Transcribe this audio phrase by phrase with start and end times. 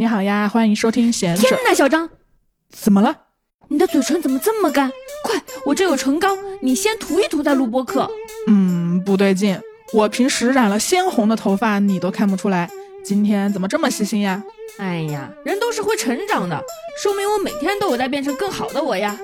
[0.00, 1.42] 你好呀，欢迎收听贤者。
[1.42, 2.08] 天哪，小张，
[2.70, 3.14] 怎么了？
[3.68, 4.90] 你的嘴唇怎么这么干？
[5.22, 8.10] 快，我这有唇膏，你先涂一涂再录播课。
[8.46, 9.60] 嗯，不对劲，
[9.92, 12.70] 我平时染了鲜红的头发，你都看不出来，
[13.04, 14.42] 今天怎么这么细心呀？
[14.78, 16.58] 哎呀，人都是会成长的，
[17.02, 19.14] 说明我每天都有在变成更好的我呀。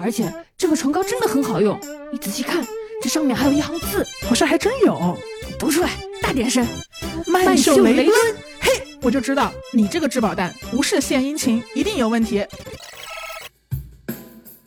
[0.00, 0.28] 而且
[0.58, 1.78] 这个唇膏真的很好用，
[2.10, 2.66] 你仔细看，
[3.00, 5.16] 这上面还有一行字，好像还真有。
[5.60, 5.90] 读出来，
[6.20, 6.66] 大点声。
[7.24, 8.12] 曼秀雷敦，
[8.58, 8.73] 嘿，
[9.04, 12.42] 我就知道你这个质保单无事献殷勤，一定有问题。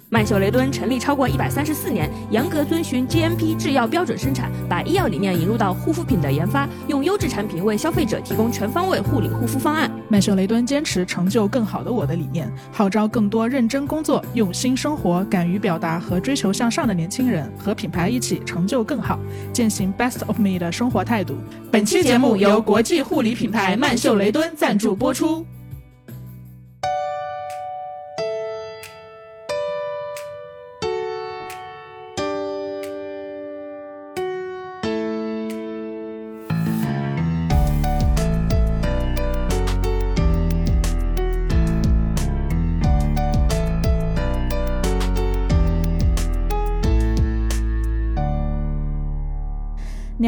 [0.09, 9.91] 曼秀雷敦成立超过一百三十四年，严格遵循 GMP 制药标准生产，把医药理念引入到护肤品的研发，用优质产品为消费者提供全方位护理护肤方案。
[10.07, 19.19] 曼秀雷敦坚持成就更好的我的理念，号召更多认真工作、用心生活、敢于表达和追求向上的年轻人，和品牌一起成就更好，
[19.51, 21.35] 践行 Best of Me 的生活态度。
[21.69, 25.45] 本期节目由国际护理品牌曼秀雷敦赞助播出。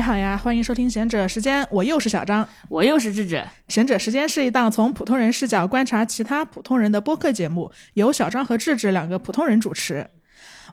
[0.10, 3.46] 好呀，欢迎收听贤者时间，我又是小张，我又是智智。
[3.68, 10.10] 贤者时间是一档从普通人视角观察其他普通人的播客节目，由小张和智智两个普通人主持。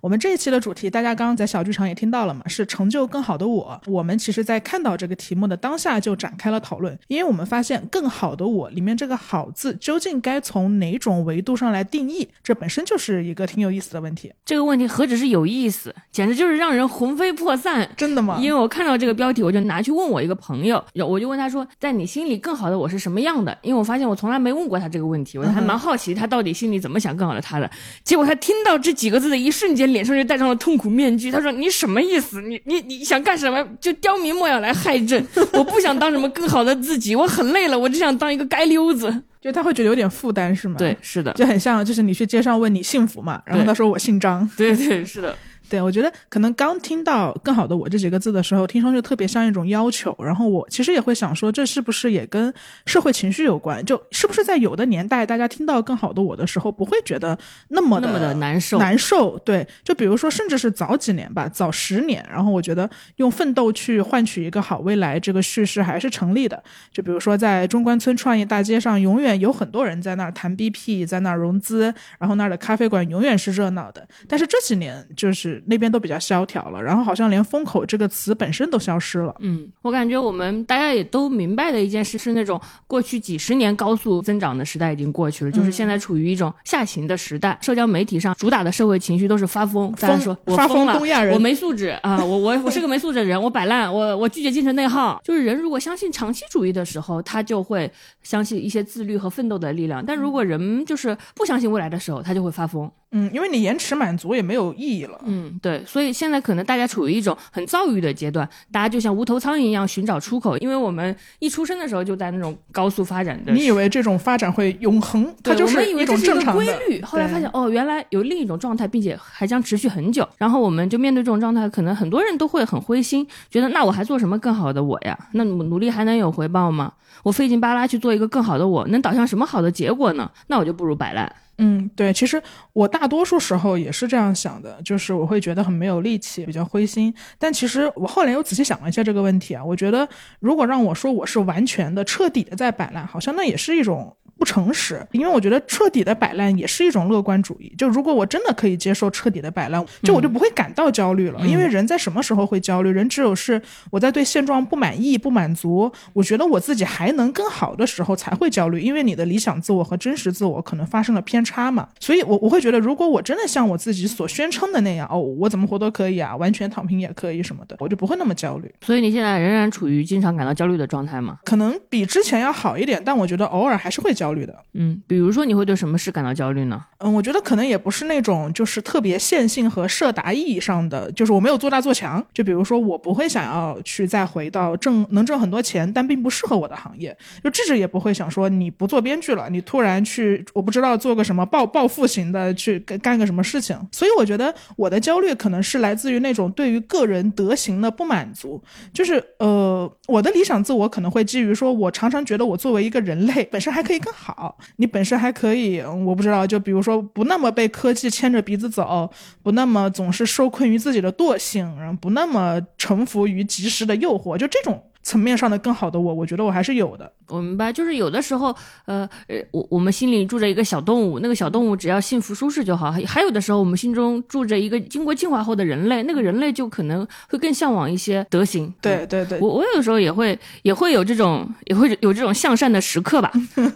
[0.07, 3.81] 我们这一期的主题，大家刚刚在小剧场也听到了嘛，是成就更好的我。
[3.87, 14.33] 我们其实，在看到这个题目的当下就展开了讨论，因为我们发现“更好的我”里面这个“好”字究竟该从哪种维度上来定义，这本身就是一个挺有意思的问题。
[14.45, 17.91] 这个问题何止是有意思，简直就是让人魂飞魄散。
[17.99, 18.39] 真的吗？
[18.41, 23.59] 因为我看到这个标题，我就拿去问我一个朋友，我就问他说，在你心里更好的我是什么样的？
[23.61, 27.69] 因为我发现我从来没问过他这个问题，我还蛮好奇他到底心里怎么想更好的他的。
[28.05, 30.55] 结果他听到这几个字的一瞬间，脸上就戴上了。
[30.57, 32.43] 痛苦面具，他说：“你什么意思？
[32.43, 33.67] 你你你想干什么？
[33.81, 35.27] 就刁民莫要来害朕！
[35.53, 39.23] 我不想当什么更好的自己，我很累了，我只想当一个街溜子。
[39.41, 40.75] 就他会觉得有点负担，是吗？
[40.77, 43.41] 对，是的，就很像，就是你去街上问你幸福嘛？
[43.47, 44.49] 然后他说我姓张。
[44.56, 45.37] 对对，是的。”
[45.69, 50.15] 对，我觉得可能刚听到“更好的我”这几个字的时候，听上去特别像一种要求。
[50.21, 52.53] 然后我其实也会想说，这是不是也跟
[52.84, 53.84] 社会情绪有关？
[53.84, 57.37] 就是不是在有的年代，大家听到“更好的我”的时候，不会觉得
[57.69, 58.78] 那么那么的难受？
[58.78, 59.38] 难受。
[59.41, 66.62] 对，就比如说，甚至是早几年吧，早十年，然后我觉得用奋斗去换取一个好未来，这个叙事还是成立的。
[66.93, 74.06] 就比如说，在中关村创业大街上，永远有很多人在那儿谈 BP，在那儿融资，然后那儿的咖啡馆永远是热闹的。
[74.28, 79.34] 但是这几年，就是那边都比较萧条了，然后好像连“风口”这个词本身都消失了。
[79.41, 87.59] 嗯，我感觉我们大家也都明白的一件事是，那种过去几十年高速增长的时代已经过去了，就是现在处于一种下行的时代。
[87.61, 91.00] 社交媒体上主打的社会情绪都是发疯，大家说我疯了，
[91.33, 95.21] 我没素质啊，我我我是个没素质的人，我摆烂，我我拒绝精神内耗。
[95.25, 97.91] 就是人如果相信长期主义的时候，他就会
[98.23, 102.91] 相信一些自律和奋斗的力量；但如果人就是不相信未来的时候，他就会发疯。
[103.16, 105.19] 嗯，因为你延迟满足也没有意义了。
[105.25, 110.59] 嗯，对，所以现在可能大家处于一种很躁郁的阶段，大家就像无头苍蝇一样寻找出口。
[110.59, 115.34] 因为我们一出生的时候就在那种高速发展的，你以为这种发展会永恒？
[115.43, 117.00] 它就是一种正常规律。
[117.00, 120.28] 后来发现哦，原来有另一种状态，并且还将持续很久。
[120.37, 125.19] 然后我们就面对这种状态，可能很多人都会很灰心，觉得那我还做什么更好的我呀？
[125.32, 126.93] 那努努力还能有回报吗？
[127.22, 130.31] 我费劲巴拉去做一个更好的我，能导向什么好的结果呢？
[130.49, 131.32] 那我就不如摆烂。
[131.59, 137.12] 嗯，对，其实我大多数时候也是这样想的，就是我会觉得很没有力气，比较灰心。
[137.39, 140.09] 但其实我后来又仔细想了一下这个问题啊，我觉得
[140.41, 144.17] 如果让我说我是完全的、彻底的在摆烂，好像那也是一种。
[144.39, 147.75] 不诚实，因为我觉得彻底的摆烂也是一种乐观主义。
[147.78, 151.41] 就如果我真的可以接受彻底的摆烂，就我就不会感到焦虑了。
[151.47, 152.91] 因为人在什么时候会焦虑？
[152.91, 158.78] 人只有是我在对现状不满意、不满足，我觉得我自己还能更好的时候才会焦虑。
[158.78, 161.88] 因为你的理想自我和真实自我可能发生了偏差嘛。
[162.00, 168.70] 所以，我我会觉得，如果我真的像我自己所宣称的那样，哦，我怎么活都可以啊，完全躺平也可以什么的，我就不会那么焦虑。
[168.84, 171.38] 所以你现在仍然处于经常感到焦虑的状态吗？
[171.44, 174.54] 可能比之前要好一点，但我觉得偶尔还是会焦虑的。
[174.75, 175.00] 嗯。
[175.06, 176.84] 比如说，你会对什么事感到焦虑呢？
[176.98, 182.25] 嗯，我觉得可能也不是那种就是特别线性和设达意义上的，就是我没有做大做强。
[182.32, 187.16] 就比如说，我不会想要去再回到挣能挣很多钱，但并不适合我的行业。
[187.44, 193.79] 就智智也不会想说，你不做编剧了，你突然去我不知道做个什么什么报报复型的去干干个什么事情。
[193.93, 209.11] 所以我觉得我的焦虑可能是来自于那种对于个人德行的不满足，就是呃，我的理想自我可能会基于说，我常常觉得我作为一个人类本身还可以更好，你本身还可以，我不知道，就比如说不那么被科技牵着鼻子走，
[209.43, 214.82] 不那么总是受困于自己的惰性，然后不那么臣服于及时的诱惑，就这种。
[215.06, 217.12] 层面上的更好的我，我觉得我还是有的。
[217.29, 218.53] 我明白，就是有的时候，
[218.87, 222.91] 呃呃，我我们心里住着一个小动物，那个小动物只要幸福舒适就好。
[223.06, 228.75] 还有的时候，我们心中住着一个经过进化后的人类，那个人类就可能会更向往一些德行。
[228.81, 233.32] 对对对，我我有时候也会也会有这种也会有这种向善的时刻吧。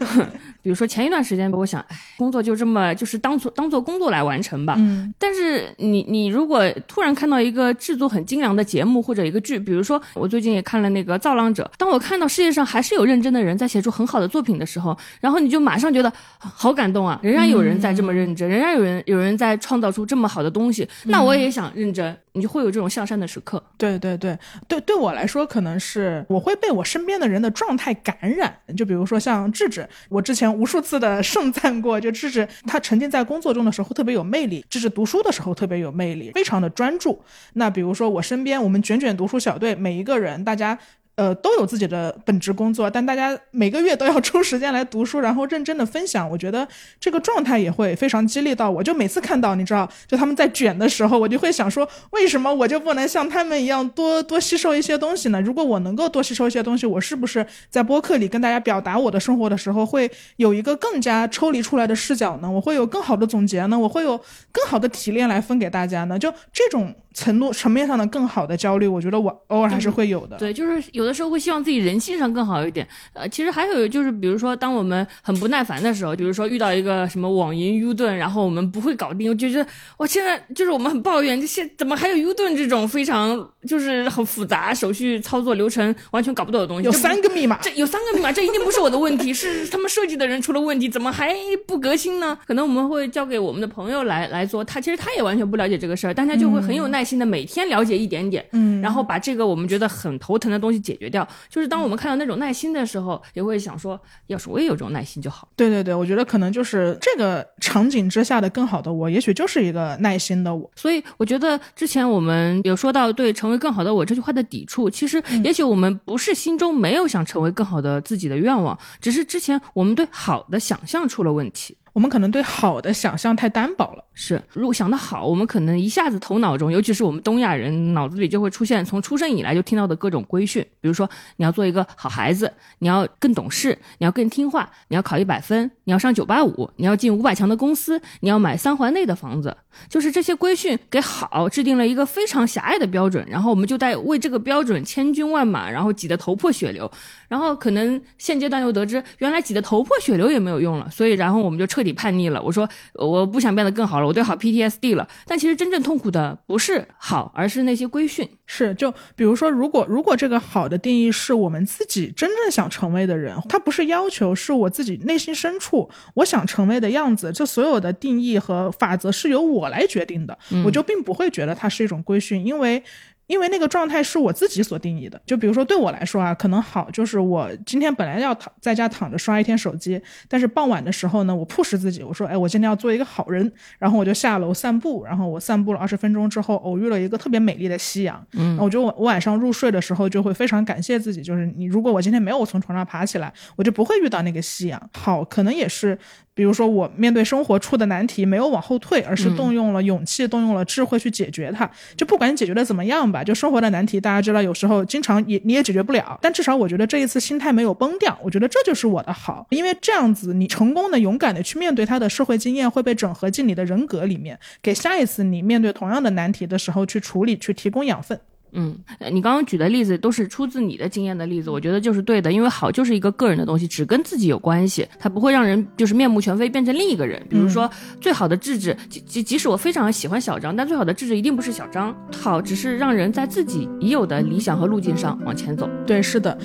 [0.62, 4.74] 比如说前一段时间，我想，哎，工作就这么就是当做当做工作来完成吧。
[4.78, 5.12] 嗯。
[5.18, 17.18] 但是你你如果突然看到一个制作很精良的节目或者一个剧，比如说我最近也看了那个《造浪者》，当我看到世界上还是有认真的人在写出很好的作品的时候，然后你就马上觉得好感动啊！
[17.22, 22.16] 仍然有人在这么认真，仍然有人有人在创造出这么好的东西，那我也想认真。
[22.32, 23.60] 你就会有这种向善的时刻。
[23.76, 28.56] 对对对对，对我来说，可能是我会被我身边的人的状态感染。
[28.76, 37.22] 就比如说像智智，我之前无数次的盛赞过，就智智他沉浸在工作中的时候特别有魅力，智智读书的时候特别有魅力，非常的专注。
[37.54, 40.78] 那比如说我身边我们卷卷读书小队每一个人，大家。
[41.20, 46.26] 呃，都有自己的本职工作，但大家每个月都要抽时间来读书，然后认真的分享。
[46.26, 46.66] 我觉得
[46.98, 48.82] 这个状态也会非常激励到我。
[48.82, 55.38] 就每次看到，你知道，就他们在卷的时候，我就会想说，为什么我就不能像他们一样多多吸收一些东西呢？
[55.42, 62.50] 如果我能够多吸收一些东西，我是不是在播客里跟大家表达我的生活的时候，会有一个更加抽离出来的视角呢？
[62.50, 63.78] 我会有更好的总结呢？
[63.78, 64.18] 我会有
[64.50, 66.18] 更好的提炼来分给大家呢？
[66.18, 66.94] 就这种。
[67.12, 70.36] 程度层面上的更好的焦虑，我觉得我偶尔还是会有的。
[70.36, 72.86] 对，就是有的时候会希望自己人性上更好一点。
[73.12, 79.66] 呃，其实还有就是，比如说当我们很不耐烦的时候，比如说遇到一个什么网银 U 盾，然后我们不会搞定，我就觉得
[79.98, 86.84] 哇，现在就是我们很抱怨，这现怎么还有 U 盾这种非常就是很复杂手续操作流程完全搞不懂的东西？
[86.84, 91.34] 有三个密码，这有三个密码，这一定不是我的问题， 是他们设计的人出了问题，怎么还
[91.66, 92.36] 不革新呢？
[92.46, 97.60] 可能我们会交给我们的朋友来来做，他其实他也完全不了解这个事儿，但他就会很有耐心的每天。
[97.70, 101.26] 了解一点点，嗯，然后把这个我们觉得很头疼的东西解决掉。
[101.48, 105.48] 就是当我们看到那种耐心的时候，也会想说，要是我也有这种耐心就好。
[105.56, 110.70] 对对对，我觉得可能就是这个场景之下的更好的我，也许就是一个耐心的我。
[110.76, 121.76] 所以我觉得之前我们有说到对成为更好的我这句话的抵触，其实也许我们不是心中没有想成为更好的自己的愿望，只是之前我们对好的想象出了问题。
[121.92, 124.04] 我们可能对好的想象太单薄了。
[124.14, 139.56] 是，如果想得好，我们可能一下子头脑中，尤其是我们东亚人脑子里就会出现从出生以来就听到的各种规训，比如说你要做一个好孩子，你要更懂事，你要更听话，你要考一百分，你要上九八五，你要进五百强的公司，你要买三环内的房子，
[139.88, 146.90] 就是这些规训给好制定了一个非常狭隘的标准，然后我们就在为这个标准千军万马，然后挤得头破血流，
[147.28, 151.79] 然后可能现阶段又得知原来挤得头破血流也没有用了，所以然后我们就彻。
[151.80, 155.08] 彻底叛逆了，我说我不想变得更好了，我对好 PTSD 了。
[155.24, 158.28] 但其实真正痛苦的不是好，而是那些规训。
[158.44, 167.32] 是，就比如说，如果如果这个好的定义是我们自己真正想成为的人，他不是要求，是我自己内心深处我想成为的样子。
[167.32, 172.84] 这所有的定义和法则是由我来决定的，我就并不会觉得它是一种规训，因为。
[173.30, 194.90] 因为那个状态是我自己所定义的，就比如说对我来说啊，可能好就是我今天本来要躺在家躺着刷一天手机，但是傍晚的时候呢，我迫使自己，我说，哎，我今天要做一个好人，然后我就下楼散步，然后我散步了二十分钟之后，偶遇了一个特别美丽的夕阳，嗯，我觉得我我晚上入睡的时候就会非常感谢自己，就是你如果我今天没有从床上爬起来，我就不会遇到那个夕阳。
[194.92, 195.96] 好，可能也是。
[196.32, 201.68] 比如说，我面对生活出的难题，没有往后退，而是动用了勇气，动用了智慧去解决它。
[201.96, 206.18] 就不管你解决的怎么样吧，就生活的难题，大家知道，有时候经常也你也解决不了。
[206.22, 218.18] 但至少我觉得这一次心态没有崩掉，我觉得这就是我的好，因为这样子你成功的、勇敢的去面对他的社会经验会被整合进你的人格里面，给下一次你面对同样的难题的时候去处理、去提供养分。
[218.52, 218.76] 嗯，
[219.12, 227.24] 你刚刚举的例子都是出自你的经验的例子，我觉得就是对的，因为好就是一个个人的东西，只跟自己有关系，它不会让人就是面目全非变成另一个人。
[227.28, 235.68] 比如说，最好的智智，即即即使我非常喜欢小张，但最好的智智一定不是小张，好只是让人在自己已有的理想和路径上往前走。
[235.86, 236.36] 对，是的。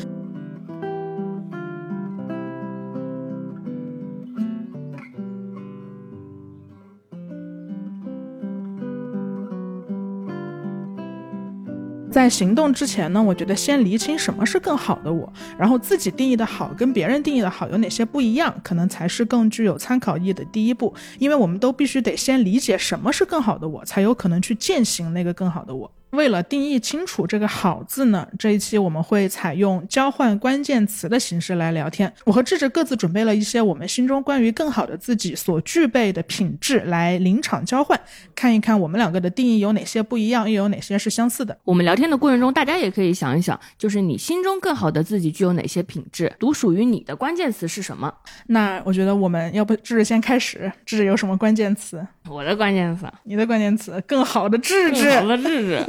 [12.15, 20.95] 在行动之前呢，我觉得先厘清什么是更好的我，然后自己定义的好跟别人定义的好有哪些不一样，可能才是更具有参考意义的第一步。
[21.19, 25.91] 因为我们都必须得先理解什么是更好的我，才有可能去践行那个更好的我。
[26.11, 32.11] 为了定义清楚这个“好”字呢，这一期我们会采用交换关键词的形式来聊天。
[32.23, 37.99] 我和智智各自准备了一些我们心中关于更好的自己所具备的品质来临场交换，
[38.33, 41.57] 看一看我们两个的定义有哪些不一样，又有哪些是相似的。
[41.65, 48.13] 我们聊天的过程中，大家也可以想一想，就是你心中更好的自己具有哪些品质，独属于你的关键词是什么？
[48.47, 52.05] 那我觉得我们要不智智先开始，智智有什么关键词？
[52.29, 55.85] 我的关键词，你的关键词，更好的智智，更好的智智。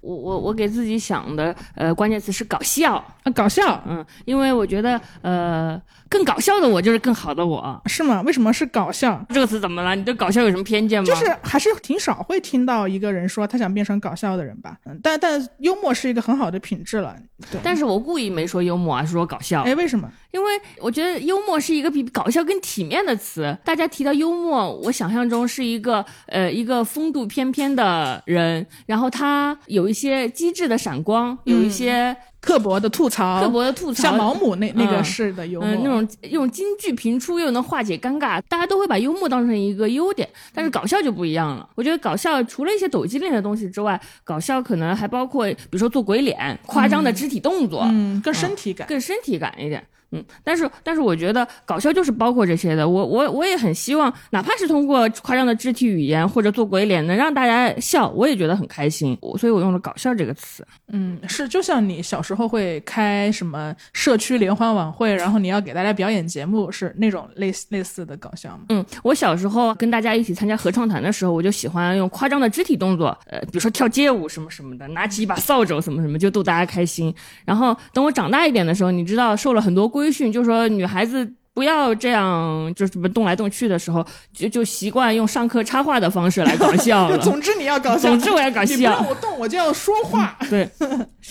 [0.00, 8.22] 我我我给自己想的呃关键词是搞笑啊，搞笑，嗯，因为我觉得呃更搞笑的我就是更好的我，是吗？
[8.22, 9.94] 为什么是搞笑这个词怎么了？
[9.94, 11.06] 你对搞笑有什么偏见吗？
[11.06, 17.14] 就是还是挺少会听到一个人说他想变成搞笑的人吧，嗯，但但幽默是一个很好的品质了，
[17.50, 17.60] 对。
[17.62, 20.10] 但是我故意没说幽默啊，说搞笑，哎，为什么？
[20.30, 23.56] 因为我觉得幽默是一个比搞笑更体面的词。
[23.64, 40.26] 大家提到幽默，我想象中是一个呃一个风度翩翩的人，然后他有一些机智的闪光，有一些刻薄的吐槽，刻薄的吐槽，像毛姆那那个式的幽默，那种用京剧频出又能化解尴尬，大家都会把幽默当成一个优点。
[40.54, 41.68] 但是搞笑就不一样了。
[41.74, 49.84] 我觉得搞笑除了一些抖机灵的东西之外，搞笑可能还包括比如说做鬼脸、夸张的肢体动作，嗯，更身体感，更身体感一点。
[50.10, 52.88] 嗯，但是但是我觉得搞笑就是包括这些的。
[52.88, 59.16] 我我我也很希望，哪怕是通过夸张的肢体语言或者做鬼脸，能让大家笑，我也觉得很开心。
[59.20, 60.66] 我所以我用了“搞笑”这个词。
[60.90, 68.60] 嗯，是就像你小时候会开什么社区联欢晚会，然后你要给大家表演节目，是那种类似类似的搞笑吗？
[68.70, 77.14] 嗯，我小时候跟大家一起参加合唱团的时候，我就喜欢用夸张的肢体动作，呃，比如说跳街舞什么什么的，拿起一把扫帚什么什么，就逗大家开心。
[77.44, 81.34] 然后等我长大一点的时候，你知道受了很多规训，就说女孩子。
[81.54, 87.18] 不要这样，就什么动来动去的时候，就就习惯用上课插话的方式来搞笑了。
[87.18, 88.76] 总之你要搞笑，总之我要搞笑。
[88.76, 90.38] 你不让我动，我就要说话。
[90.48, 90.70] 对，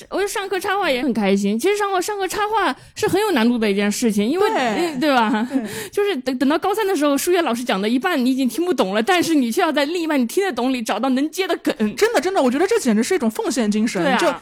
[0.09, 1.57] 我觉得上课插话也很开心。
[1.57, 4.49] 其实上课上课插话是很有难度的一件事情，因为
[4.99, 5.47] 对吧？
[5.93, 11.73] 就是等等到高三的时候，数学老师讲的一半你已经听不懂了，但是你却要在另一半你听得懂里找到能接的梗。
[11.95, 14.03] 真的真的，我觉得这简直是一种奉献精神。
[14.17, 14.35] 就就。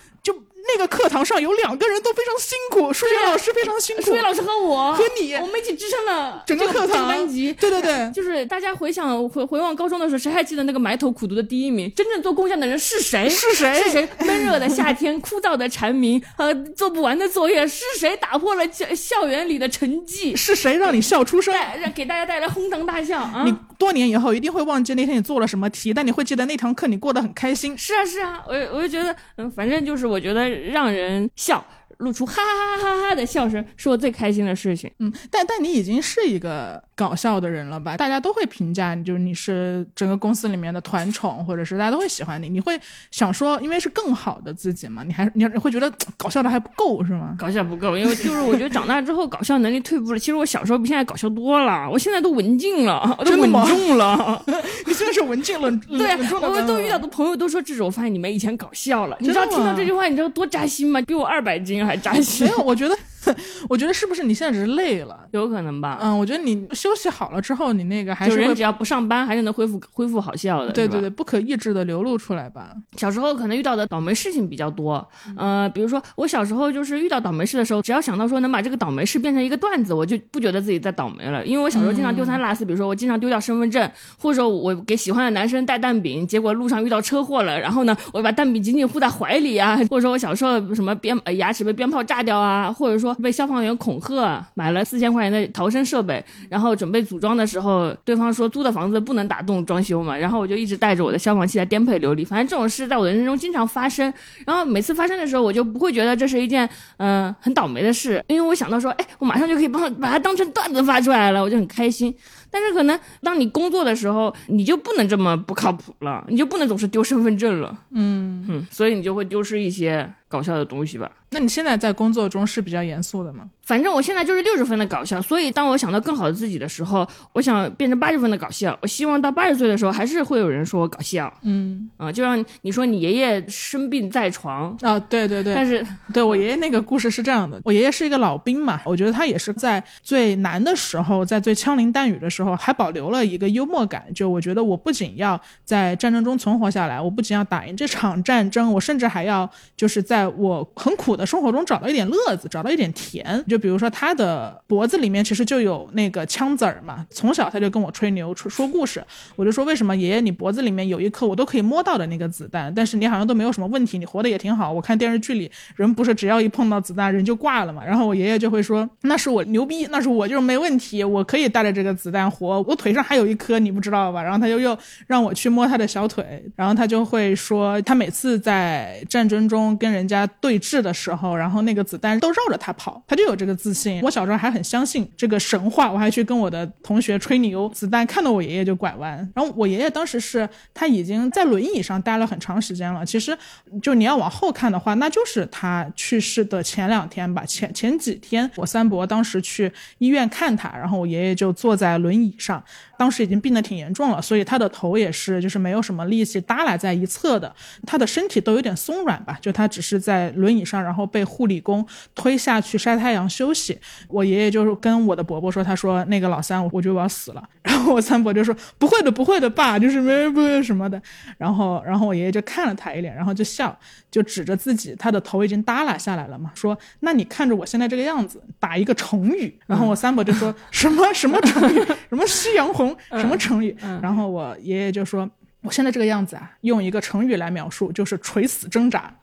[0.67, 7.53] 那个课堂上有两个人都非常辛苦，数学老师非常辛苦，数学老师和我和你，我们一起支撑了整个课堂班级。
[7.53, 11.91] 对对对， 就是大家回想回回望高中的时候，谁还记得那个埋头苦读的第一名？
[11.95, 13.29] 真正做贡献的人是谁？
[13.29, 13.83] 是谁？
[13.83, 14.07] 是谁？
[14.19, 20.35] 闷热的夏天，枯燥的蝉鸣和做不完的作业，是谁打破了校校园里的沉寂？
[20.35, 21.53] 是谁让你笑出声？
[21.79, 23.43] 让给大家带来哄堂大笑啊！
[23.45, 27.77] 你多年以后一定会忘记那天你做了什么题，但你会记得那堂课你过得很开心。
[27.77, 31.29] 是啊是啊，我我就觉得，嗯，反正就是我觉得让人。
[31.35, 31.65] 笑，
[31.99, 34.91] 露出哈哈哈哈哈的笑声，是我最开心的事情。
[34.99, 37.97] 嗯，但但你已经是一个搞笑的人了吧？
[37.97, 42.47] 大家都会评价你，就是你是整个公司里面的团宠，或者是大家都会喜欢你。
[42.47, 42.79] 你会
[43.11, 45.03] 想说，因为是更好的自己嘛？
[45.03, 47.35] 你还你会觉得 搞笑的还不够是吗？
[47.37, 50.19] 搞笑不够，因为就是我觉得长大之后搞笑能力退步了。
[50.19, 54.41] 其实我小时候比现在搞笑多了，我现在都文静了， 都稳重了。
[54.87, 59.17] 你现在是文静了， 对啊，我都遇到的朋友都说，这种我发现你们以前搞笑了。
[59.19, 61.01] 你知道听到这句话，你知道多扎心吗？
[61.01, 62.47] 比我二百斤还扎心。
[62.47, 62.95] 没有，我觉得。
[63.69, 65.19] 我觉得是不是你现在只是累了？
[65.31, 65.99] 有可能吧。
[66.01, 70.71] 嗯，我觉得你休息好了之后，你那个还是人只要不上班，还是能恢复恢复好笑的。
[70.71, 72.71] 对对对，不可抑制的流露出来吧。
[72.97, 75.05] 小时候可能遇到的倒霉事情比较多，
[75.37, 81.45] 呃，比如说我小时候就是遇到倒霉事的时候，只要想到说能把这个倒霉事变成一个段子，我就不觉得自己在倒霉了。
[81.45, 93.99] 因为我小时候经常丢三落四，比如说我经常丢掉身份证，或者说我给喜欢的男生带蛋饼，结果路上遇到车祸了，然后呢，我把蛋饼紧紧护在怀里啊，或者说我小时候什么鞭牙齿被鞭炮炸掉啊，或者说被消防员恐。
[94.05, 102.23] 吓买了四千块钱的逃生设备，然后准备组装的时候，对方说租的房子不能打洞装修嘛，然后我就一直带着我的消防器在颠沛流离。
[102.23, 104.13] 反正这种事在我的人生中经常发生，
[104.45, 112.13] 然后每次发生的时候，我就不会觉得这是一件嗯很倒霉的事，因为我想到说，哎，我马上就可以帮把它当成段子发出来了，我就很开心。
[112.51, 121.09] 但是可能当你工作的时候，你就不能这么不靠谱了，你就不能总是丢身份证了，嗯嗯，所以你就会丢失一些搞笑的东西吧。
[121.29, 123.49] 那你现在在工作中是比较严肃的吗？
[123.63, 128.77] 反正我现在就是六十分的搞笑，所以当我想到更好的自己的时候，我想变成八十分的搞笑。
[128.81, 131.33] 我希望到八十岁的时候，还是会有人说我搞笑。
[131.43, 144.05] 嗯啊、就像你说你爷爷生病在床，啊，对对对，但是对我爷爷那个故事是这样的，我爷爷是一个老兵嘛，我觉得他也是在最难的时候，在最枪林弹雨的时候，还保留了一个幽默感。
[144.13, 153.43] 就我觉得我不仅要在战争中存活下来，我不仅要打赢这场战争，我甚至还要就是在我很苦的生活中找到一点乐子，找到一点甜。
[153.47, 159.03] 就比如说他的脖子里面其实就有那个枪子儿嘛，从小他就跟我吹牛说故事，
[159.35, 164.71] 我就说为什么爷爷你脖子里面有一颗我都可以摸到的那个子弹，但是你好像都没有什么问题，你活得也挺好。
[164.71, 174.21] 我看电视剧里人不是只要一碰到子弹人就挂了嘛，然后我爷爷就会说那是我牛逼，那是我就没问题，我可以带着这个子弹活，我腿上还有一颗你不知道吧？
[174.21, 174.77] 然后他就又
[175.07, 183.99] 让我去摸他的小腿，然后他就会说他每次在战争中跟人人家对峙的时候，然后那个子弹都绕着他跑，他就有这个自信。
[184.03, 189.17] 我小时候还很相信这个神话，我还去跟我的同学吹牛，子弹看到我爷爷就拐弯。
[189.33, 193.35] 然后我爷爷当时是他已经在轮椅上待了很长时间了，其实
[193.81, 202.63] 就你要往后看的话，那就是他去世的前两天吧，前前几天，我三伯当时去医院看他，然后我爷爷就坐在轮椅上，
[202.97, 207.53] 当时已经病得挺严重了，所以他的头也是就是没有什么力气耷拉在一侧的，
[207.85, 213.77] 他的身体都有点松软吧，就他只是在轮椅上，然后被护理工推下去晒太阳休息。
[214.07, 217.43] 我爷爷就是跟我的伯伯说，他说那个老三，我觉得我要死了。
[217.63, 221.01] 然后我三伯就说不会的，不会的，爸，就是没不会什么的。
[221.37, 223.77] 然后然后我爷爷就看了他一眼，然后就笑，
[224.11, 229.57] 就指着自己，他的头已经耷拉下来了嘛，说那你看着我现在这个样子，打一个成语。
[229.65, 233.75] 然后我三伯就说、什么什么成语， 什么夕阳红，什么成语。
[234.01, 235.29] 然后我爷爷就说。
[235.65, 239.13] 我现在这个样子啊，用一个成语来描述，就是垂死挣扎。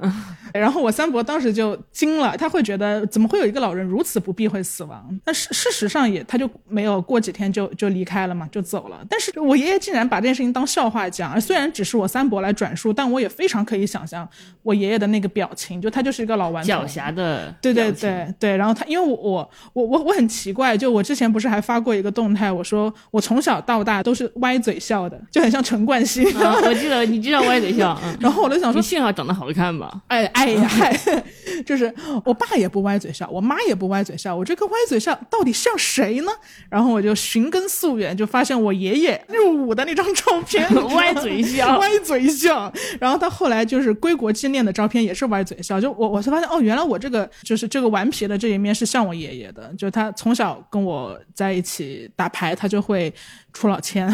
[0.52, 5.18] 然后我三伯当时就惊了，他会觉得怎么会有一个老人如此不避讳死亡？
[5.24, 8.98] 但事事实上也，他就没有过几天就就离开了嘛，就走了。
[9.08, 14.28] 但是我爷爷竟然把这件事情当笑话讲，而虽然只是我三伯来转述，但我也非常可以想象
[14.62, 26.31] 我爷爷的那个表情，就他就是一个老顽童狡黠的对对对对，然后他因为我我我我我很奇怪，就我之前不是还发过一个动态，我说我从小到大都是歪嘴笑的，就很像陈冠希。
[26.38, 30.02] 啊，我记得你知道歪嘴笑， 嗯，然后我就想说你，幸好长得好看吧？
[30.08, 30.96] 哎哎呀，嗨
[31.66, 31.92] 就是
[32.24, 36.32] 我爸也不歪嘴笑，我妈也不歪嘴笑，我这个歪嘴笑到底像谁呢？
[36.68, 42.72] 然后我就寻根溯源，就发现我爷爷入伍的那张照片， 歪嘴笑歪嘴笑。
[42.98, 53.12] 然后他后来就是归国纪念的照片也是歪嘴笑，就我我才发现哦，原来我这个就是这个顽皮的这一面是像我爷爷的，就他从小跟我在一起打牌，他就会
[53.52, 54.10] 出老千，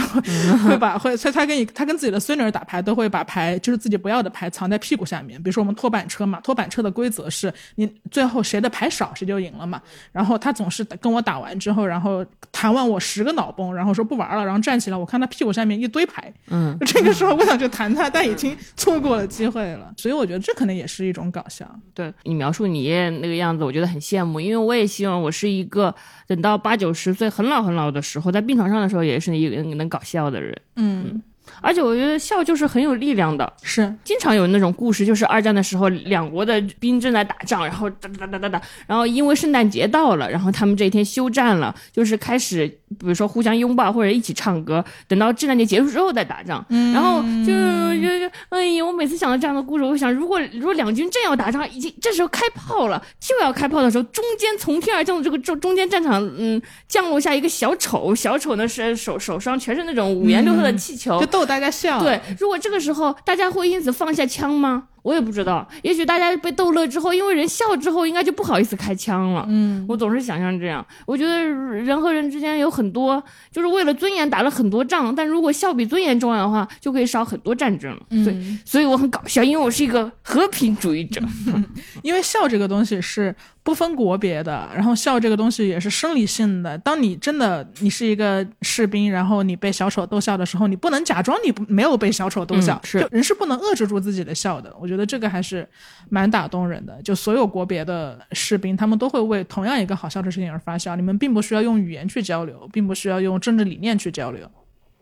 [0.67, 9.81] 会把会他他跟你他跟自己的孙女儿打牌都会把牌就是自己不要的牌藏在屁股下面，比如说我们拖板车嘛，拖板车的规则是你最后谁的牌少谁就赢了嘛，
[10.13, 21.69] 然后他总是跟我打完之后，然后弹完我十个脑崩，然后说不玩了，然后站起来，我看他屁股下面一堆牌，嗯， 这个时候我想去弹他，但已经错过了机会了，所以我觉得这可能也是一种搞笑。
[21.95, 25.95] 对你描述你爷爷那个样子，我觉得很羡慕，因为我也希望我是一个
[26.27, 30.57] 等到八九十岁很老很老的时候，在病床上的时候，也是一个能搞笑的人。
[30.77, 31.23] 嗯，
[31.61, 33.93] 而且我觉得笑就是很有力量的，是。
[34.05, 46.65] 经常有那种故事，就是二战的时候，两国的兵正在打仗，然后哒哒哒哒哒，然后因为圣诞节到了，然后他们这一天休战了，就是开始，比如说互相拥抱或者一起唱歌，等到圣诞节结束之后再打仗。
[46.93, 47.53] 然后就
[48.01, 62.03] 就就，哎呀，我每次想到这样的故事，我想，如果如果两军正要打仗，已经这时候开炮了，就要开炮的时候，中间从天而降的这个中中间战场，嗯，降落下一个小丑，小丑呢是手手上全是那种五颜六色的气球，就逗大家笑。
[62.03, 64.85] 对，如果这个时候大家会因此放下枪吗？
[65.03, 69.45] 我也不知道，也许大家被逗乐之后，因为人笑之后，应该就不好意思开枪了。
[69.49, 78.25] 嗯，我总是想象这样，我觉得人和人之间有很多，就是为了尊严打了很多仗，但如果笑比尊严重要的话，就可以少很多战争了。
[78.25, 81.21] 所以，所以我很搞笑，因为我是一个和平主义者。
[82.03, 83.35] 因为笑这个东西是
[83.69, 86.79] 不分国别的，然后笑这个东西也是生理性的。
[86.79, 94.75] 当你真的你是一个士兵，然后你被小丑逗笑的时候，你不能假装你不没有被小丑逗笑，嗯是就人是不能遏制住自己的笑的。
[94.81, 95.69] 我觉得这个还是
[96.09, 96.99] 蛮打动人的。
[97.03, 100.97] 就所有国别的士兵，他们都会为同样一个好笑的事情而发笑。
[100.97, 104.51] 你们并不需要用语言去交流，并不需要用政治理念去交流。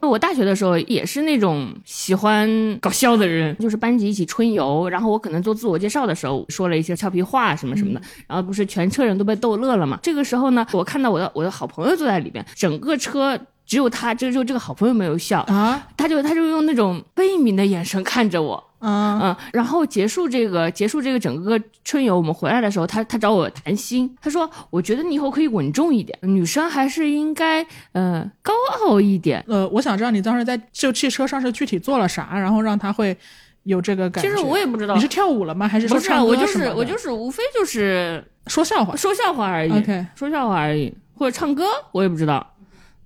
[0.01, 2.49] 我大学的时候也是那种喜欢
[2.81, 9.99] 搞笑的人，就是班级一起春游，然后我可能做自我介绍的时候说了一些俏皮话什么什么的，然后不是全车人都被逗乐了嘛。
[10.03, 29.43] 这个时候呢，我看到我的我的好朋友坐在里边，整个车只有他，就就这个好朋友没有笑，啊，他就他就用那种悲悯的眼神看着我，嗯嗯，然后结束这个结束这个整个春游，我们回来的时候，他他找我谈心，他说我觉得你以后可以稳重一点，女生还是应该呃高傲一点。
[29.49, 33.17] 呃，我想知道你当时在就汽车上是具体做了啥，然后让他会
[33.63, 34.31] 有这个感觉。
[34.31, 35.67] 其实我也不知道你是跳舞了吗？
[35.67, 38.95] 还是不是啊，说唱歌我就是我就是无非就是说笑话。
[38.95, 42.55] 说笑话而已 OK 说笑话而已，或者唱歌，我也不知道。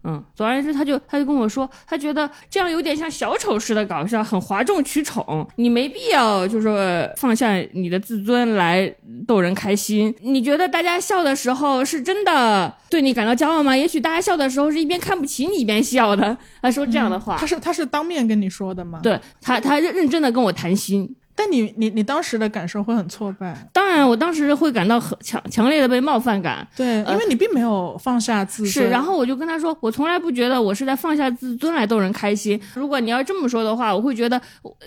[0.04, 8.90] 嗯，总而言之，他就他就跟我说，他觉得这样有点像小丑似的搞笑，很哗众取宠，你没必要就是说放下你的自尊来
[9.26, 10.14] 逗人开心。
[10.22, 13.76] 你觉得大家笑的时候是真的对你感到骄傲吗？
[13.76, 16.36] 也许大家笑的时候是一边看不起你一边笑的。
[16.62, 19.00] 他说这样的话，他是他是当面跟你说的吗？。
[19.02, 21.14] 对他他认认真的跟我谈心。
[21.40, 26.68] 但你你你当时的感受会很挫败，当然，我当时会感到很强强烈的被冒犯感。
[26.76, 28.70] 对，因为你并没有放下自尊。
[28.70, 32.61] 是，然后我就跟他说，我从来不觉得我是在放下自尊来逗人开心。
[32.74, 34.38] 如果你要这么说的话，我会觉得，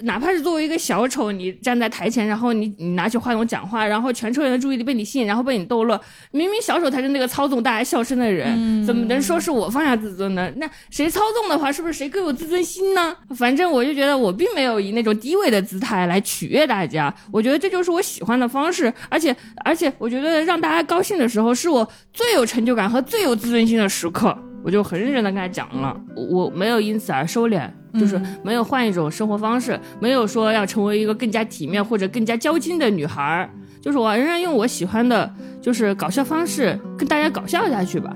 [0.03, 10.51] 哪怕是作为一个小丑，你站在台前，然后你你拿起话筒讲话，然后全车人的注意力被你吸引，然后被你逗乐，明明小丑才是那个操纵大家笑声的人，怎么能说是我放下自尊呢？
[10.57, 13.15] 那谁操纵的话，是不是谁更有自尊心呢？
[13.35, 24.37] 反正我就觉得我并没有以那种低位的姿态来取悦大家，我觉得这就是我喜欢的方式，而且而且我觉得让大家高兴的时候，是我最有成就感和最有自尊心的时刻。
[24.65, 33.49] 我就很认真的跟他讲了，我我没有因此而收敛，就是没有换一种生活方式，没有说要成为一个更加体面或者更加娇矜的女孩儿，
[33.81, 35.29] 就是我仍然用我喜欢的，
[35.61, 38.15] 就是搞笑方式跟大家搞笑下去吧。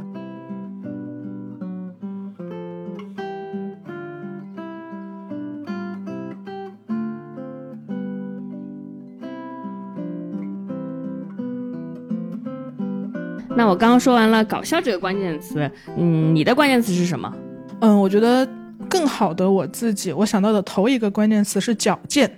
[13.58, 17.34] 那我刚刚说完了搞笑这个关键词，嗯，你的关键词是什么？
[17.82, 18.48] 嗯，我觉得
[18.88, 22.32] 更好的我自己，我想到的头一个关键词是矫健。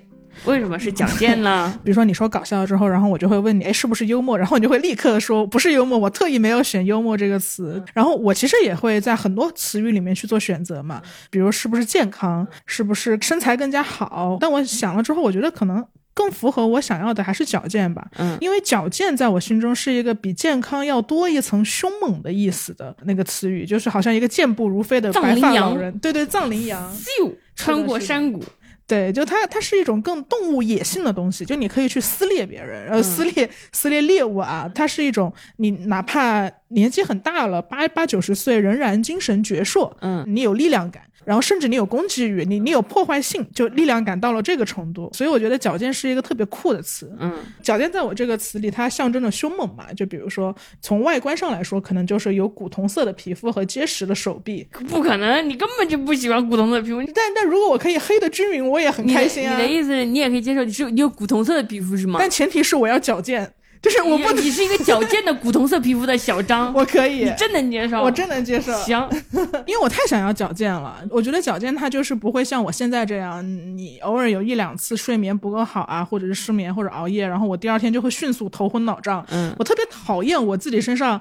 [0.46, 1.78] 为什么是矫健呢？
[1.84, 4.38] 比如说你说搞笑之后，然后我就会问你，哎，是不是幽默？
[4.38, 7.84] 然后你就会立刻说不是幽默，我特意没有选幽默这个词。
[7.94, 14.38] 然后我其实也会在很多词语里面去做选择嘛，比如是不是健康，是不是身材更加好。
[14.40, 15.86] 但我想了之后，我觉得可能。
[16.20, 28.44] 更符合我想要的还是矫健吧，嗯，因为矫健在我心中是一个比健康要多一层凶猛的意思的那个词语，就是好像一个健步如飞的白发老人，对对，藏羚羊，咻，穿过山谷。
[28.86, 34.68] 对，就它，它是一种更动物野性的东西，就你可以去撕裂别人，呃，撕裂撕裂猎物啊。
[34.74, 45.10] 它是一种你哪怕年纪很大了，八八九十岁仍然精神矍铄，嗯，你有力量感，然后甚至你有攻击欲，你你有破坏性，就力量感到了这个程度。
[45.14, 49.92] 所以我觉得矫健是一个特别酷的词，嗯，矫健在我这个词里，它象征着凶猛嘛。
[49.94, 54.68] 就比如说从外观上来说，可能就是有古铜色的皮肤和结实的手臂。
[54.88, 57.02] 不可能，你根本就不喜欢古铜色的皮肤。
[57.14, 59.56] 但但如果我可以黑的均匀，我也很开心啊。
[59.56, 62.18] 你的意思，你也可以接受，你是你有古铜色的皮肤是吗？
[62.20, 63.52] 但前提是我要矫健，
[63.82, 68.74] 就是我不，你是一个矫健的古铜色皮肤的小张， 我可以，你真能接受，我真能接受。
[68.80, 69.08] 行，
[69.66, 70.98] 因为我太想要矫健了。
[71.10, 73.42] 我觉得矫健它就是不会像我现在这样，
[73.78, 79.26] 你偶尔有一两次睡眠不够好啊，或者是失眠或者熬夜，然后我第二天就会迅速头昏脑胀。
[79.30, 81.20] 嗯，我特别讨厌我自己身上。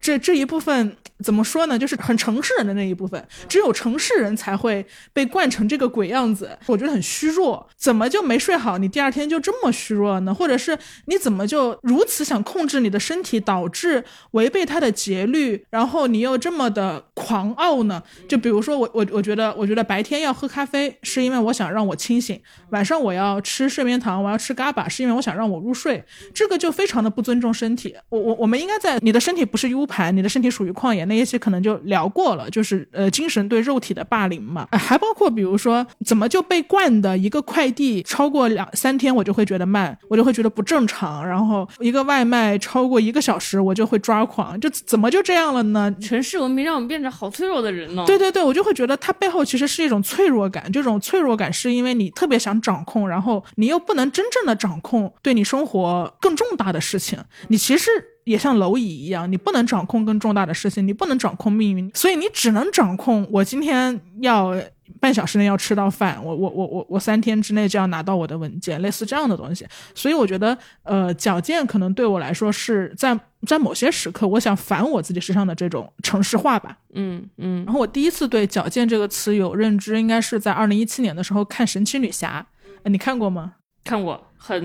[0.00, 1.78] 这这一部分怎么说呢？
[1.78, 6.58] 就是很城市人的那一部分，只有城市人才会被惯成这个鬼样子。
[6.66, 8.78] 我觉得很虚弱，怎么就没睡好？
[8.78, 10.32] 你第二天就这么虚弱呢？
[10.34, 18.02] 或者是你怎么就如此想控制你的身体，导致违背它的节律，然后你又这么的狂傲呢？
[18.26, 22.38] 就比如说我我我觉得我觉得白天要喝咖啡，是因为我想让我清醒；
[22.70, 26.02] 晚上我要吃睡眠糖，我要吃嘎巴，是因为我想让我入睡。
[26.32, 27.94] 这个就非常的不尊重身体。
[28.08, 45.94] 我我我们应该在你的身体不是 U 盘，你的身体属于旷野，那一些可能就聊过了，就是呃精神对肉体的霸凌嘛，还包括比如说怎么就被惯的一个快递超过两三天我就会觉得慢，我就会觉得不正常，然后一个外卖超过一个小时我就会抓狂，就怎么就这样了呢？
[46.00, 48.04] 城市文明让我们变成好脆弱的人呢？
[48.06, 57.90] 对对对，我就会觉得它背后其实是一种脆弱感，这种脆弱感是因为你特别想掌控，然后你又不能真正的掌控对你生活更重大的事情，你其实。
[58.30, 64.54] 也像蝼蚁一样，你不能掌控更重大的事情，你不能掌控命运，所以你只能掌控我今天要
[65.00, 69.66] 半小时内要吃到饭，我我我我我三天之内就要拿到我的文件，类似这样的东西。
[69.94, 76.76] 所以我觉得，呃，矫健可能对我来说是在在某些时刻，我想反我自己身上的这种城市化吧。
[76.94, 77.64] 嗯嗯。
[77.64, 82.46] 然后我第一次对矫健这个词有认知，应该是在二零一七年的时候看《神奇女侠》，
[82.88, 83.54] 你看过吗？
[83.82, 84.60] 看过，很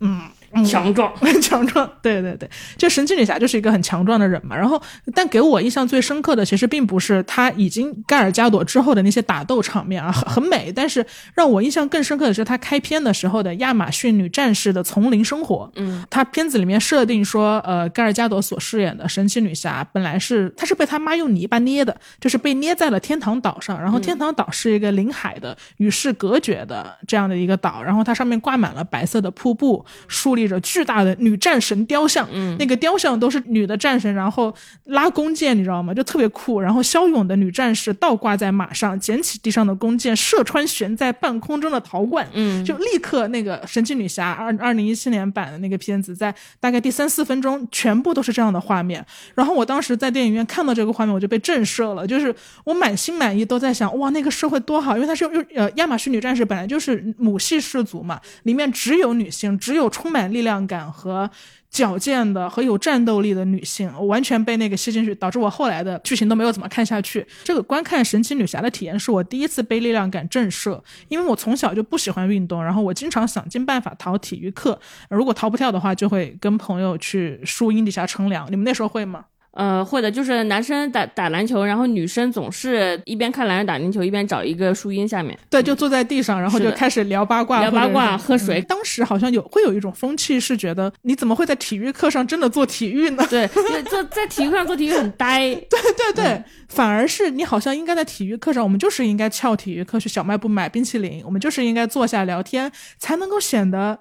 [0.00, 0.22] 嗯，
[0.64, 1.90] 强壮，很 强壮。
[2.02, 4.56] 对对对，就神奇女侠就是一个很强壮的人嘛。
[4.56, 4.80] 然后，
[5.14, 10.72] 但给我印象最深刻的，其实并不是她已经盖尔加朵之后的那些打斗场面啊，很很美。
[10.74, 11.04] 但是
[11.34, 15.70] 让我印象更深刻的是她开篇的时候的亚马逊女战士的丛林生活。
[15.76, 23.80] 嗯，她片子里面设定说，呃，盖尔加朵所饰演的神奇女侠本来是她是被她妈用泥巴捏的，就是被捏在了天堂岛上。
[23.80, 32.28] 然后天堂岛是一个临海的、与世隔绝的这样的一个岛，然后它上面挂满了白色的瀑布，竖立着巨大的女战神雕像。
[32.32, 35.92] 嗯，那个雕像都是女的战神，然后拉弓箭，你知道吗？
[35.92, 36.60] 就特别酷。
[36.60, 42.24] 然后骁勇的女战士倒挂在马上，捡起地上的弓箭，射穿悬在半空中的陶罐。
[42.34, 49.04] 嗯，就立刻那个神奇女侠二二零一七年版的那个片子，在大概第三四分钟，全部都是这样的画面。
[49.34, 61.30] 然后我当时在电影院看到这个画面，我就被震慑了，就是我满心满意都在想，哇，那个社会多好，因为它是用呃亚马逊女战士本来就是母系氏族嘛，里面只有女性，只有充满力量感和。
[61.68, 67.26] 矫健的和有战斗力的女性，我完全被那个吸进去，导致我后来的剧情都没有怎么看下去。
[67.44, 78.46] 这个观看神奇女侠的体验是我第一次被力量感震慑，因为我从小就不喜欢运动，然后我经常想尽办法逃体育课，如果逃不掉的话，就会跟朋友去树荫底下乘凉。
[78.50, 79.26] 你们那时候会吗？
[79.56, 88.60] 呃，会的就是男生打打篮球，然后女生总是一边看男人打篮球，一边找一个树荫下面，对，就坐在地上，然后就开始聊八卦，聊八卦，喝水。
[88.68, 93.26] 当时好像有会有一种风气，是觉得你怎么会在体育课上真的做体育呢？
[93.30, 93.48] 对，
[93.88, 95.54] 做在体育课上做体育很呆。
[95.70, 103.98] 对对对，反而是你好像应该在体育课上，我们就是应该翘体育课去小卖部买冰淇淋，我们就是应该坐下聊天，才能够显得。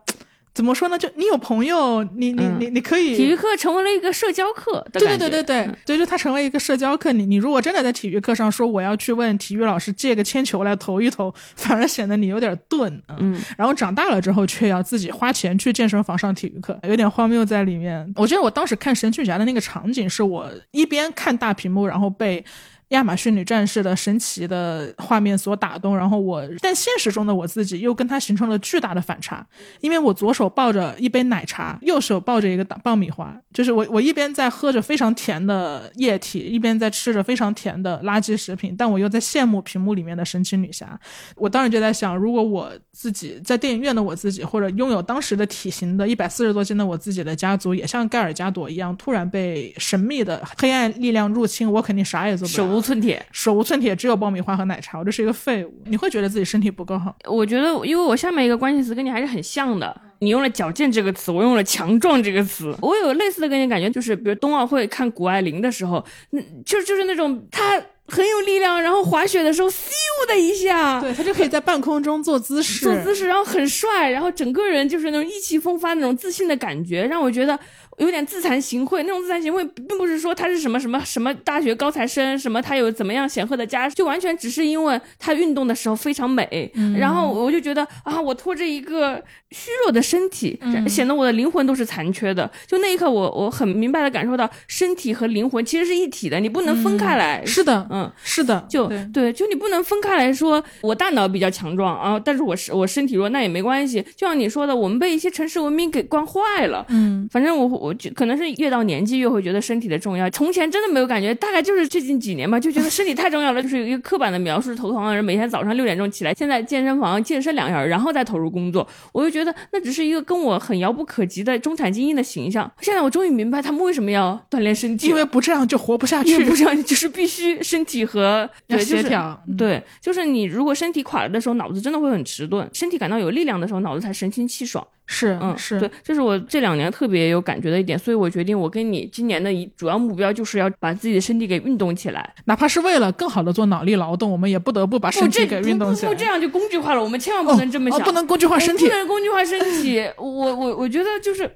[0.55, 0.97] 怎么说呢？
[0.97, 3.13] 就你有朋友，你你你你可以。
[3.13, 7.11] 体育课成为了一个社交课，对对对对对，对就它成为一个社交课。
[7.11, 13.37] 你你如果真的在体育课上说我要去问体育老师借个铅球来投一投，反而显得你有点钝嗯。
[13.57, 18.09] 然后长大了之后却要自己花钱去健身房上体育课，有点荒谬在里面。
[18.15, 22.45] 我记得我当时看神奇侠的那个场景，是我一边看大屏幕，然后被。
[22.89, 29.45] 亚马逊女战士的神奇的画面所打动，然后我，但现实中的我自己又跟她形成了巨大的反差，
[29.81, 40.99] 因为我左手抱着一杯奶茶，右手抱着一个爆米花，就是我我一边在喝着非常甜的液体，一边在吃着非常甜的垃圾食品，但我又在羡慕屏幕里面的神奇女侠。
[41.35, 52.74] 我当时就在想，如果我自己在电影院的我自己，或者拥有当时的体型的一百四十多斤的我自己的家族，也像盖尔加朵一样，突然被神秘的黑暗力量入侵，我肯定啥也做不了。
[52.75, 54.99] 无寸铁，手无寸铁，只有爆米花和奶茶。
[54.99, 55.73] 我这是一个废物。
[55.85, 57.15] 你会觉得自己身体不够好？
[57.25, 60.01] 我觉得，因为我下面一个关键词跟你还是很像的。
[60.19, 62.75] 你用了矫健这个词，我用了强壮这个词。
[62.81, 67.81] 我有类似的跟你感觉，就是比如冬奥会看谷爱凌的时候，那就就是那种她。
[68.07, 69.89] 很有力量，然后滑雪的时候，咻
[70.27, 77.59] 的一下，对他就可以在半空中做姿势，做姿势，然后很帅，然后整个人就是那种意气风发、那种自信的感觉，让我觉得
[77.97, 79.03] 有点自惭形秽。
[79.03, 86.71] 那种自惭形秽，并不是说他是什么什么什么大学高材生，什么他有怎么样显赫的家，就完全只是因为他运动的时候非常美。
[86.99, 92.49] 然后我就觉得啊，我拖着一个虚弱的身体，显得我的灵魂都是残缺的。
[92.67, 97.45] 就那一刻，我我很明白的感受到，身体和灵魂其实是一体的，你不能分开来。
[97.45, 97.85] 是的。
[97.91, 104.01] 嗯，是的，就对，就你不能分开来说，我大脑比较强壮啊，但是我是我身体弱，那也没关系。
[104.15, 106.85] 就像你说的，我们被一些城市文明给惯坏了。
[106.89, 110.29] 嗯，反正我我就可能是越到年纪越会觉得身体的重要。
[110.29, 118.85] 从前真的没有感觉，大概就是最近几年吧，就觉得身体太重要了，就是有一个刻板的描述：头疼的人每天早上六点钟起来，现在健身房健身两小时，然后再投入工作。
[119.13, 122.69] 我就觉得那只是一个跟我很遥不可及的中产精英的形象。
[122.81, 127.85] 现在我终于明白他们为什么要锻炼身体，因为不这样就活不下去，不这样就是必须身。
[127.85, 134.83] 体和要协调，对，就是你如果身体垮了的时候，脑子真的会很迟钝；身体感到有力量的时候，脑子才神清气爽。
[135.07, 146.11] 是，嗯，是对，这是我这两年特别有感觉的一点，所以我决定，我跟你今年的一主要目标就是要把自己的身体给运动起来，哪怕是为了更好的做脑力劳动，我们也不得不把身体给运动起来。
[146.11, 150.03] 不这样就工具化了，我们千万不能这么想，不能工具化身体，不能工具化身体。
[150.17, 151.49] 我我我觉得就是。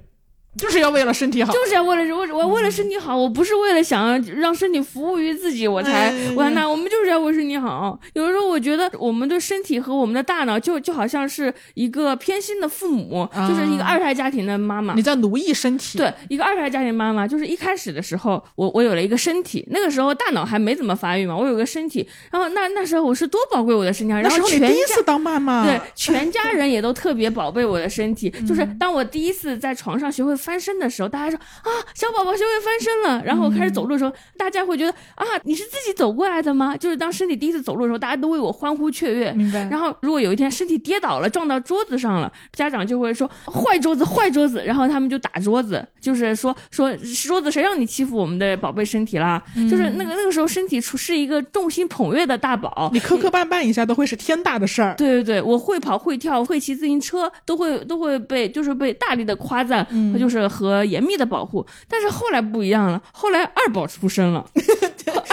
[0.60, 7.98] 就是要为了身体好，就是要为了我我为了身体好，我不是为了想让身体服务于自己，我才我那我们就是要为身体好。
[8.12, 14.94] 有的时候我觉得我们的身体和我们的大脑就就好像是一个偏心的父母，就是一个二胎家庭的妈妈。
[14.94, 15.96] 你在奴役身体？
[15.98, 30.36] 对，一个二胎家庭妈妈，就是一开始的时候，我我有了一个身体，那个时候大脑还没怎么发育嘛，我有个身体，然后那那时候我是多宝贵我的身体，然后全第一次当妈妈，对，全家人也都特别宝贝我的身体， 就是当我第一次在床上学会。
[30.50, 33.22] 翻身的时候，大家说啊，小宝宝学会翻身了。
[33.24, 36.76] 然后我开始走路的时候，大家会觉得啊，你是自己走过来的吗？
[36.76, 39.32] 就就是当身体第一次走路的时候，大家都为我欢呼雀跃。
[39.32, 39.68] 明白。
[39.70, 46.92] 然后如果有一天身体跌倒了，撞到桌子上了，家长就会说坏桌子，坏桌子，然后他们就打桌子，就是说说
[47.28, 49.40] 桌子谁让你欺负我们的宝贝身体啦？
[49.70, 54.96] 就是那个那个时候身体处是一个众星捧月的大宝，你磕磕绊绊一下都会是天大的事儿。
[54.96, 59.86] 对对对，我会跑会跳会骑自行车，都会都会被就是被大力的夸赞，
[60.18, 61.64] 就是和严密的保护。
[61.88, 64.44] 但是后来不一样了，后来二宝出生了，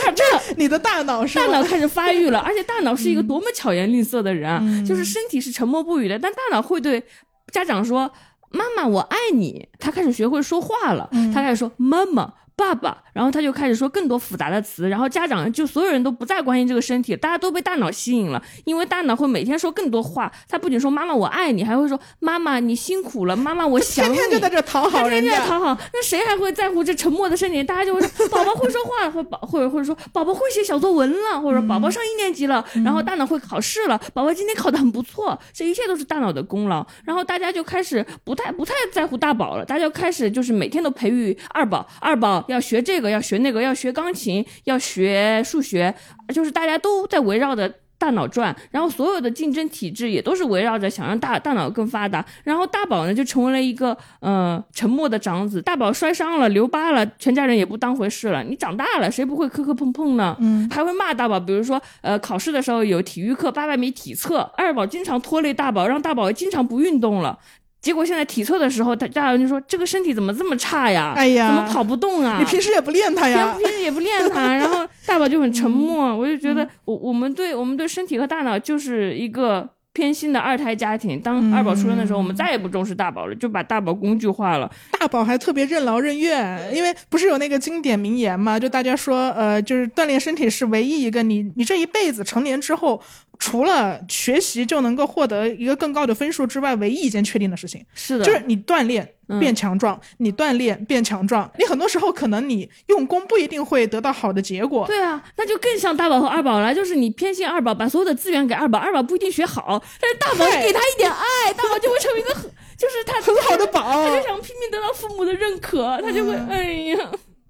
[0.06, 0.24] 二 这
[0.56, 4.62] 你的大脑是大脑开始发育了， 而且大脑是一个多么巧言令色的人啊！
[4.88, 7.04] 就是身体是沉默不语的，但大脑会对
[7.52, 8.12] 家长说
[8.50, 20.32] ：“妈妈，我爱你。”他开始学会说话了，他开始说：“妈妈。”爸爸，然后他就开始说更多复杂的词，然后家长就所有人都不再关心这个身体，大家都被大脑吸引了，因为大脑会每天说更多话。
[20.50, 24.16] 他不仅说妈妈我爱你，还会说妈妈你辛苦了，妈妈我想你。
[24.16, 25.78] 天天就在这讨好人家，讨好。
[25.94, 27.64] 那谁还会在乎这沉默的身体？
[27.64, 36.84] 大家就会说宝宝会说话，会宝或者或者说宝宝会写小作文了，或者宝宝上一年级了，然后大脑会考试了，宝宝今天考得很不错，这一切都是大脑的功劳。
[37.06, 43.22] 然后大家就开始不太不太在乎大宝了，大家就开始就是每天都培育二宝，二宝要学这个要。
[43.28, 45.94] 学那个要学钢琴，要学数学，
[46.34, 52.26] 就是大家都在围绕着大脑转，然后所有的竞争体制也都是围绕着想让大大脑更发达。
[52.46, 55.62] 然后大宝呢就成为了一个呃沉默的长子。
[55.62, 58.42] 大宝摔伤了，留疤了，全家人也不当回事了。
[58.46, 60.38] 你长大了，谁不会磕磕碰碰呢？
[60.40, 67.38] 嗯，还会骂大宝，比如说呃考试的时候有体育课八百米体测，二宝经常拖累大宝，让大宝经常不运动了。
[67.88, 71.14] 结果现在体测的时候，他家长就说：“这个身体怎么这么差呀？
[71.16, 72.36] 哎呀，怎么跑不动啊？
[72.38, 73.56] 你平时也不练它呀？
[73.58, 74.56] 平时也不练它。
[74.60, 76.14] ”然后大宝就很沉默。
[76.14, 81.18] 我就觉得，我我们对我们对身体和大脑就是一个偏心的二胎家庭。
[81.22, 84.70] 当二宝出生的时候，我们再也不重视大宝了，就把大宝工具化了。
[85.00, 88.60] 大宝还特别任劳任怨，因为不是有那个经典名言嘛？
[88.60, 93.02] 就大家说，呃，就是锻炼身体是唯一一个你你这一辈子成年之后。
[93.40, 99.08] 除了学习就能够获得一个更高的分数之外，唯一一件确定的事情是的，就是你锻炼
[99.40, 104.86] 变强壮，你锻炼变强壮，你很多时候可能你用功不一定会得到好的结果。
[104.88, 112.44] 对啊，那就更像大宝和二宝了，就是你偏心二宝，把所有的资源给二宝，二宝不一定学好，但是大宝给他一点爱，大宝就会成为一个很，
[112.78, 116.98] 就是他很好的宝，他就想拼命得到父母的认可，他就会，哎呀。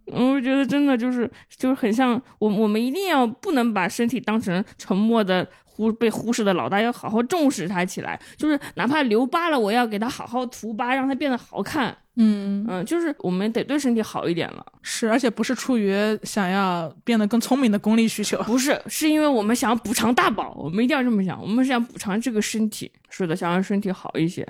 [0.10, 5.45] 我觉得真的就是就是很像我我们一定要不能把身体当成沉默的
[5.78, 8.20] 忽被忽视的老大，要好好重视它起来。
[8.36, 11.96] 就是哪怕留疤了，我要给它好好涂疤，让它变得好看。
[12.16, 14.66] 嗯嗯，就是我们得对身体好一点了。
[14.89, 22.89] 是，而且不是出于想要变得更聪明的功利需求，不是，是因为我们想要补偿大宝，我们一定要这么想，我们是想补偿这个身体。
[23.10, 24.45] 是的，想让身体好一些。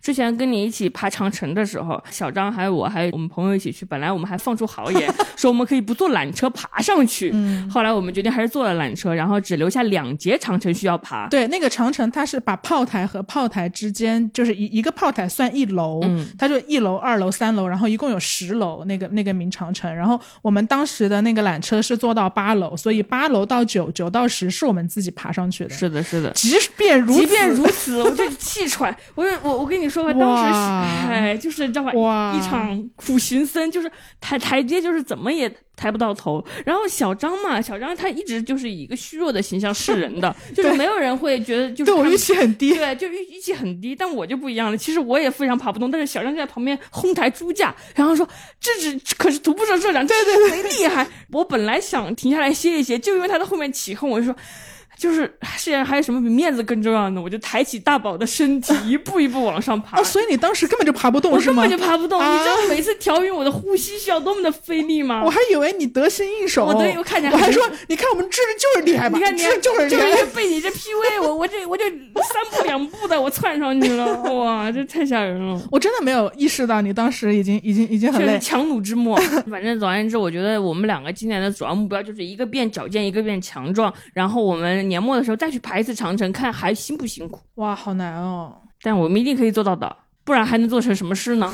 [0.00, 3.84] 之前跟你一起爬长城的时候，小张还有我，还有我们朋友一起去。
[3.86, 7.30] 本来我们还放出豪言， 说我们可以不坐缆车爬上去。
[7.32, 7.68] 嗯。
[7.70, 11.26] 后来我们决定还是坐了缆车，然后只留下两节长城需要爬。
[11.30, 18.84] 对，那个长城它是把炮台和炮台之间，就是一一个炮台算一楼，嗯，它就一楼、二楼、三楼，然后一共有十楼。
[18.84, 25.70] 那个那个名长城，然后我们当时的那个缆车是坐到八楼，所以八楼到九，九到十是我们自己爬上去的。
[25.70, 26.30] 是的，是的。
[26.30, 28.02] 即便如即便如此。
[28.02, 35.52] 我就气喘，我我我跟你说吧，当时哎，就是知道吧，一场苦行僧，就是台台阶就是怎么也。
[35.76, 43.94] 抬不到头，然后小张嘛，小张他一直就是以一个虚弱的形象示人的， 就是没有人会觉得就是对我预期很低，对，就预预期很低。
[43.94, 48.28] 但我就不一样了，其实我也非常爬不动，但是小张就在旁边哄抬猪架，然后说
[48.60, 51.06] 这只可是徒步社社长，对对对，厉害。
[51.30, 54.36] 我本来想停下来歇一歇，就因为他在后面起哄，我就说。
[55.04, 57.20] 就是世界上还有什么比面子更重要的？
[57.20, 60.02] 我就抬起大宝的身体，一步一步往上爬。
[60.02, 62.18] 所以你当时根本就爬不动，我根本就爬不动。
[62.18, 65.22] 你知道每次调匀我的呼吸需要多么的费力吗？
[65.22, 66.64] 我还以为你得心应手。
[66.64, 69.18] 我得我看见，我还说，你看我们智就是厉害吧？
[69.18, 70.24] 你看，你就是厉害。
[70.34, 75.60] 被你这 P V，我我这我就三步两步的我窜上去了，哇，这太吓人了！
[75.70, 79.18] 我真的没有意识到你当时已经已经已经很累，强弩之末。
[79.50, 83.92] 反正总而言之，我觉得我们两个今年的主要目标就是一个变矫健，一个变强壮。
[84.14, 85.58] 然后我们年末的时候再去。
[85.64, 87.40] 爬一次长城，看还辛不辛苦？
[87.54, 88.54] 哇，好难哦！
[88.82, 91.50] 但我们一定可以做到的，不然还能做成什么事呢？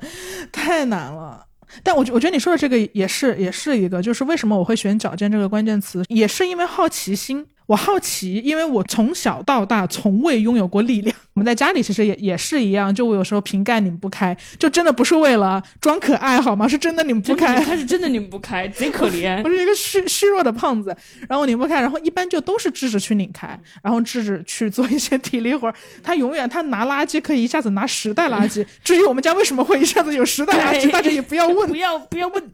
[0.50, 1.44] 太难了。
[1.82, 7.46] 但我觉我觉得你说的这个也是也是一个，就是为什么我会选“矫健”这个关键词，也是因为好奇心。
[7.70, 11.16] 我好奇，因为我从小到大从未拥有过力量。
[11.34, 16.66] 我们在家里其实也也是一样，就我有时候瓶盖拧不开，就真的不是为了装可爱好吗？
[16.66, 19.40] 是真的拧不开，他是真的拧不开，贼可怜。
[19.44, 20.94] 我是一个虚虚弱的胖子，
[21.28, 25.72] 然后拧不开，然后一般就都是智智去拧开，然后智智去做一些体力活。
[26.02, 28.66] 他永远他拿垃圾可以一下子拿十袋垃圾。
[28.82, 32.52] 至于我们家为什么会一下子有十袋垃圾，大家也不要问， 不要不要问。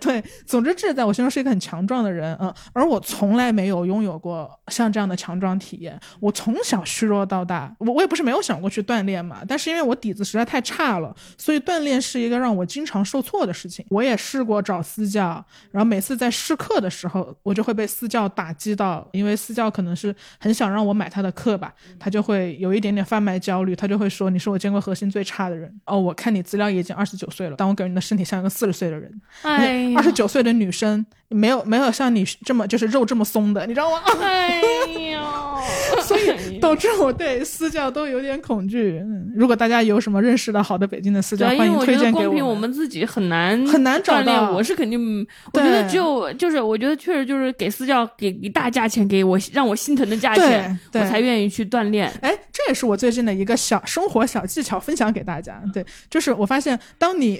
[0.00, 5.98] 对，总之智在我心中是一个很强壮的人，嗯，而我从来没有拥有过像这样的强壮体验。
[6.20, 13.84] 我从小虚弱到大，我我也不是没有想过去锻炼嘛，但是因为我底子实在太差了，所以锻炼是一个让我经常受挫的事情。
[13.90, 25.72] 我也试过找私教，然后每次在试课的时候，我就会被私教打击到，因为私教可能是很想让我买他的课吧，他就会有一点点贩卖焦虑，他就会说你是我见过核心最差的人。
[25.86, 29.20] 哦，我看你资料也已经二十九岁了，但我感觉你的身体像一个四十岁的人。
[29.42, 34.02] 哎，二十九岁的女生没有没有像你这么就是肉这么松的，你知道吗？
[34.28, 34.60] 哎
[35.12, 39.02] 呦，所以导致我对私教都有点恐惧。
[39.34, 42.48] 如果大家有什么认识的好的北京的私教，欢迎推荐给我。
[42.48, 52.10] 我们自己很难很难找到，我是肯定，我觉得只有就是我觉得确实就是给私教给一大价钱给我让我心疼的价钱，我才愿意去锻炼。
[52.22, 55.62] 哎，这也是我最近的一个小生活小技巧分享给大家。
[55.72, 57.38] 对，就是我发现当你。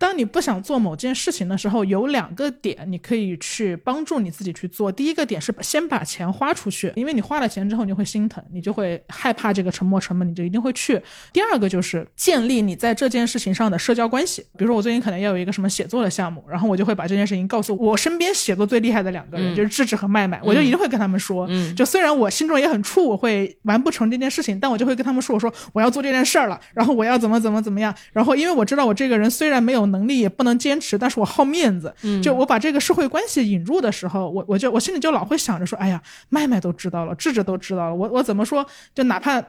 [0.00, 4.90] 当你不想做某件事情的时候，有两个点你可以去帮助你自己去做。
[4.90, 10.98] 第一个点是先把钱花出去，因为你花了钱之后，你就会心疼，你就会害怕这个沉没成本，你就一定会去。
[11.34, 14.40] 第二个就是建立你在这件事情上的社交关系。
[14.56, 21.46] 比如说我最近可能要有一个什么写作的项目，然后我就会把这件事情告诉我身边写作最厉害的两个人，就是智智和麦麦，我就一定会跟他们说。
[21.76, 27.94] 就虽然我心中也很怵，我会完不成这件事情，但我就会跟他们说，我说我要做这件事儿了，然后我要怎么怎么怎么样。
[28.14, 31.94] 然后因为我知道我这个人虽然没有能力，也不能坚持，但是我好面子。
[32.22, 39.40] 就我把这个社会关系引入的时候，我我就我心里就老会想着说，哎呀，麦麦都知道了，智智都知道了，我我怎么说，就哪怕。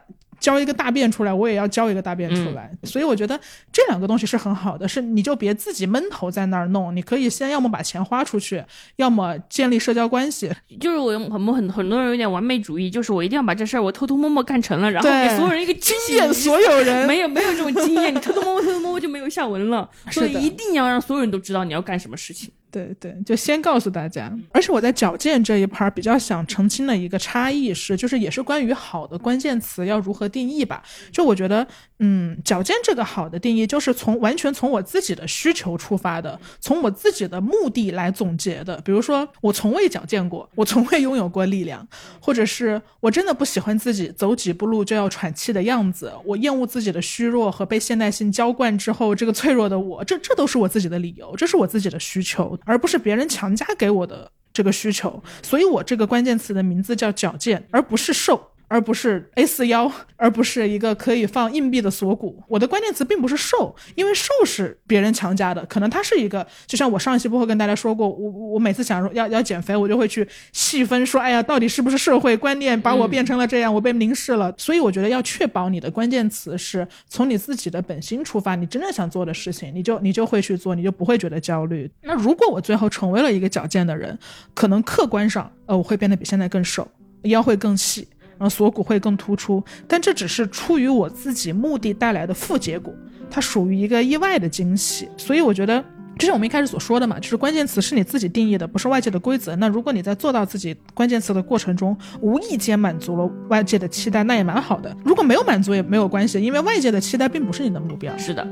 [0.41, 3.39] 交一个大便出来，我也要交一个大便出来，所以我觉得
[3.71, 8.61] 这两个东西是很好的，是你就别自己闷头在那儿弄，你可以先要么把钱花出去，
[8.95, 10.51] 要么建立社交关系。
[10.79, 17.07] 就是我很很很多人有点完美主义，就是我一定要把这事儿我偷偷摸摸干成了，然后给所有人一个惊艳所有人。
[17.07, 22.51] 没有没有这种经验，你偷偷摸摸偷偷摸摸就没有下文了，所以一定要让所有人都知道你要干什么事情。
[22.71, 24.33] 对对，就先告诉大家。
[24.51, 30.81] 而且我在矫健这一盘儿比较想澄清的一个差异是，就是也是关于好的关键词要如何定义吧。
[31.11, 31.67] 就我觉得，
[31.99, 38.79] 嗯，矫健这个好的定义，就是从完全从我自己的需求出发的，从我自己的目的来总结的。
[38.85, 41.85] 比如说，我从未矫健过，我从未拥有过力量，
[42.21, 52.57] 或者是我真的不喜欢自己走几步路就要喘气的样子，我厌恶自己的虚弱和被现代性浇灌之后这个脆弱的我，这这都是我自己的理由，这是我自己的需求。
[52.65, 58.51] 而不是别人强加给我的这个需求，所以我这个关键词的名字叫矫健，而不是瘦。
[58.71, 62.41] 而不是 A 四腰，而不是一个可以放硬币的锁骨。
[62.47, 65.65] 我的关键词并不是瘦，因为瘦是别人强加的。
[65.65, 74.53] 可能它是一个，就像我上一期播客跟大家说过，我我每次想要要减肥，我就会去细分说，哎呀，到底是不是社会观念把我变成了这样，我被凝视了。
[74.57, 81.91] 所以我觉得要确保你的关键词是从你自己的本心出发，你真正想做的事情，你就你就会去做，你就不会觉得焦虑。
[82.03, 84.17] 那如果我最后成为了一个矫健的人，
[84.53, 86.87] 可能客观上，呃，我会变得比现在更瘦，
[87.23, 88.07] 腰会更细。
[88.41, 92.91] 然后锁骨会更突出，但这只是出于我自己目的带来的副结果，
[93.29, 95.07] 它属于一个意外的惊喜。
[95.15, 95.79] 所以我觉得，
[96.17, 99.55] 就像我们一开始所说的嘛，就是关键词是你自己定义的，不是外界的规则。
[99.57, 104.91] 那如果你在做到自己关键词的过程中，无意间满足了外界的期待，那也蛮好的。
[105.05, 108.17] 如果没有满足也没有关系，因为外界的期待并不是你的目标。
[108.17, 108.47] 是的。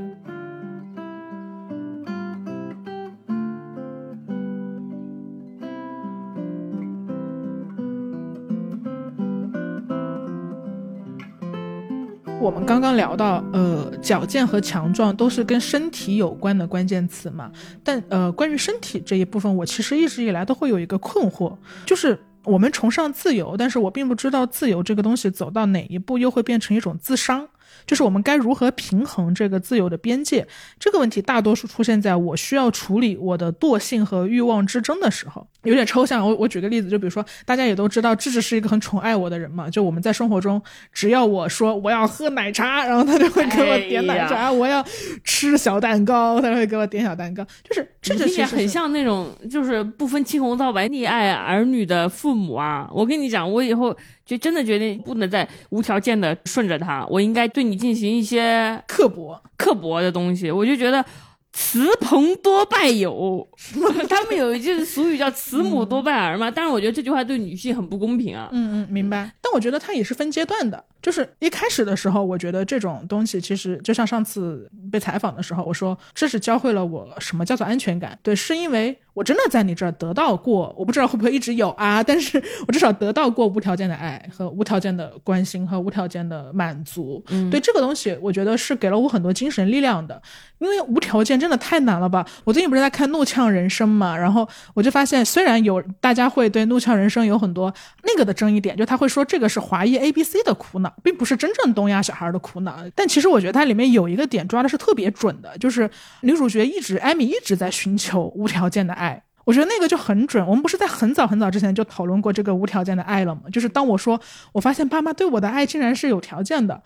[12.40, 17.52] 我们刚刚聊到，呃，矫健和强壮都是跟身体有关的关键词嘛。
[17.84, 27.46] 但呃，关于身体这一部分，我其实一直以来都会有一个困惑，就是我们崇尚自由，但是我并不知道自由这个东西走到哪一步又会变成一种自伤。
[27.86, 30.46] 就是我们该如何平衡这个自由的边界？
[30.78, 36.26] 这个问题大多数出现在我需要处理我的惰性和欲望之争的时候，有点抽象。
[36.26, 39.68] 我我举个例子，就比如说，大家也都知道，智智是一个很宠爱我的人嘛。
[39.68, 40.62] 就我们在生活中，
[40.92, 44.84] 只要我说我要喝奶茶，然后他就会给我点奶茶；我要
[45.24, 47.44] 吃小蛋糕，他就会给我点小蛋糕。
[47.62, 52.88] 就是智智其实很像那种就是不分青红皂白溺爱儿女的父母啊。
[52.92, 53.96] 我跟你讲，我以后。
[54.24, 60.50] 就真的决定不能再无条件的顺着他，我应该对你进行一些刻薄、刻薄的东西。
[60.50, 61.04] 我就觉得
[61.52, 63.48] 慈朋多败友，
[64.08, 66.48] 他们有一句俗语叫“慈母多败儿”嘛。
[66.48, 68.48] 但是我觉得这句话对女性很不公平啊。
[68.52, 69.32] 嗯嗯，明白。
[69.40, 78.16] 但我觉得它也是分阶段的，就是一开始的时候，我觉得这种东西其实就像上次被采访的时候，我说这是教会了我什么叫做安全感。
[78.22, 87.22] 对，是因为我真的在你这儿得到过，我不知道会不会一直有啊，但是我至少得到过无条件的爱和无条件的关心和无条件的满足。
[87.30, 90.20] 嗯，对这个东西，我觉得是给了我很多精神力量的，
[90.58, 92.26] 因为无条件真的太难了吧。
[92.44, 97.72] 我最近不是在看《怒呛人生》嘛，然后我就发现，虽然有大家会对《怒呛人生》有很多
[98.04, 102.76] 那个的争议点，就他会说这个是华裔 A B C 的苦恼，并不是真正东亚小孩的苦恼。
[102.94, 105.90] 但其实我觉得它里面有一个点抓的是特别准的，就是
[106.22, 109.09] 女主角一直艾米一直在寻求无条件的爱。
[109.44, 110.46] 我觉得那个就很准。
[110.46, 113.42] 我们不是在很早很早之前就讨论过这个无条件的爱了吗？
[113.52, 114.20] 就是当我说
[114.52, 116.82] 我发现爸妈对我的爱竟然是有条件的。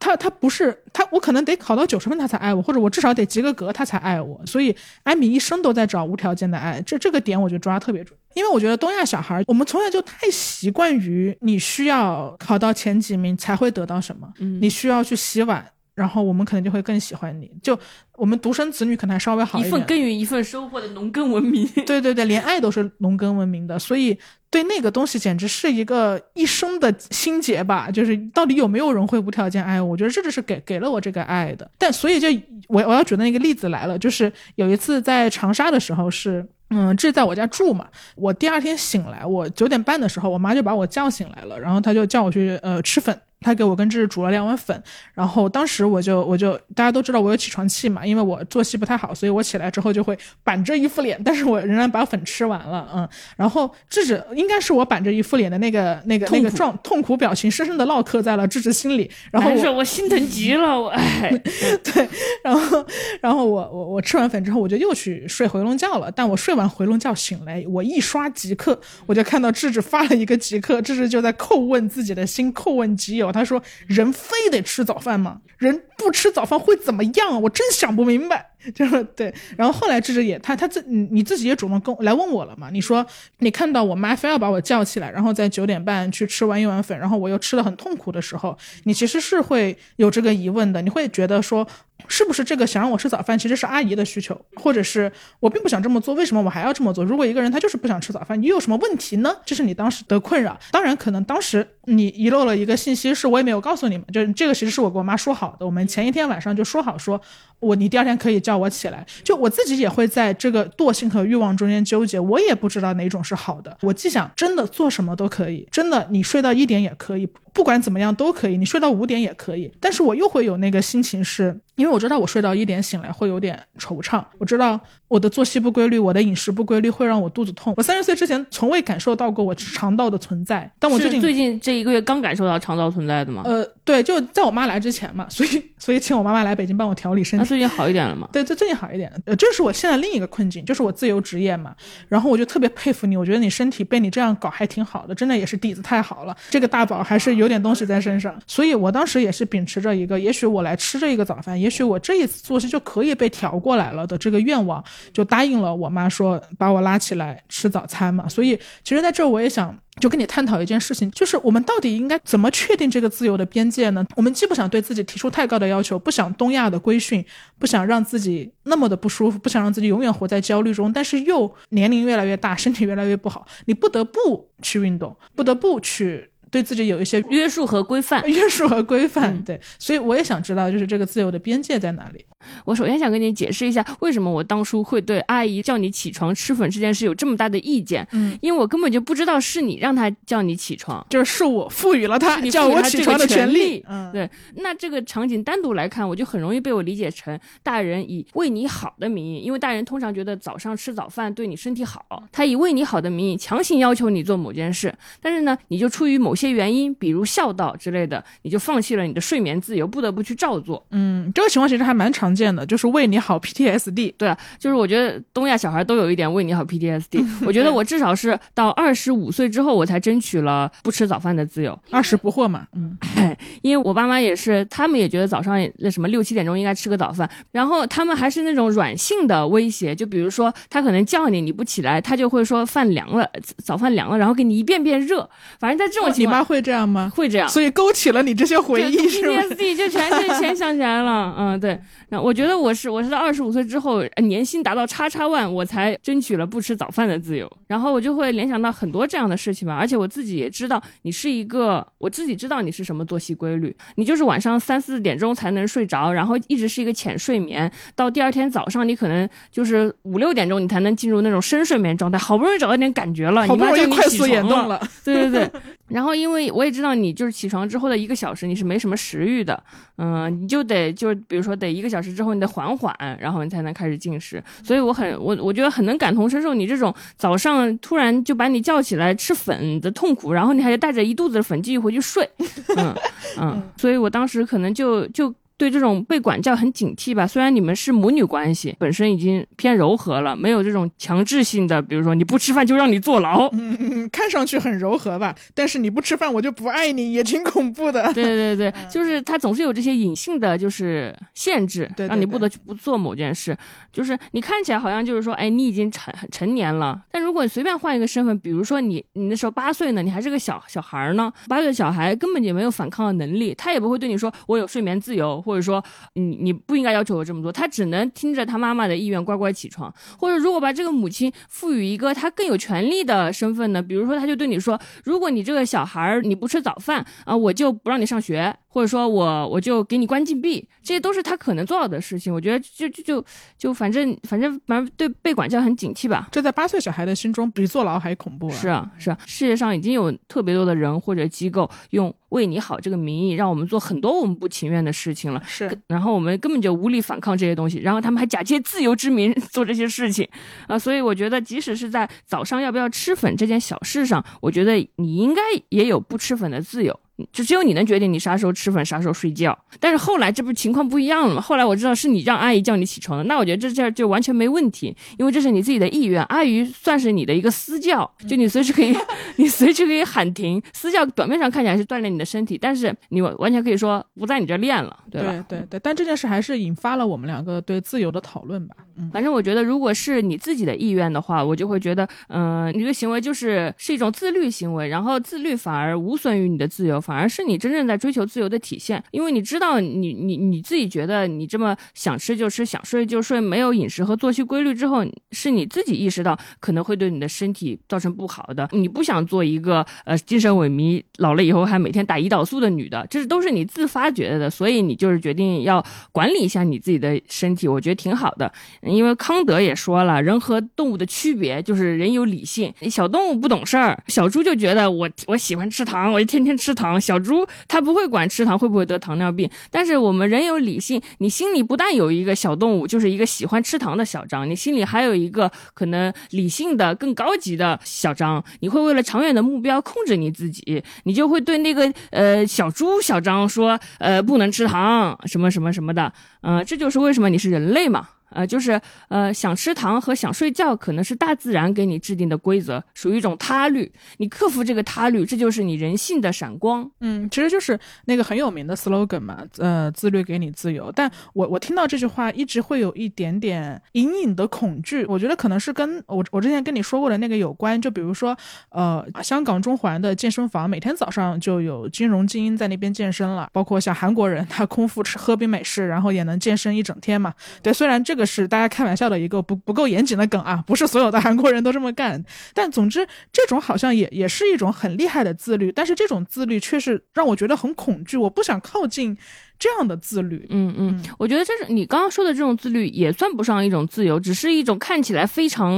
[0.00, 4.40] 他他不是他，我可能得考到九十分他才爱我，或者我至少得及个格他才爱我。
[4.46, 8.16] 所以艾米一生都在找无条件的爱，这这个点我觉得抓特别准。
[8.34, 15.66] 因为我觉得东亚小孩，我们从小就太习惯于你需要考到前几名才会得到什么，你需要去洗碗。
[15.98, 17.76] 然后我们可能就会更喜欢你，就
[18.14, 19.68] 我们独生子女可能还稍微好一点。
[19.68, 21.66] 一份耕耘一份收获的农耕文明。
[21.84, 24.16] 对对对，连爱都是农耕文明的，所以
[24.48, 27.90] 对那个东西简直是一个一生的心结吧。
[27.90, 29.88] 就是到底有没有人会无条件爱我？
[29.90, 31.68] 我觉得这就是给给了我这个爱的。
[31.76, 32.28] 但所以就
[32.68, 37.86] 我我要举的那个例子来了，就是有一次在长沙的时候是，嗯，这在我家住嘛。
[38.14, 43.18] 我第二天醒来，我九点半的时候，我妈就把我叫醒来了，然后她就叫我去呃吃粉。
[43.40, 44.82] 他给我跟芝芝煮了两碗粉，
[45.14, 61.30] 然后当时我就我就大家都知道我有起床气嘛，因为我作息不太好，所以我起来之后就会板着一副脸，但是我仍然把粉吃完了，嗯，然后智智应该是我板着一副脸的那个那个那个状痛苦表情，深深的烙刻在了智智心里，然后我心疼极了，我哎，
[61.84, 62.08] 对，
[62.42, 62.84] 然后
[63.20, 73.32] 然后我我我吃完粉之后，我就又去睡回笼觉了，但我睡完回笼觉醒来，我一刷即刻，我就看到智智发了一个即刻，智智就在叩问自己的心，叩问极友。
[73.32, 75.40] 他说：“人非得吃早饭吗？
[75.56, 77.40] 人不吃早饭会怎么样？
[77.42, 79.32] 我真想不明白。” 就是对。
[79.56, 82.68] 然后后来智智也，他他自你你自己也主动跟来问我了嘛？
[82.70, 83.06] 你说
[83.38, 90.82] 你看到我妈非要把我叫起来，然后在九点半去吃完一碗粉，然后我又吃的很痛苦的时候，你其实是会有这个疑问的。
[90.82, 91.66] 你会觉得说。
[92.06, 97.04] 是不是这个想让我吃早饭，其实是阿姨的需求，或者是我并不想这么做，为什么我还要这么做？
[97.04, 99.34] 如果一个人他就是不想吃早饭，你有什么问题呢？
[99.44, 100.56] 这是你当时的困扰。
[100.70, 107.20] 当然，可能当时你遗漏了一个信息，是我也没有告诉你们，就是这个其实是我跟我妈说好的，我们前一天晚上就说好，说
[107.60, 109.06] 我你第二天可以叫我起来。
[109.24, 113.76] 就我自己也会在这个惰性和欲望中间纠结，我也不知道哪种是好的。
[113.82, 117.28] 我既想真的做什么都可以，真的你睡到一点也可以。
[117.58, 124.78] 不管怎么样都可以，你睡到五点也可以，但是我又会有那个心情，是因为我知道我睡到一点醒来会有点惆怅，我知道
[125.08, 127.74] 我的作息不规律，我的饮食不规律会让我肚子痛。
[127.76, 133.42] 我三十岁之前从未感受到过我肠道的存在，但我最近最近这一个月刚感受到肠道存在的吗？
[133.44, 137.42] 呃，对，就在我妈来之前嘛，所以所以请我妈妈来北京帮我调理身体。
[137.42, 138.28] 那最近好一点了吗？
[138.32, 139.12] 对，最最近好一点。
[139.24, 141.74] 呃，这是我现在另一个困境，就是我自由职业嘛，
[142.06, 146.36] 然后我就特别佩服你，我觉得你身体被你这样搞还挺好的，真的也是底子太好了。
[146.50, 148.38] 这个大宝还是有点东西在身上。
[148.46, 154.82] 所以，我当时也是秉持着一个，也许我来吃这一个早饭，也许我这一次作息就可以被调过来了的这个愿望，
[155.12, 158.28] 就答应了我妈说把我拉起来吃早餐嘛。
[158.28, 164.06] 所以，其实在这儿我也想就跟你探讨一件事情，就是我们到底应该怎么确定这个自由的边界呢？
[164.14, 167.24] 我们既不想对自己提出太高的要求，不想东亚的规训，
[167.58, 176.30] 不想让自己那么的不舒服，不想让自己永远活在焦虑中，但是又年龄越来越大，身体越来越不好，你不得不去运动，不得不去。
[176.50, 182.24] 对自己有一些约束和规范，约束和规范，对，所以我也想知道，就是这个自由的边界在哪里。
[182.64, 188.06] 我首先想跟你解释一下，为什么我当初会对阿姨叫你起床吃粉这件事有这么大的意见。
[188.12, 193.84] 嗯，因为我根本就不知道是你让她叫你起床，就是是我赋予了她叫我起床的权利。
[193.88, 194.28] 嗯，对。
[194.56, 210.84] 那这个场景单独来看，我就很容易被我理解成大人以为你好的名义，因为大人通常觉得早上吃早饭对你身体好，他以为你好的名义强行要求你做某件事，但是呢，你就出于某些原因，比如孝道之类的，你就放弃了你的睡眠自由，不得不去照做。
[210.90, 214.14] 嗯，这个情况其实还蛮常见的，就是为你好 PTSD。
[214.16, 217.24] 对啊，就是我觉得东亚小孩都有一点为你好 PTSD。
[217.46, 221.78] 我觉得我至少是到二十五岁之后，我才争取了不吃早饭的自由。
[221.90, 222.96] 二十不惑嘛，嗯，
[223.62, 233.28] 因为我爸妈也是，他们也觉得早上那什么六七点钟应该吃个早饭，然后他们还是那种软性的威胁，就比如说他可能叫你，你不起来，他就会说饭凉了，
[233.64, 235.28] 早饭凉了，然后给你一遍遍热。
[235.58, 237.10] 反正在这种情妈会这样吗？
[237.14, 241.34] 会这样，所以勾起了你这些回忆，是吗？PTSD 就全是全想起来了。
[241.38, 241.78] 嗯，对。
[242.18, 247.50] 那我觉得我是我是在二十五岁之后，年薪达到叉叉万，我才争取了不吃早饭的自由。
[247.66, 249.74] 然后我就会联想到很多这样的事情吧。
[249.74, 253.74] 而且我自己也知道，你是一个，我自己知道你是什么作息规律。
[253.96, 262.18] 你就是晚上三四点钟才能睡着，然后一直是一个浅睡眠，到第二天早上你可能就是五六点钟你才能进入那种深睡眠状态。
[262.18, 264.80] 好不容易找到点感觉了，好不容易快速眼动了。
[265.04, 265.50] 对对对。
[265.88, 269.62] 然后因为我也知道你就是起床之后的一个小时你是没什么食欲的，
[269.96, 274.42] 嗯，你就得就比如说得一个小时之后你得缓缓，然后你才能开始进食。
[274.62, 282.28] 所以我很我我觉得很能感同身受你这种早上突然就把你叫起来吃粉的痛苦，然后你还得带着一肚子的粉继续回去睡，
[282.76, 282.94] 嗯
[283.38, 285.34] 嗯，所以我当时可能就就。
[285.58, 298.12] 对这种被管教很警惕吧，虽然你们是母女关系，本身已经偏柔和了，没有这种强制性的，比如说你不吃饭就让你坐牢，嗯嗯，看上去很柔和吧，但是你不吃饭我就不爱你，也挺恐怖的。
[298.14, 303.56] 对对对，就是他总是有这些隐性的就是限制，让你不得不做某件事。
[303.92, 315.42] 就是你看起来好像就是说，哎，你已经成成年了，但如果你随便换一个身份，比如说你你那时候八岁呢，你还是个小小孩呢，八岁小孩根本就没有反抗的能力，他也不会对你说我有睡眠自由。
[315.48, 315.82] 或者说，
[316.12, 319.90] 你你不应该要求我这么多，他只能听着他妈妈的意愿乖乖起床。
[320.18, 323.82] 或者如果把这个母亲赋予一个他更有权利的身份呢？
[323.82, 328.54] 比如说，他就对你说，如果你这个小孩你不吃早饭啊，我就不让你上学。
[328.78, 332.32] 或者说我我就给你关禁闭，这些都是他可能做到的事情。
[332.32, 333.24] 我觉得就就就
[333.58, 336.28] 就反正反正反正对被管教很警惕吧。
[336.30, 338.54] 这在八岁小孩的心中比坐牢还恐怖啊！
[338.54, 345.42] 是啊是啊，世界上已经有特别多的人或者机构用为你好这个名义，让我们做很多我们不情愿的事情了。
[345.44, 350.28] 是，然后我们根本就无力反抗这些东西，然后他们还假借自由之名 做这些事情
[350.68, 350.78] 啊！
[350.78, 357.00] 所以我觉得，即使是在早上要不要吃粉这件小事上，我觉得你应该也有不吃粉的自由。
[357.32, 359.56] 就只有你能决定你啥时候吃饭，啥时候睡觉。
[359.80, 361.40] 但是后来这不情况不一样了吗？
[361.40, 366.22] 后来我知道是你让阿姨叫你起床的，那我觉得这这就完全没问题，因为这是你自己的意愿。
[366.24, 368.96] 阿姨算是你的一个私教，就你随时可以，
[369.36, 370.62] 你随时可以喊停。
[370.72, 375.44] 私教表面上看起来是锻炼你的身体，但是你完全可以说不在你这练了，对吧？
[375.48, 375.80] 对对对。
[375.80, 378.76] 但这件事还是引发了我们两个对自由的讨论吧。
[378.96, 387.88] 嗯，反正我觉得，如果是你自己的意愿的话，我就会觉得，嗯，你的行为就是是一种自律行为，然后自律反而无损于你的自由，反而是你真正。
[387.88, 398.68] 在追求自由的体现，因为你知道，你你你自己觉得你这么想吃就吃，想睡就睡，没有饮食和作息规律之后，是你自己意识到可能会对你的身体造成不好的。
[398.72, 405.82] 你不想做一个呃精神萎靡、老了以后还每天打胰岛素的女的，这是都是你自发觉得的，所以你就是决定要
[406.12, 408.52] 管理一下你自己的身体，我觉得挺好的。
[408.82, 417.78] 因为康德也说了，人和动物的区别就是人有理性，小动物不懂事儿，小猪就觉得我我喜欢吃糖，我就天天吃糖，小猪它。
[417.88, 438.06] 不会管吃糖会不会得糖尿病，但是我们人有理性，你心里不但有一个小动物，就是一个喜欢吃糖的小张，你心里还有一个可能理性的更高级的小张，你会为了长远的目标控制你自己，你就会对那个呃小猪小张说，呃不能吃糖什么什么什么的，嗯，这就是为什么你是人类嘛。
[438.30, 443.90] 呃，就是呃，想吃糖和想睡觉，可能是大自然给你制定的规则，属于一种他律。
[444.18, 446.88] 你克服这个他律，这就是你人性的闪光。
[447.00, 450.92] 嗯，其实就是那个很有名的 slogan 嘛，呃，自律给你自由。
[450.94, 455.06] 但我我听到这句话，一直会有一点点隐隐的恐惧。
[455.06, 457.80] 我觉得可能是跟我我之前跟你说过的那个有关。
[457.80, 458.36] 就比如说，
[458.68, 467.32] 呃，香港中环的健身房，每天早上就有金融精英在那边健身了，包括像韩国人，他空腹吃喝冰美式，然后也能健身一整天嘛。
[467.62, 468.17] 对，虽然这。
[468.18, 472.22] 个是大家开玩笑的一个不不够严谨的梗啊，不是所有的韩国人都这么干。
[472.52, 479.16] 但总之，这种好像也也是一种很厉害的自律，但是这种自律却是让我觉得很恐惧，我不想靠近。
[479.60, 485.72] 这样的自律，嗯嗯，我觉得这是你刚刚说的这种自律，也算不上一种自由，只是一种看起来非常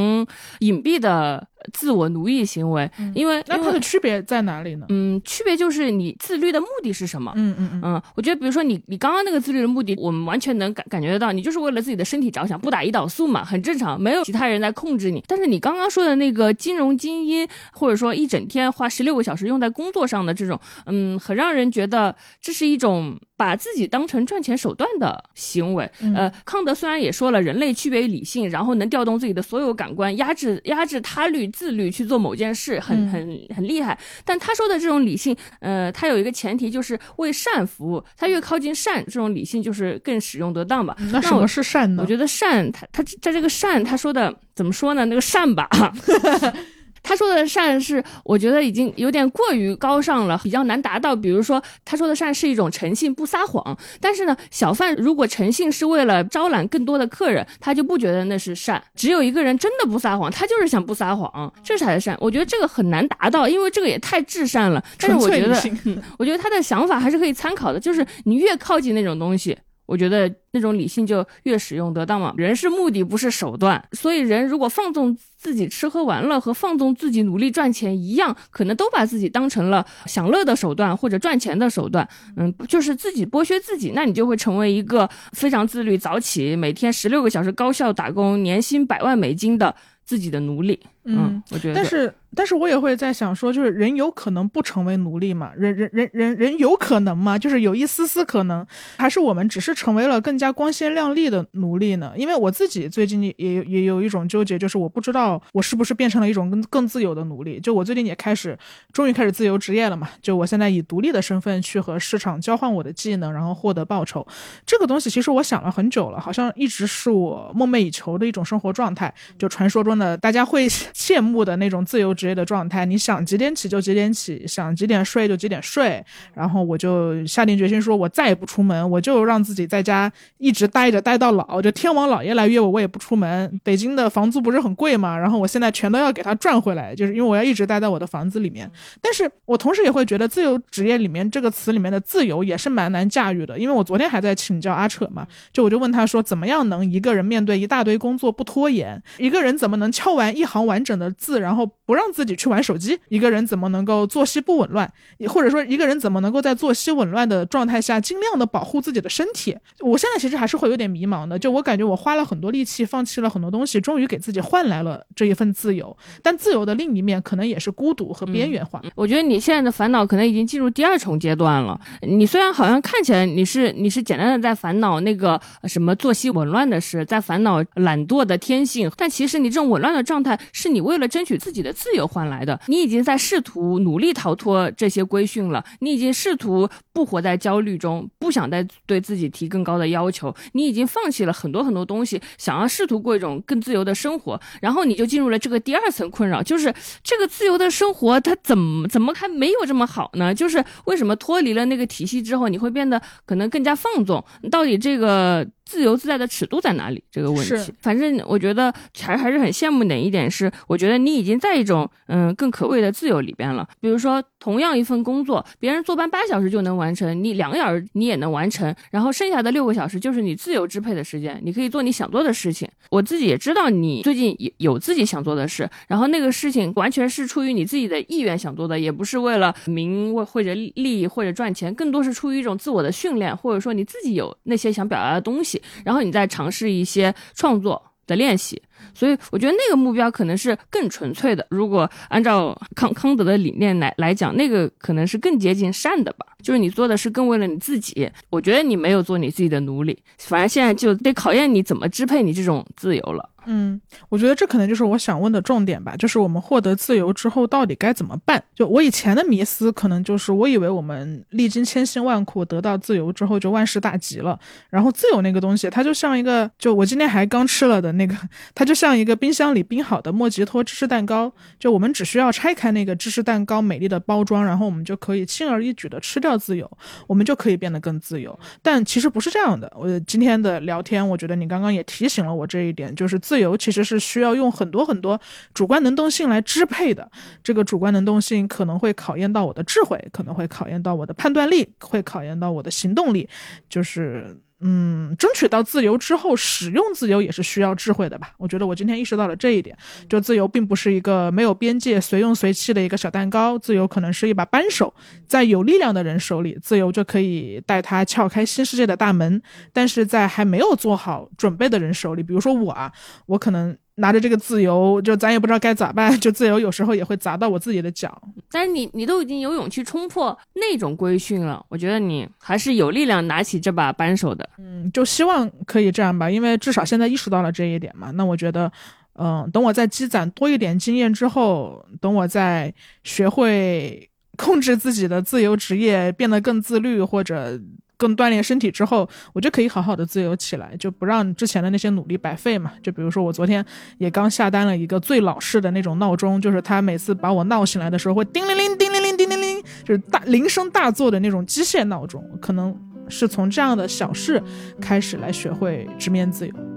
[0.58, 2.90] 隐蔽的自我奴役行为。
[3.14, 4.86] 因为那它的区别在哪里呢？
[4.88, 7.32] 嗯，区别就是你自律的目的是什么？
[7.36, 7.80] 嗯嗯嗯。
[7.84, 15.22] 嗯，我觉得比如说你你刚刚那个自律的目的，我们完全能感感觉得到，你就是为了自己的身体着想，不打胰岛素嘛，很正常，没有其他人来控制你。
[15.26, 23.18] 但是你刚刚说的那个金融精英，或者说一整天花十六个小时用在工作上的这种，嗯，很让人觉得这是一种。
[23.40, 33.20] 把自己当成赚钱手段的行为，呃，康德虽然也说了人类区别于理性，然后能调动自己的所有感官，压制压制他律自律去做某件事，很很
[33.54, 33.98] 很厉害。
[34.24, 40.96] 但他说的这种理性，呃，他有一个前提就是为善服务，他越靠近善，这种理性就是更使用得当吧。
[41.12, 42.02] 那什么是善呢？
[42.02, 45.04] 我觉得善，他他在这个善，他说的怎么说呢？
[45.04, 45.68] 那个善吧。
[47.02, 51.16] 他说的善是，我觉得已经有点过于高尚了，比较难达到。
[51.16, 53.76] 比如说，他说的善是一种诚信，不撒谎。
[54.00, 58.82] 但是呢，小贩如果诚信是为了招揽更多的客人，他就不觉得那是善。
[58.94, 62.16] 只有一个人真的不撒谎，他就是想不撒谎，这才是善。
[62.20, 64.82] 我觉得这个很难达到，因为这个也太至善了。
[64.98, 65.60] 但是我觉得，
[66.18, 69.56] 我觉得他的想法还是可以参考的，就是你越靠近那种东西。
[69.90, 72.32] 我觉得那种理性就越使用得当嘛。
[72.36, 73.84] 人是目的，不是手段。
[73.90, 82.08] 所以人如果放纵自己吃喝玩乐和放纵自己努力赚钱一样，可能都把自己当成了享乐的手段或者赚钱的手段。
[82.36, 89.74] 嗯，就是自己剥削自己，那你就会成为一个非常自律、早起、每天十六个小时高效打工、年薪百万美金的
[90.04, 90.78] 自己的奴隶。
[91.02, 92.14] 嗯，我觉得，但是。
[92.36, 95.50] 但是我也会在想说，就是人有可能不成为奴隶吗？
[95.56, 97.38] 人人人人人有可能吗？
[97.38, 98.64] 就是有一丝丝可能，
[98.98, 102.12] 还是我们只是成为了更加光鲜亮丽的奴隶呢？
[102.16, 107.58] 因为我自己最近也也有一种纠结，就是我不知道我是不是变成了一种更更自由的奴隶。
[107.58, 108.56] 就我最近也开始，
[108.92, 110.08] 终于开始自由职业了嘛？
[110.22, 114.24] 就我现在以独立的身份去和市场交换我的技能，然后获得报酬。
[114.64, 119.12] 这个东西其实我想了很久了，好像一直是我梦寐以求的一种生活状态。
[119.36, 122.14] 就传说中的大家会羡慕的那种自由。
[122.20, 126.04] 职业的状态，你想几点起就几点起，想几点睡就几点睡。
[126.34, 131.62] 然后我就下定决心说，我再也不出门，我就让自己在家一直待着，待到老。
[131.62, 133.58] 就天王老爷来约我，我也不出门。
[133.64, 138.70] 北京的房租不是很贵嘛，然后我现在全都要给他赚回来，就是因为我要一直待在我的房子里面。
[139.00, 143.58] 但是我同时也会觉得，自由职业里面这个词里面的自由也是蛮难驾驭的。
[143.58, 149.00] 因为我昨天还在请教阿扯嘛，就我就问他说，怎么样能一个人面对一大堆工作不拖延？
[149.18, 154.90] 一个人怎么能敲完一行完整的字，然后不让自己去玩手机，一个人怎么能够作息不紊乱？
[155.28, 159.56] 或者说一个人怎么能够在作息紊乱的状态下，尽量的保护自己的身体？
[159.80, 161.38] 我现在其实还是会有点迷茫的。
[161.38, 165.96] 就我感觉，我花了很多力气，放弃了很多东西，终于给自己换来了这一份自由。
[166.22, 168.82] 但自由的另一面，可能也是孤独和边缘化。
[168.94, 171.80] 我觉得你现在的烦恼可能已经进入第二重阶段了。
[172.02, 182.58] 你虽然好像看起来你是你是简单的在烦恼那个什么作息紊乱的事，在烦恼懒惰的天性，但其实你这种紊乱的状态，是你为了争取自己的自由换来的。
[182.66, 196.72] 你已经在试图努力逃脱这些规训了，你已经试图不活在焦虑中，不想再对自己提更高的要求，你已经放弃了很多很多东西，想要试图过一种更自由的生活，然后你就进入了这个第二层困扰，就是
[197.02, 200.34] 这个自由的生活它怎么怎么还没有这么好呢？
[200.34, 204.24] 就是为什么脱离了那个体系之后，你会变得可能更加放纵？
[204.50, 205.46] 到底这个？
[205.70, 207.00] 自由自在的尺度在哪里？
[207.12, 213.64] 这个问题，反正我觉得还还是很羡慕哪一点是，我觉得你已经在一种嗯更可贵的自由里边了。
[213.80, 222.68] 比如说，同样一份工作，别人坐班八小时就能完成，你两个小时你也能完成，然后剩下的六个小时就是你自由支配的时间，你可以做你想做的事情。
[222.90, 235.59] 我自己也知道你最近有有自己想做的事，然后那个事情完全是出于你自己的意愿想做的，也不是为了名或者利益或者赚钱，更多是出于一种自我的训练，或者说你自己有那些想表达的东西。
[235.84, 238.60] 然后你再尝试一些创作的练习，
[238.94, 241.46] 所以我觉得那个目标可能是更纯粹的。
[241.50, 246.26] 如果按照康康德的理念来来讲，那个可能是更接近善的吧。
[246.42, 248.10] 就是你做的是更为了你自己。
[248.30, 253.28] 我觉得你没有做你自己的奴隶，反正现在就得考验你怎么支配你这种自由了。
[253.52, 258.40] 嗯，我觉得这可能就是我想问的重点吧，就是我们获得自由之后到底该怎么办？
[258.54, 264.38] 就我以前的迷思，可能就是我以为我们历经千辛万苦得到自由之后就万事大吉了。
[264.70, 268.14] 然后自由那个东西，它就像一个，就我今天还刚吃了的那个，
[268.54, 271.32] 它就像一个冰箱里冰好的莫吉托芝士蛋糕。
[271.58, 276.70] 就我们只需要拆开那个芝士蛋糕美丽的包装，然后我们就可以轻而易举的吃掉自由，
[277.08, 278.38] 我们就可以变得更自由。
[278.62, 279.68] 但其实不是这样的。
[279.74, 285.20] 我今天的聊天，我觉得你刚刚也提醒了我这一点，就是自由其实是需要用很多很多
[285.52, 287.10] 主观能动性来支配的。
[287.42, 293.28] 这个主观能动性可能会考验到我的智慧，可能会考验到我的判断力，会考验到我的行动力。
[293.68, 298.32] 就是嗯，争取到自由之后，使用自由也是需要智慧的吧？
[298.36, 299.76] 我觉得我今天意识到了这一点。
[300.08, 304.92] 就自由并不是一个没有边界、随用随弃的一个小蛋糕，自由可能是一把扳手，
[305.26, 309.40] 在有力量的人手里，自由就可以带他撬开新世界的大门。
[309.72, 312.92] 但是在还没有做好准备的人手里，比如说我啊，
[313.26, 313.76] 我可能。
[314.00, 316.10] 拿着这个自由，就咱也不知道该咋办。
[316.18, 318.20] 就自由有时候也会砸到我自己的脚。
[318.50, 324.48] 但是你，你都已经有勇气冲破那种规训了，我觉得你还是有力量拿起这把扳手的。
[324.58, 328.10] 嗯，就希望可以这样吧，因为至少现在意识到了这一点嘛。
[328.12, 328.72] 那我觉得，
[329.14, 332.72] 嗯，等我再积攒多一点经验之后，等我再
[333.04, 337.60] 学会控制自己的自由职业，变得更自律，或者。
[338.00, 342.72] 更锻炼身体之后，我就可以好好的自由起来，就不让之前的那些努力白费嘛。
[342.82, 343.62] 就比如说我昨天
[343.98, 352.24] 也刚下单了一个最老式的那种闹钟，就是它每次把我闹醒来的时候会叮铃铃、叮铃铃、叮铃铃，就是大铃声大作的那种机械闹钟。
[352.40, 352.74] 可能
[353.10, 354.42] 是从这样的小事
[354.80, 356.69] 开始来学会直面自由。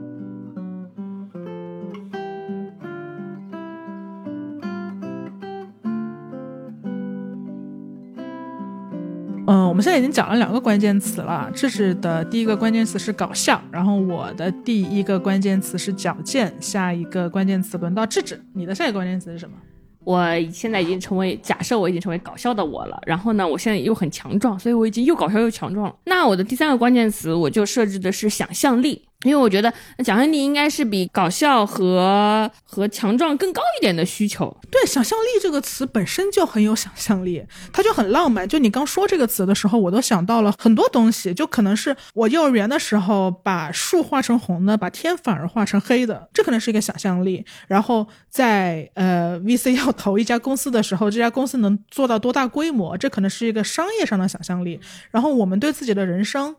[9.46, 11.52] 嗯，我们现在已经讲了两个关键词了。
[11.54, 16.54] 智智的第一个关键词是搞笑，然后我的第一个关键词是矫健。
[16.62, 19.56] 下一个关键词轮到智智，你的下一个关键词是什么？
[20.06, 22.98] 我现在已经成为假设我已经成为搞笑的我了。
[23.06, 25.96] 然后呢，我现在又很强壮，所以我已经又搞笑又强壮了。
[26.06, 29.02] 那我的第三个关键词我就设置的是想象力。
[29.24, 34.56] 因为我觉得想象力应该是比搞笑和和强壮更高一点的需求。
[34.70, 38.48] 对，想象力这个词本身就很有想象力，它就很浪漫。
[38.48, 41.34] 就你刚说这个词的时候，我都想到了很多东西。
[41.34, 47.46] 就可能是我幼儿园的时候把树画成红的，把天反而画成黑的，这可能是一个想象力。
[47.68, 54.80] 然后在呃 VC 要投一家公司的时候，这家公司能做到多大规模，这可能是一个商业上的想象力。
[55.12, 56.56] 然后我们对自己的人生。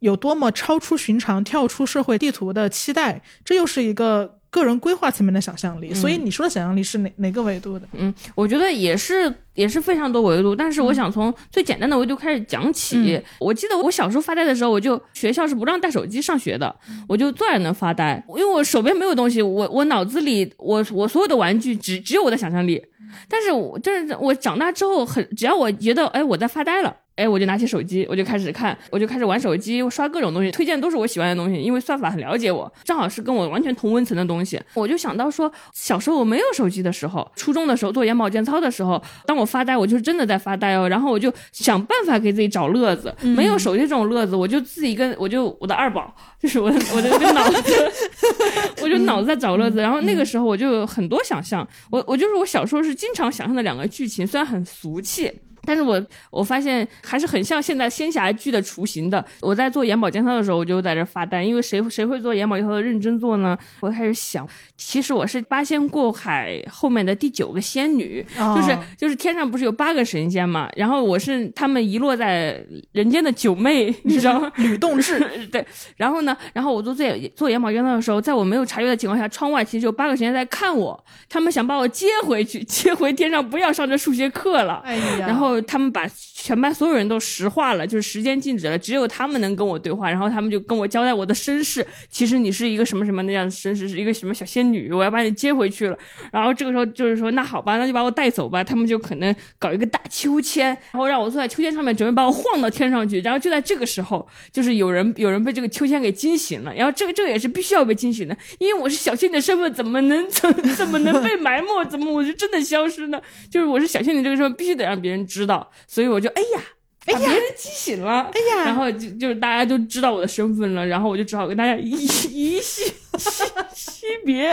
[0.00, 5.92] 有多么超出寻常、跳出社会地图的期待，这又是一个个人规划层面的想象力。
[5.94, 7.88] 所以你说的想象力是哪哪个维度的？
[7.92, 10.54] 嗯，我觉得也是，也是非常多维度。
[10.54, 13.20] 但是我想从最简单的维度开始讲起。
[13.38, 16.74] 我记得我小时候发呆的时候，我就学校是不让带手机上学的，
[17.08, 22.82] 我就坐在那发呆，因为我手边没有东西，我我脑子里我我所有的玩具只只有我的想象力。
[23.28, 26.94] 但是我就是我长大之后很，只要我觉得哎我在发呆了。
[27.16, 34.60] 哎，我就拿起手机，我就开始看，我就开始玩手机，我刷各种东西，推荐都是我喜欢的东西，因为算法很了解我，正好是跟我完全同温层的东西。
[34.74, 40.86] 我就想到说，小时候我没有手机的时候，初中的时候做眼保健操的时候，当我发呆，我就是真的在发呆哦。
[40.88, 47.92] 然后我就想办法给自己找乐子，没有手机这种乐子，我就自己跟我就我的二宝，就是我我的这个脑子，
[48.82, 49.80] 我就脑子在找乐子。
[49.80, 55.32] 然后那个时候我就有很多想象，我我就是我小时候是经常想象的两个剧情，虽然很俗气。
[55.66, 56.00] 但是我
[56.30, 59.22] 我发现还是很像现在仙侠剧的雏形的。
[59.40, 63.58] 我在做眼保健操的时候，我就在这发呆，因为谁谁会做眼保健操的认真做呢？
[63.80, 70.70] 我开始想，其实我是八仙过海后面的第九个仙女，就是就是天上不是有八个神仙嘛？
[70.76, 74.52] 然后我是他们遗落在人间的九妹，你知道吗？
[74.56, 75.18] 吕洞志
[75.50, 75.66] 对。
[75.96, 84.82] 然后呢，然后我做做做眼保健操的时候，在我没有察觉的情况下，窗外其实有八个神仙在看我，他们想把我接回去，接回天上，不要上这数学课了。
[84.84, 85.55] 哎呀，然后。
[85.62, 90.10] 他们把全班所有人都石化了，就是时间静止了，只有他们能跟我对话。
[90.10, 95.98] 然后他们就跟我交代我的身世，其实你是一个什么什么那样的身世，是一个什么小仙女，我要把你接回去了。
[96.32, 98.62] 然后这个时候就是说，那好吧，那就把我带走吧。
[98.62, 103.20] 他们就可能搞一个大秋千，然后让我坐在秋千上面，准备把我晃到天上去。
[103.20, 106.74] 然后就在这个时候，就是有人有人被这个秋千给惊醒了。
[106.74, 111.84] 然后这个这个也是必须要被惊醒的，因为我是小仙女的身份，怎么能怎怎么能被埋没？
[111.90, 113.20] 怎么我就真的消失呢？
[113.50, 115.70] 就是我是小仙女这个身份，必须得让别人知道道。
[115.86, 116.60] 所以我就哎呀，
[117.06, 122.92] 把别人激醒了，哎呀，然后就就是大家都知道我的身份了，然后我就只好跟大家一一系
[123.74, 124.52] 惜别，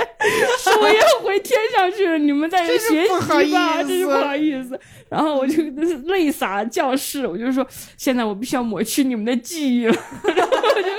[0.60, 4.80] 说我要回天上去了，你们在这学习吧，真是不好意思。
[5.10, 5.64] 然后我就
[6.06, 7.66] 泪洒教室，我就说
[7.98, 9.96] 现在我必须要抹去你们的记忆了。
[10.34, 10.90] 然后我就，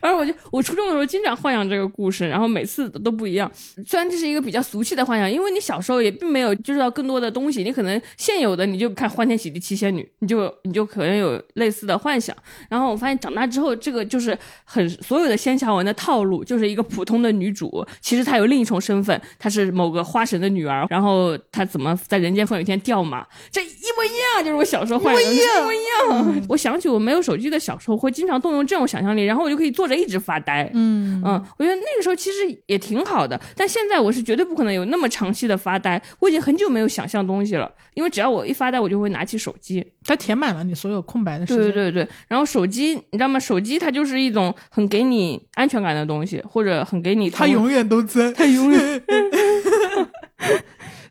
[0.00, 3.50] 反正我就我初中的时候经常幻想这个故事，然后每次都不一样。
[3.86, 12.36] 虽然这是一个比较俗气的幻想，因为你小时候也并没有知道更多的东西，你可能现有的你就看欢天喜地七仙女，你就你就可能有类似的幻想。
[12.68, 23.26] 然后我发现长大之后，这个就是很所有的仙侠文的套路，就是一个普通的女主，其实她有另一重身份，她是某个花神的女儿，然后她怎么在人间风有一天掉马。
[23.50, 23.66] 这一
[23.96, 26.42] 模一样，就是我小时候幻想的，一模一样。
[26.48, 30.70] 我想起我没有手机的小时候，会经常动用这种想象力，然后我就可以坐着一直发呆。
[30.72, 36.00] 嗯嗯，我觉得那个时候其实也挺好的，但现在我是绝对不可能有那么长期的发呆。
[36.20, 41.64] 我已经很久没有想象东西了，因为只要我一发呆，我就会拿起手机，它填满了你所有空白的时间。
[41.64, 43.40] 对对对对，然后手机，你知道吗？
[43.40, 49.02] 手机它就是一种很给你安全感的东西，或者很给你，它永远都在，它永远。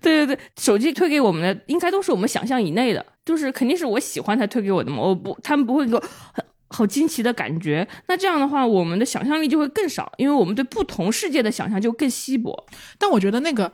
[0.02, 5.02] 对对对，手机推给我们的应该都是我们想象以内的，就是肯定是我喜欢才推给我的嘛。
[5.02, 6.00] 我不，他们不会给我
[6.34, 7.88] 很好惊奇的感觉。
[8.08, 12.54] 那这样的话，我们的想象力就会更少，因为我们对不同世界的想象就更稀薄。
[13.00, 13.72] 但我觉得那个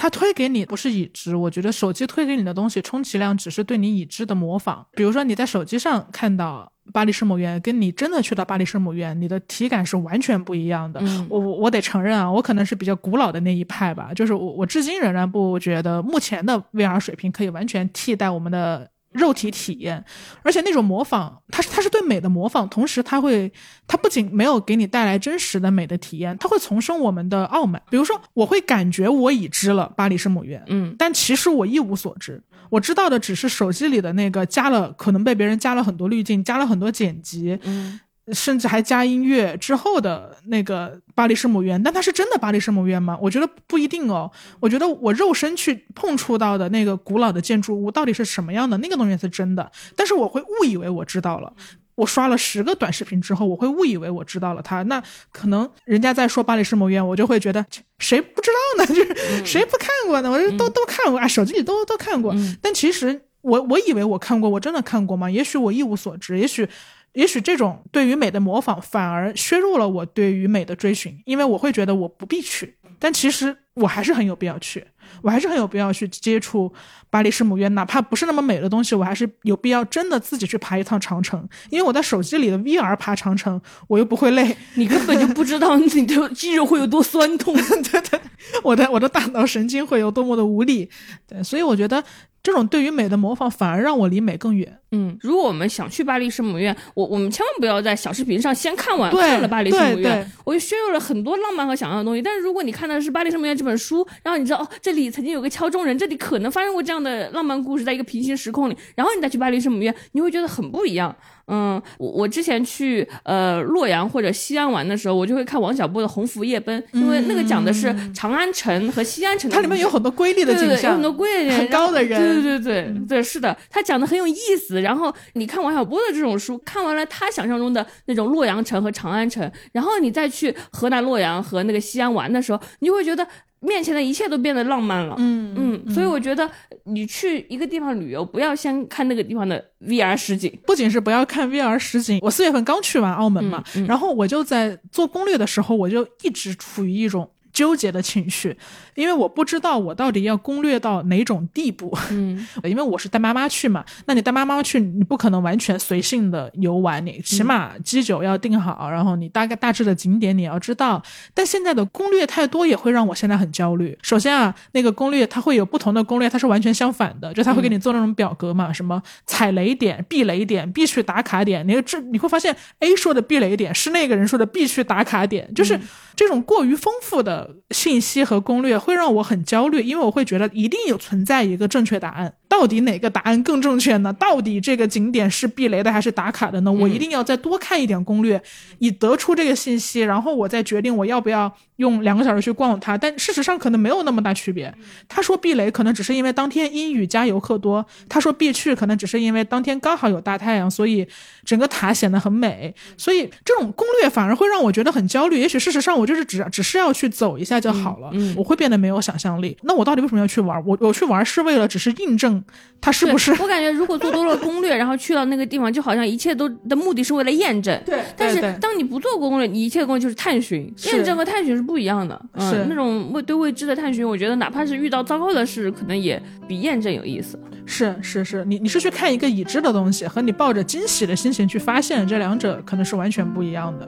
[0.00, 4.86] 他推给你不是已知，我觉得手机推给你的东西，充其量只是对你已知的模仿。
[4.92, 6.72] 比如说你在手机上看到。
[6.92, 11.00] 巴黎圣母院跟你真的去到巴黎圣母院，你的体感是完全不一样的。
[11.28, 20.04] 我我我得承认啊，我可能是比较古老的那一派吧，就是我我至今仍然不觉得目前的 VR 水平可以完全替代我们的肉体体验，
[20.42, 23.52] 而且那种模仿，它是它是对美的模仿，同时它会，
[23.86, 27.82] 它不仅没有给你带来真实的美的体验，它会重生我们的傲慢。
[27.90, 38.00] 比如说，我会感觉我已知了巴黎圣母院，嗯，但其实我一无所知，我知道的只是手机里的那个加了，可能被别人加了很多滤镜，加了很多剪辑，嗯。
[38.32, 43.18] 甚至还加音乐之后的那个巴黎圣母院，但它是真的巴黎圣母院吗？
[43.20, 44.30] 我觉得不一定哦。
[44.60, 49.70] 我觉得我肉身去碰触到的那个古老的建筑物到底是什么样的，那个东西是真的。
[49.96, 51.52] 但是我会误以为我知道了。
[51.96, 54.82] 我刷了十个短视频之后，我会误以为我知道了它。
[54.84, 55.02] 那
[55.32, 57.66] 可能人家在说巴黎圣母院，我就会觉得
[57.98, 58.86] 谁不知道呢？
[58.94, 60.30] 就是谁不看过呢？
[60.30, 62.34] 我都都看过啊，手机里都都看过。
[62.62, 65.30] 但其实我我以为我看过，我真的看过吗？
[65.30, 66.66] 也许我一无所知，也许。
[67.14, 74.86] 也许这种对于美的模仿反而削弱了我对于美的追寻，因为我会觉得我不必去，但其实我还是很有必要去，
[75.22, 76.72] 我还是很有必要去接触
[77.10, 87.54] 巴黎圣母院，哪怕不是那么美的东西，我还是有必要真的自己去爬一趟长城，因为我在手机里的 VR 爬长城，我又不会累，你根本就不知道你的肌肉会有多酸痛，
[87.90, 88.20] 对对，
[88.62, 90.88] 我的我的大脑神经会有多么的无力，
[91.26, 92.02] 对，所以我觉得。
[92.42, 94.78] 这种对于美的模仿，反而让我离美更远。
[94.92, 102.22] 嗯，如果我们想去巴黎圣母院，我我们千万不要在小视频上先看完看了巴黎圣母院，我就削弱了很多浪漫和想象的东西。
[102.22, 111.14] 但是如果你看的是巴黎圣母院这本书，然后你知道哦，这里曾经有个敲钟人，这里可能发生过这样的浪漫故事，在一个平行时空里，然后你再去巴黎圣母院，你会觉得很不一样。
[111.52, 124.80] 嗯，我我之前去呃洛阳或者西安玩的时候，我就会看王小波的《鸿福夜奔》，因为那个讲的是长安城和西安城，它里面有很多瑰丽的景象，有很多瑰丽很高的人，对对对对对，是的，他讲的很有意思。
[124.80, 133.26] 然后你看王小波的这种书，看完了他想象中的那种洛阳城和长安城，然后你再去河南洛阳和那个西安玩的时候，你就会觉得。
[133.60, 136.50] 面前的一切都变得浪漫了，嗯嗯，所以我觉得
[136.84, 142.18] 你去一个地方旅游，不要先看那个地方的 VR 实景，不仅是不要看 VR 实景。
[142.22, 147.30] 我四月份刚去完澳门嘛，然后我就在做攻略的时候，我就一直处于一种。
[147.60, 148.56] 纠结的情绪，
[148.94, 151.94] 因为我不知道我到底要攻略到哪种地步。
[152.10, 161.02] 嗯， 因为我是带妈妈去嘛，那你带妈妈去，你不可能完全随性的游玩，你起码基酒要定好，然后你大概大致的景点你要知道。
[161.34, 163.94] 但现在的攻略太多，也会让我现在很焦虑。
[164.00, 171.68] 首先啊，那个攻略它会有不同的攻略，它是完全相反的，就他会给你做那种表格嘛，什么踩雷点、避雷点、必去打卡点。
[171.68, 175.78] 你这你会发现，A 说的避雷点是那个人说的必去打卡点，就是
[176.20, 177.56] 这种过于丰富的。
[177.70, 182.34] 信息和攻略会让我很焦虑，因为我会觉得一定有存在一个正确答案。
[182.50, 184.12] 到底哪个答案更正确呢？
[184.14, 186.72] 到底这个景点是避雷的还是打卡的呢？
[186.72, 188.42] 我一定要再多看一点攻略，
[188.80, 192.98] 以得出这个信息，然后我再决定我要不要用两个小时去逛它。
[192.98, 194.74] 但事实上可能没有那么大区别。
[195.08, 201.06] 他说避雷可能只是因为当天阴雨加游客多，他说必去可能只是因为当天刚好有大太阳，所以
[201.44, 202.74] 整个塔显得很美。
[202.96, 205.38] 所以这种攻略反而会让我觉得很焦虑。
[205.38, 209.56] 也许事实上我就是只只是要去走一下就好了，我会变得没有想象力。
[209.62, 210.60] 那我到底为什么要去玩？
[210.66, 212.39] 我我去玩是为了只是印证。
[212.80, 213.30] 他是不是？
[213.42, 217.78] 我感觉如果做多了攻略，然后去到那个地方，就好像一切都的目的是为了验证。
[217.84, 218.00] 对。
[218.16, 220.72] 但是当你不做攻略，你一切攻略就是探寻。
[220.86, 222.20] 验证和探寻是不一样的。
[222.38, 222.64] 是。
[222.68, 227.38] 那种未对未知的探寻，我觉得哪怕是遇到糟糕的事，可能也比验证有意思。
[227.66, 233.86] 是是是，你你是去看一个已知的东西，和你抱着惊喜的心情去发现，这两者可能是完全不一样的。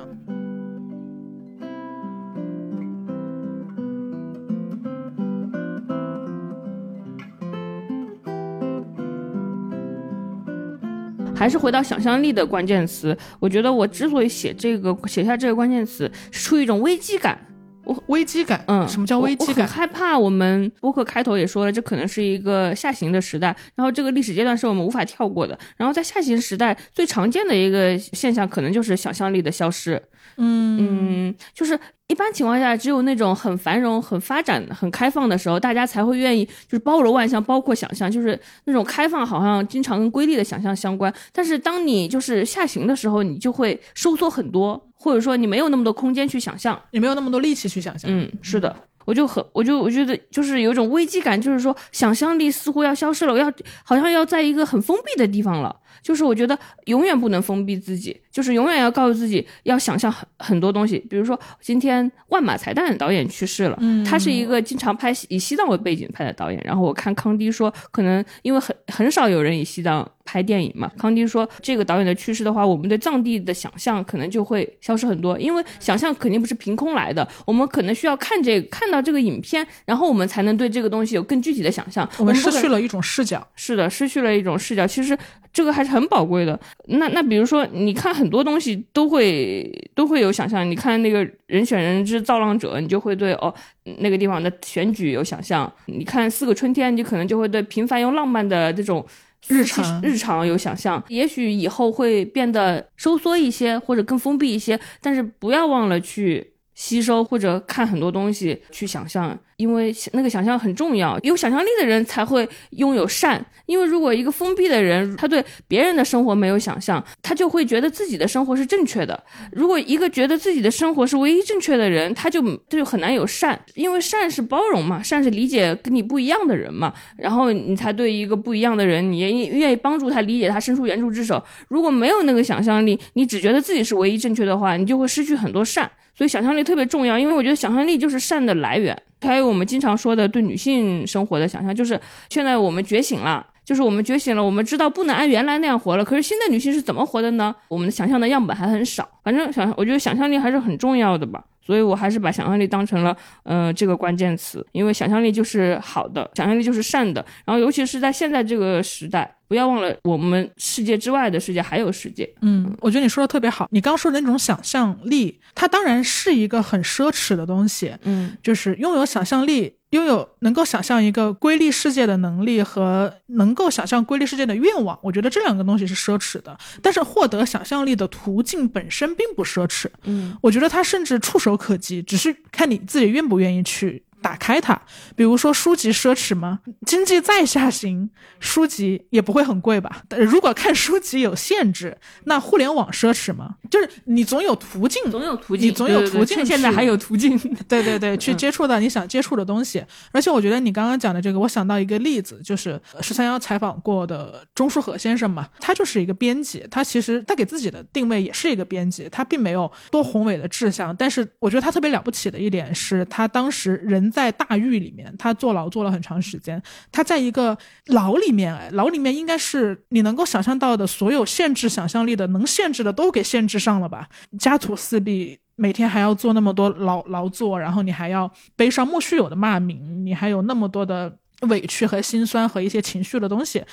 [11.43, 17.37] 还是回到想象力的关键词，我觉得我之所以写这个写下这个关键词，是出于一种危机感。
[17.85, 19.67] 我危机感，嗯，什么叫危机感？
[19.67, 20.17] 害怕。
[20.17, 25.59] 我们播客开头也说了，这可能是一个下行的时代，然后这个历史阶段是我们无法跳过的。
[25.77, 30.01] 然后在下行时代，最常见的一个现象，可能就是想象力的消失。
[30.37, 31.77] 嗯嗯，就是
[32.13, 41.11] 一般情况下，只有那种很繁荣、很发展、很开放的时候，大家才会愿意就是包罗万象，包括想象，就是那种开放，好像经常跟瑰丽的想象相关。
[41.33, 48.11] 但是当你就是下行的时候，你就会收缩很多，或者说你没有那么多空间去想象，也没有那么多力气去想象。
[48.13, 53.51] 嗯，是的，我就很，我就我觉得就是有一种危机感，就是说想象力似乎要消失了，我要
[53.83, 55.75] 好像要在一个很封闭的地方了。
[56.03, 60.99] 就是我觉得永远不能封闭自己，就是永远要告诉自己要想象很很多东西。
[61.09, 66.61] 比如说今天万马才旦导演去世了，他是一个经常拍以西藏为背景拍的导演。
[66.65, 70.11] 然后我看康迪说，可能因为很很少有人以西藏。
[70.25, 70.91] 拍电影嘛。
[70.99, 82.09] 康迪说，这个导演的去世的话，我们对藏地的想象可能就会消失很多，因为想象肯定不是凭空来的，我们可能需要看这看到这个影片，然后我们才能对这个东西有更具体的想象。
[82.19, 84.87] 我们失去了一种视角，是的，失去了一种视角。
[84.87, 85.17] 其实
[85.53, 86.59] 这个还是很宝贵的。
[86.87, 93.53] 那那比如说，你看很多东西都会都会有想象，你看那个人选人之造浪者，你就会对哦
[93.99, 99.05] 那个地方的选举有想象；你看四个春天，你可能就会对平凡又浪漫的这种。
[99.49, 109.39] 日常日常有想象，也许以后会变得收缩一些，或者更封闭一些，但是不要忘了去吸收或者看很多东西，去想象。
[109.59, 113.45] 因为那个想象很重要，有想象力的人才会拥有善。
[113.67, 119.23] 因为如果一个封闭的人，他对别人的生活没有想象，他就会觉得自己的生活是正确的。
[119.53, 131.41] 如果一个觉得自己的生活是唯一正确的人，他就他就很难有善，因为善是包容嘛，善是理解跟你不一样的人嘛，然后你才对一个不一样的人，你愿意愿意帮助他理解他，伸出援助之手。
[131.69, 135.89] 如果没有那个想象力，你只觉得自己是唯一正确的话，你就会失去很多善。
[136.15, 138.97] 所以想象力特别重要，因为我觉得想象力就是善的来源。
[139.21, 141.99] 还有我们经常说的对女性生活的想象，就是
[142.29, 146.05] 现在我们觉醒了，就是我们觉醒了，我们知道不能按原来那样活了。
[146.05, 147.55] 可是新的女性是怎么活的呢？
[147.69, 149.09] 我们想象的样本还很少。
[149.23, 151.45] 反正想，我觉得想象力还是很重要的吧。
[151.65, 157.25] 所以我还是把想象力当成了呃这个关键词，因为想象力就是好的，想象力就是善的。
[157.45, 159.37] 然后尤其是在现在这个时代。
[159.49, 162.27] 不要忘了，我们世界之外的世界还有世界。
[162.41, 163.69] 嗯，我觉得你说的特别好。
[163.71, 167.95] 你刚说的那种想象力，它当然是一个很奢侈的东西。
[168.05, 176.57] 嗯，就是拥有想象力，拥有能够想象一个瑰丽世界的能力和能够想象瑰丽世界的愿望，我觉得这两个东西是奢侈的。
[176.81, 179.87] 但是获得想象力的途径本身并不奢侈。
[180.05, 184.03] 嗯，我觉得它甚至触手可及，只是看你自己愿不愿意去。
[184.23, 184.81] 打开它，
[185.17, 186.61] 比如说书籍奢侈吗？
[186.87, 188.09] 经济再下行，
[188.39, 190.03] 书籍也不会很贵吧？
[190.11, 193.57] 如果看书籍有限制，那互联网奢侈吗？
[193.69, 196.47] 就是你总有途径，总有途径，你总有途径。
[196.47, 199.85] 现在还有途径，对 对对， 去接触到你想接触的东西。
[200.13, 214.12] 而且我觉得你刚刚讲的这个，我想到一个例子，就是十三幺采访过的钟书和先生嘛，他就是一个编辑，他其实他给自己的定位也是一个编辑，他并没有多宏伟的志向，但是我觉得他特别了不起的一点是他当时人。
[214.13, 216.63] 在大狱里面，他坐牢坐了很长时间。
[216.93, 217.57] 他在一个
[217.87, 224.07] 牢里面，哎，牢里面应该是你能够想象到的所有限制想象力的、能限制的都给限制上了吧？
[224.39, 231.17] 家徒四壁，每天还要做那么多劳劳作，然后你还要背上莫须有的骂名，你还有那么多的
[231.49, 233.65] 委屈和心酸和一些情绪的东西。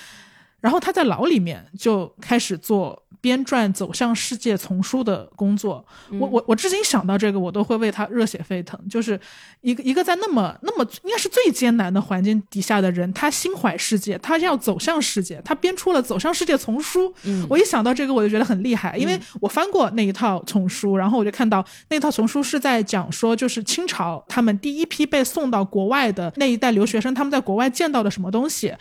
[0.62, 3.04] 然后他在牢里面就开始做。
[3.22, 8.80] 编撰走向世界丛书的工作，我我我至今想到这个，我都会为他热血沸腾。
[8.90, 9.20] 就是
[9.62, 17.14] 一个一个在那么那么应该是最艰难的环境底下的人，他心怀世界，他要走向世界，他编出了走向世界丛书。
[17.50, 28.74] 我一想到这个，我就觉得很厉害，因为我翻过那一套丛书，然后我就看到那套丛书是在讲说，就是清朝他们第一批被送到国外的那一代留学生，他们在国外见到的什么东西，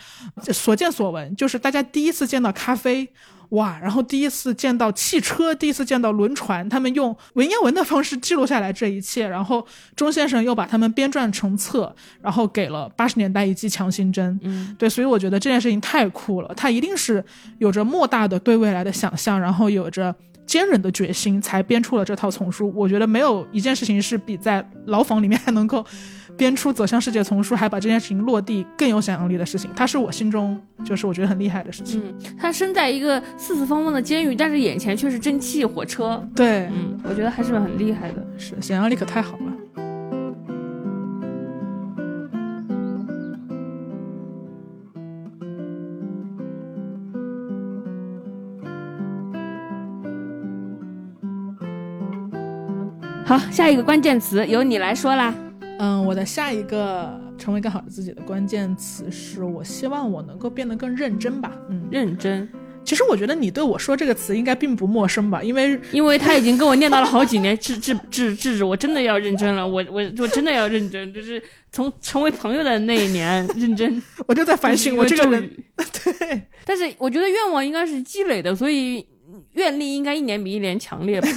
[0.53, 3.09] 所见所闻，就是大家第一次见到咖啡。
[3.49, 3.79] 哇！
[3.81, 9.27] 然后第一次见到汽车，第一次见到轮船，他们用文言文的方式记录下来这一切。
[9.27, 14.39] 然后钟先生又把他们编撰成册，然后给了八十年代一剂强心针。
[14.43, 16.53] 嗯，对，所以我觉得这件事情太酷了。
[16.55, 17.23] 他一定是
[17.57, 22.71] 有着莫大的对未来的想象，然后有着坚韧的决心，才编出了这套丛书。
[22.75, 25.83] 我觉得没有一件事情是比在牢房里面还能够。
[26.39, 32.01] 编出走向世界丛书，还把这件事情落地更有想象力的事情，他是我心中就是我觉得很厉害的事情。
[32.01, 36.25] 嗯，他身在一个四四方方的监狱，但是眼前却是蒸汽火车。
[36.33, 38.25] 对，嗯，我觉得还是很厉害的。
[38.37, 39.43] 是，想象力可太好了。
[53.25, 55.35] 好，下一个关键词由你来说啦。
[55.81, 61.53] 嗯，我的下一个成为更好的自己的关键词是我希望我能够变得更认真吧。
[61.69, 62.47] 嗯，认真。
[62.83, 75.49] 其实我觉得你对我说这个词应该并不陌生吧，因为因为他已经跟我念叨了好几年，治治治治治，我真的要认真了，我我我真的要认真，就是从成为朋友的那一年认真，我就在反省我这个人。
[76.03, 79.05] 对，但是我觉得愿望应该是积累的，所以。
[79.53, 81.27] 愿力应该一年比一年强烈吧？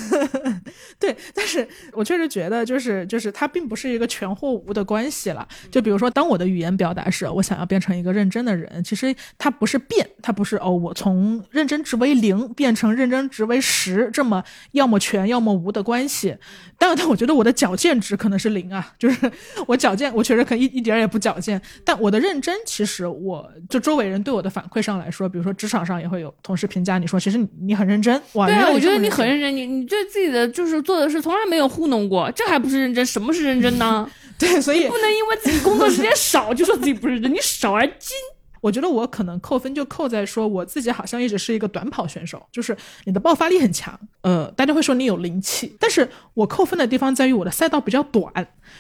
[0.99, 5.47] 对，但是我确实觉得，就是就是它并不是一个全或无的关系了。
[5.71, 16.37] 就比如说，当我的语言表达是我想要变成一个认真的人，其实它不是变，它不是哦，我从认真值为零变成认真值为十，这么要么全要么无的关系。
[16.79, 19.31] 但，但我觉得我的矫健值可能是零啊，就是
[19.67, 21.61] 我矫健，我确实可一一点也不矫健。
[21.85, 28.21] 但我的认真，其实我就周围人对我的反馈上来说，比如说职场上也会有同事评价你说，其实你你很认真。
[28.33, 33.07] 哇，对啊，我觉得你你很认真，你你对自己的就是做的事从来没有糊弄过，这还不是认真？
[33.07, 34.11] 什么是认真呢？
[34.37, 38.17] 对，所以不能因为自己工作时间少就说自己不认真，你少而精。
[38.61, 48.33] 我觉得我可能扣分就扣在说我自己好像一直是一个短跑选手，就是你的爆发力很强，呃，大家会说你有灵气，但是我扣分的地方在于我的赛道比较短，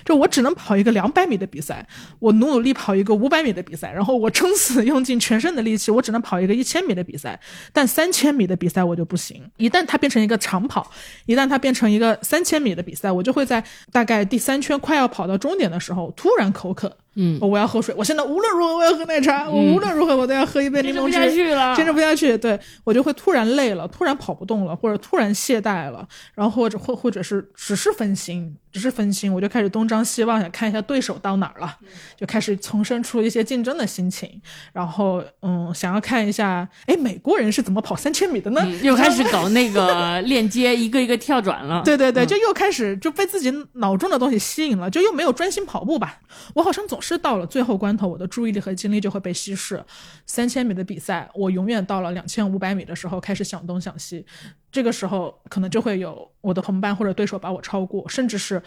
[0.04, 1.86] 就我只能跑一个两百米的比赛，
[2.18, 7.38] 我努努力跑一个五百米的比赛，然后我撑死 用尽全身的力气，我只能跑一个一千米的比赛，
[7.72, 10.90] 但三千米的比赛我就不行，一旦它变成一个长跑，
[11.26, 16.96] 一旦它变成一个三千米的比赛，我就会在大概第三圈快要跑到终点的时候突然口渴。
[17.14, 17.94] 嗯，我要喝水。
[17.98, 21.12] 我现在无论如何我要喝奶茶，我无论如何我都要喝一杯柠檬汁。
[21.12, 31.78] 坚持不下去了，坚持不下去，对我就会突然累了，突然跑不动了，或者突然懈怠了，然后或者或或者是只是分心，只是分心，我就开始东张西望，想看一下对手到哪儿了，
[32.16, 34.40] 就开始重生出一些竞争的心情，
[34.72, 38.66] 然后嗯，想要看一下，哎，美国人是怎么跑三千米的呢？
[38.82, 41.82] 又开始搞那个链接，一个一个跳转了。
[41.86, 46.20] 对对对，就又开始就被自己脑中的东西吸引了，就又没有专心跑步吧。
[46.54, 49.84] 我好像总是到了最后关头，我的注意力和精力就会被稀释。
[50.26, 54.24] 三千米的比赛，我永远到了两千五百米的时候开始想东想西，
[54.72, 58.60] 这个时候可能就会有我的同伴或者对手把我超过，甚至是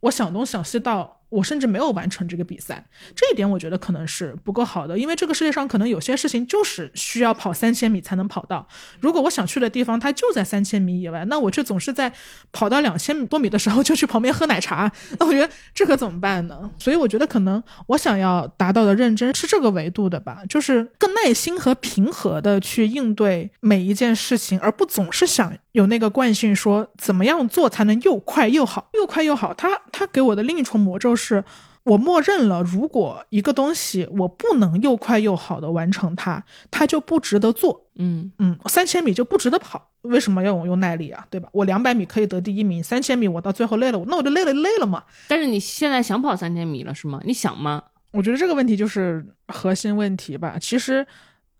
[0.00, 1.15] 我想东想西到。
[1.28, 8.66] 我甚至没有完成这个比赛，这一点我觉得可能是不够好的，因为这个世界上可能有些事情就是需要跑三千米才能跑到。
[9.00, 12.12] 如果我想去的地方它就在三千米以外，那我却总是在
[12.52, 16.70] 跑到两千多米的时候就去旁边喝奶茶，那我觉得这可怎么办呢？
[16.78, 29.52] 所以我觉得可能我想要达到的认真是这个维度的吧，就是更耐心和平和的去应对每一件事情，而不总是想有那个惯性说怎么样做才能又快又好，又快又好。
[29.52, 31.15] 他他给我的另一重魔咒。
[31.16, 31.42] 是
[31.84, 37.86] 我默认了，如果一个东西我不能又快又好的完成它，它就不值得做。
[37.94, 41.24] 嗯嗯，三千米就不值得跑，为什么要我用耐力啊？
[41.30, 41.48] 对吧？
[41.52, 45.04] 我两百米可以得第一名，三千米我到最后累了，那我就累了累了嘛。
[45.28, 47.20] 但是你现在想跑三千米了是吗？
[47.24, 47.82] 你想吗？
[48.10, 50.58] 我觉得这个问题就是核心问题吧。
[50.60, 51.06] 其实，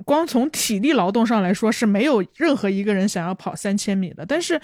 [0.05, 4.61] 光从体力劳动上来说是没有任何一个人想要跑三千米的，但是。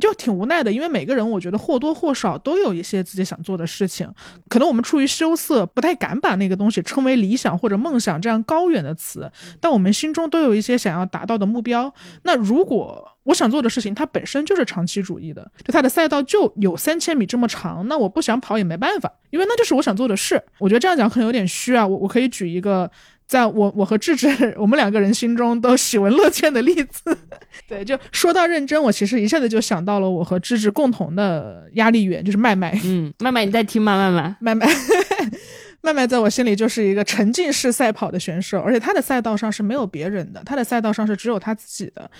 [0.00, 4.08] 就挺无奈的，因为每个人我觉得或多或少都有一些自己想做的事情，
[4.48, 11.92] 可能我们出于羞涩，不太敢把那个东西称为理想或者梦想这样高远的词，但我们心中都有一些想要达到的目标。
[12.24, 20.42] 那如果我想做的事情它本身就是长期主义的，就它的赛道就有三千米这么长，那我不想跑也没办法，因为那就是我想做的事。
[20.58, 22.90] 我觉得这样讲可能有点虚啊，我我可以举一个。
[23.26, 27.16] 在我我和智智 我们两个人心中都喜闻乐见的例子，
[27.68, 32.78] 对，就说到认真，我其实一下子就想到了我和智智共同的压力源，就是麦麦。
[32.84, 33.96] 嗯，麦麦你在听吗？
[34.40, 34.74] 麦麦，麦麦，
[35.80, 42.10] 麦麦在我心里就是一个沉浸式赛跑的选手，而且他的赛道上是没有别人的，他的赛道上是只有他自己的。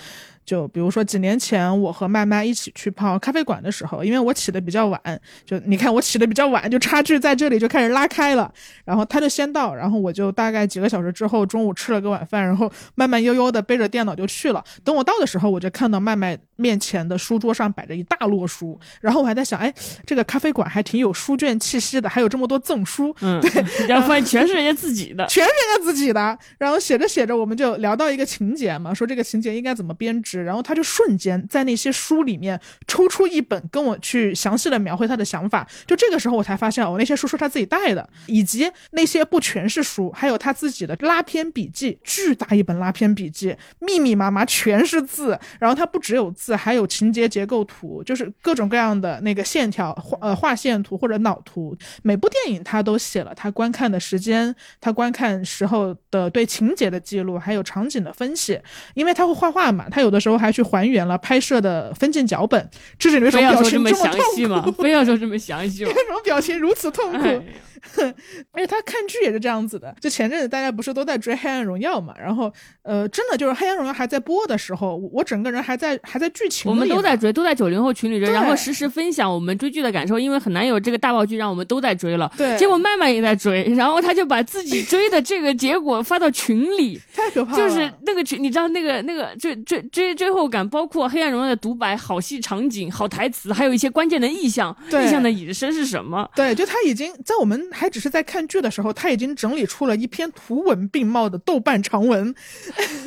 [0.47, 5.01] 就比如说几年前，我和麦麦一起去泡咖啡馆的时候，因为我起的比较晚，
[5.44, 8.51] 就你看我起的比较晚，就差距在这里就开始拉开了。
[8.85, 14.62] 然后他就先到，然后我就大概几个小时之后，中午吃了个晚饭，然后慢慢悠悠的背着电脑就去了。
[14.85, 19.74] 等我到的时候，我就看到麦麦面前的书桌上摆着一大摞书，然后我还在想，哎，
[20.06, 23.51] 这个咖啡馆还挺有书卷气息的，还有这么多赠书，嗯，对，
[23.89, 26.39] 然后发现全是人家自己的， 全是人家自己的。
[26.56, 30.35] 然后写着写着，我们就聊到一个情节嘛，说这个情节应该怎么编织。
[30.42, 35.66] 然后他就瞬间在那些书里面抽出一本，跟我去详细的描绘他的想法。
[35.86, 45.38] 就这个时候，我才发现哦，那些书是他自己带的，以及那些不全是书，还有他自己的拉片笔记，巨大一本拉片笔记，密密麻麻全是字。
[45.58, 51.76] 然后他不只有字，还有情节结构图，就是各种各样的那个线条画呃画线图或者脑图。
[52.02, 58.60] 每部电影他都写了他观看的时间，他观看时候的对情节的记录，还有场景的分析。
[58.94, 62.66] 因为他会画画嘛，他有的时还去还原了拍摄的分镜脚本。
[62.98, 64.65] 这是为什么表情这么详细吗？
[64.78, 65.90] 非要说这么详细吗？
[65.93, 67.43] 为什么表情如此痛苦？
[68.53, 69.94] 而且他看剧也是这样子的。
[70.01, 76.70] 就前阵子大家不是都在追《黑暗荣耀》嘛，然后呃，真的就是《黑暗荣耀》还在播的时候，我整个人还在还在剧情。
[76.70, 82.31] 我们都在追，都在九零后群里追，然后实时分享我们追剧的感受，因为很难有这个大爆剧让我们都在追了。
[82.36, 96.28] 对结果麦麦也在追，然后他就把自己追的这个结果发到群里， 太可怕了，就是那个群，你知道那个那个追追追追后感，包括《黑暗荣耀》的独白、好戏场景、好台词，还有一些关键的意象，对意象的引申是什么？
[96.35, 102.34] 对，就他已经在我们还只是在看剧的时候，他已经整理出了一篇图文并茂的豆瓣长文，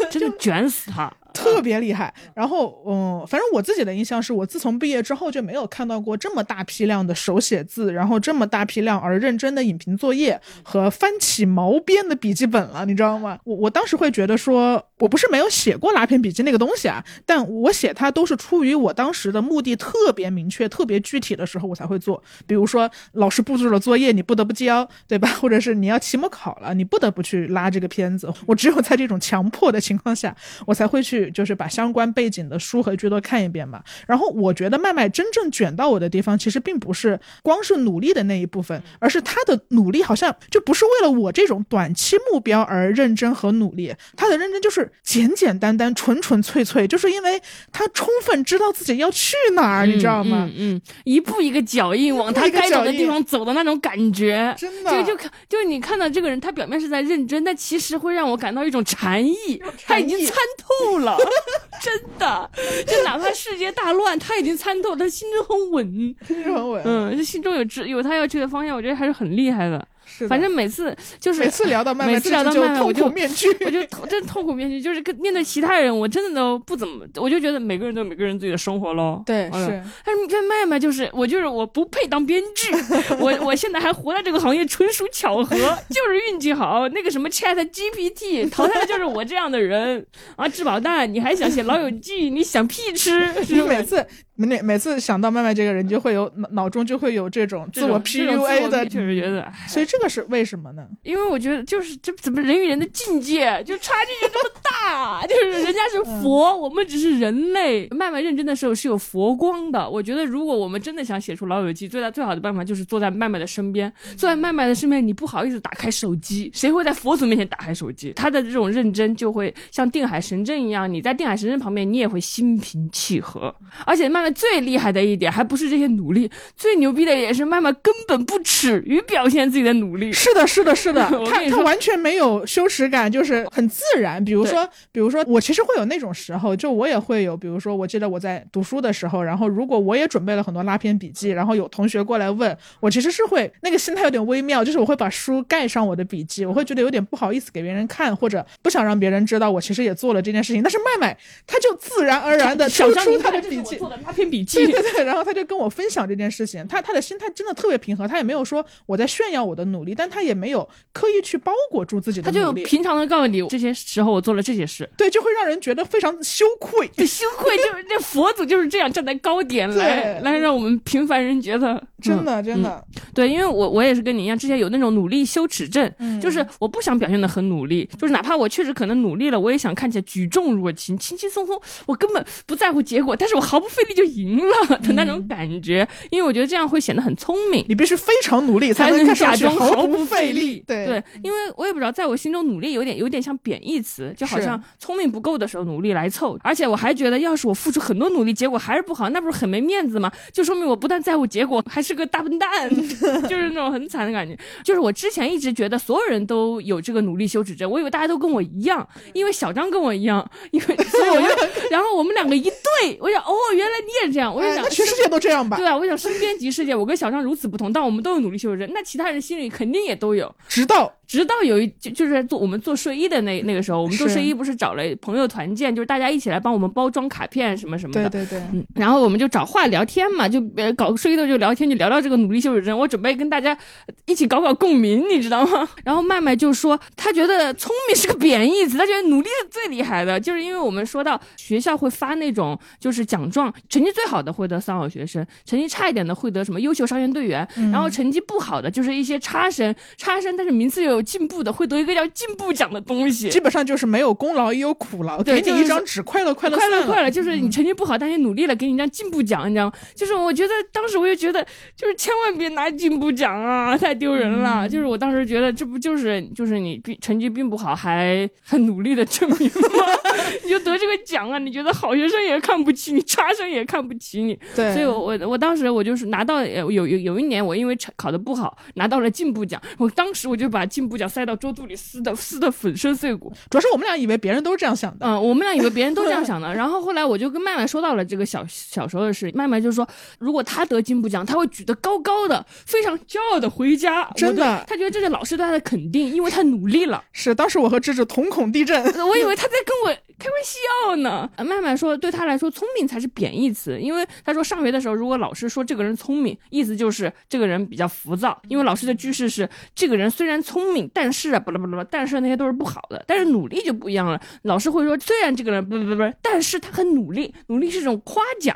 [0.10, 1.11] 真的 卷死他。
[1.34, 2.14] 特别厉害。
[2.34, 13.39] 然后，嗯，反正我自己的印象是我自从毕业之后就没有看到过这么大批量的手写字，然后这么大批量而认真的影评作业和翻起毛边的笔记本了，你知道吗？
[13.43, 22.22] 我我当时会觉得说，我不是没有写过拉片笔记那个东西啊，但我写它都是出于我当时的目的特别明确、特别具体的时候我才会做。
[22.47, 25.27] 比如说老师布置了作业，你不得不交，对吧？
[25.39, 28.31] 或者是你要期末考了，你不得不去拉这个片子。
[28.45, 30.35] 我只有在这种强迫的情况下，
[30.65, 33.82] 我才会去就是把相关背景的书和剧都看一遍嘛。
[34.08, 47.41] 然后我觉得麦麦真正卷到我的地方，其实并不是光是努力的那一部分，而是他的努力好像就不是为了我这种短期目标而认真和努力，他的认真就是简简单单、纯纯粹粹，就是因为
[47.72, 50.50] 他充分知道自己要去哪儿，你知道吗？
[50.56, 61.09] 嗯，嗯一步一个脚印往他该走的地方走的那种感觉，真的就就看，就是你看到这个人，他表面是在认真，但其实会让我感到一种禅意，他已经参透了，
[61.81, 62.49] 真的，
[62.86, 66.81] 就哪怕世界大乱，他已经参透，他心中很稳，心中很稳。
[66.86, 69.88] 嗯，就心中有知，有他要去的方向，我觉得还是很厉害的。
[70.18, 73.48] 是，反正每次就是每次聊到麦麦，每次聊到就麦麦，我痛就苦面具。
[73.64, 79.22] 我就真痛苦面具，就是跟面对其他人，我真的都不怎么，我就觉得每个人都有每个人自己的生活喽。
[79.26, 82.72] 对，嗯是但是你看麦麦就是我，就是我不配当编剧，
[83.19, 86.88] 我我现在还活在这个行业，纯属巧合，就是运气好。
[86.90, 90.06] 那个什么 Chat GPT 淘汰的就是我这样的人
[90.36, 90.48] 啊！
[90.48, 92.30] 质保蛋，你还想写《老友记》？
[92.34, 93.31] 你想屁吃？
[93.44, 93.64] 是？
[93.64, 94.06] 每次
[94.45, 100.88] 每每次想到麦麦这个人，就会有脑脑中就会有这种自我 PUA 的，确实觉得，所以这个是为什么呢？
[101.03, 107.88] 因为我觉得就是这怎么人与人的境界就差距就这么大，就是人家是佛，我们只是人类。
[107.90, 109.90] 麦麦认真的时候是有佛光的。
[109.90, 118.14] 我觉得如果我们真的想写出《老友记》，最大最好的办法就是坐在麦麦的身边，坐在麦麦的身边，你不好意思打开手机，谁会在佛祖面前打开手机？
[118.14, 123.53] 他的这种认真就会像定海神针一样，你在定海神针旁边，你也会心平气和。
[123.86, 130.11] 而且麦麦最厉害的一点，还不是这些努力，最牛逼的也是麦麦根本不耻于表现自己的努力。
[130.11, 134.23] 是的，是的，是的， 他他完全没有羞耻感，就是很自然。
[134.23, 150.61] 比如说，比如说，我其实会有那种时候，就我也会有，比如说，我记得我在读书的时候，然后如果我也准备了很多拉片笔记，然后有同学过来问我，其实是会那个心态有点微妙，就是我会把书盖上我的笔记，我会觉得有点不好意思给别人看，或者不想让别人知道我其实也做了这件事情。
[150.61, 153.77] 但是麦麦他就自然而然的抽出他的笔记，
[154.20, 154.66] 我做的拉片笔记。
[154.66, 162.64] 对对对，然后他就跟我分享这件事情，他他的心态真的特别平和，他也没有说我在炫耀我的努力，但他也没有刻意去包裹住自己的努力。
[162.64, 166.88] 他就，平常的告诉你，这些时候我做了这些事，对，就会让人觉得非常羞愧。
[166.96, 172.84] 对羞愧 就是这佛祖就是这样站在高点来来让我们平凡人觉得真的真的，
[173.14, 176.20] 对，因为我我也是跟你一样，之前有那种努力羞耻症，嗯。
[176.20, 187.65] 就是我不想表现的很努力，就是哪怕我确实可能努力了，我也想看起来举重若轻、轻轻松松，我根本不在乎结果，但是我毫不费力就赢了的那种感觉，因为我觉得这样会显得很聪明。
[187.68, 190.64] 你必须非常努力才能假装毫不费力。
[190.68, 196.38] 对对，因为我也不知道，在我心中努力有点有点像贬义词，就好像聪明不够的时候努力来凑。
[196.44, 200.11] 而且我还觉得，要是我付出很多努力，结果还是不好，那不是很没面子吗？
[200.34, 202.69] 就说明我不但在乎结果，还是个大笨蛋，
[203.30, 204.38] 就是那种很惨的感觉。
[204.64, 211.27] 就是我之前一直觉得所有人都有这个努力羞耻症，我以为大家都跟我一样，因为小张跟我一样，因为所以我就，
[211.72, 215.57] 然后我们两个一对，我想哦，原来你也这样，我就哎想那全世界都这样吧？
[215.57, 220.34] 对啊，我想身边即世界，我跟小张如此不同，但我们都有努力修正，那其他人心里肯定也都有。
[220.48, 228.07] 直到直到有一就就是在做我们做睡衣的那那个时候，我们做睡衣不是找了朋友团建，就是大家一起来帮我们包装卡片什么什么的。
[228.07, 232.77] 对对对，嗯，然后我们就找话聊天嘛，就呃搞睡衣的就聊天，就聊到这个努力羞耻症。
[232.77, 233.57] 我准备跟大家
[234.06, 235.68] 一起搞搞共鸣，你知道吗？
[235.84, 253.30] 然后麦麦就说，他觉得聪明是个贬义词，他觉得努力是最厉害的，就是因为我们说到学校会发那种就是奖状，成绩最好的会得三好学生，成绩差一点的会得什么优秀少先队员，然后成绩不好的就是一些差生，差生但是名次又有进步的会得一个叫进步奖的东西。
[253.30, 259.73] 基本上就是没有功劳也有苦劳，给你一张纸，快乐快乐快乐快乐，就是你成绩不好，但你努力了，给你一张进步奖，你知道吗？
[259.95, 261.41] 就是我觉得当时我就觉得，
[261.77, 264.67] 就是千万别拿进步奖啊，太丢人了。
[264.67, 269.85] 就是我当时觉得，这不就是就是你并成绩并不好，还很努力的证明吗？
[270.43, 271.39] 你就得这个奖啊？
[271.39, 274.38] 你觉得好学生也看不起你，差生也看不起你。
[274.55, 283.32] 对，所以我我我当时我就是拿到有有有一年我因为考的不好，拿到了进步奖，我当时我就把进步奖塞到桌肚里撕的撕的粉身碎骨。
[283.52, 286.52] 主要是我们俩以为别人都是这样想的，嗯，我们俩以为别人都这样想的。
[286.53, 289.88] 然后后来我就跟麦麦说到了这个小小时候的事，麦麦就说，
[290.18, 294.10] 如果他得金步奖，他会举得高高的，非常骄傲的回家。
[294.16, 297.03] 真的，他觉得这是老师对他的肯定，因为他努力了。
[297.11, 301.30] 是，当时我和芝芝瞳孔地震，我以为他在跟我开玩笑呢。
[301.38, 314.20] 麦麦说，对他来说，聪明才是贬义词，因为他说上学的时候，如果老师说这个人聪明，意思就是这个人比较浮躁，因为老师的句式是这个人虽然聪明，但是啊，不啦不啦，但是那些都是不好的，但是努力就不一样了。
[314.44, 318.56] 老师会说，虽然这个人不不不，但是他很努力，努力是一种夸奖。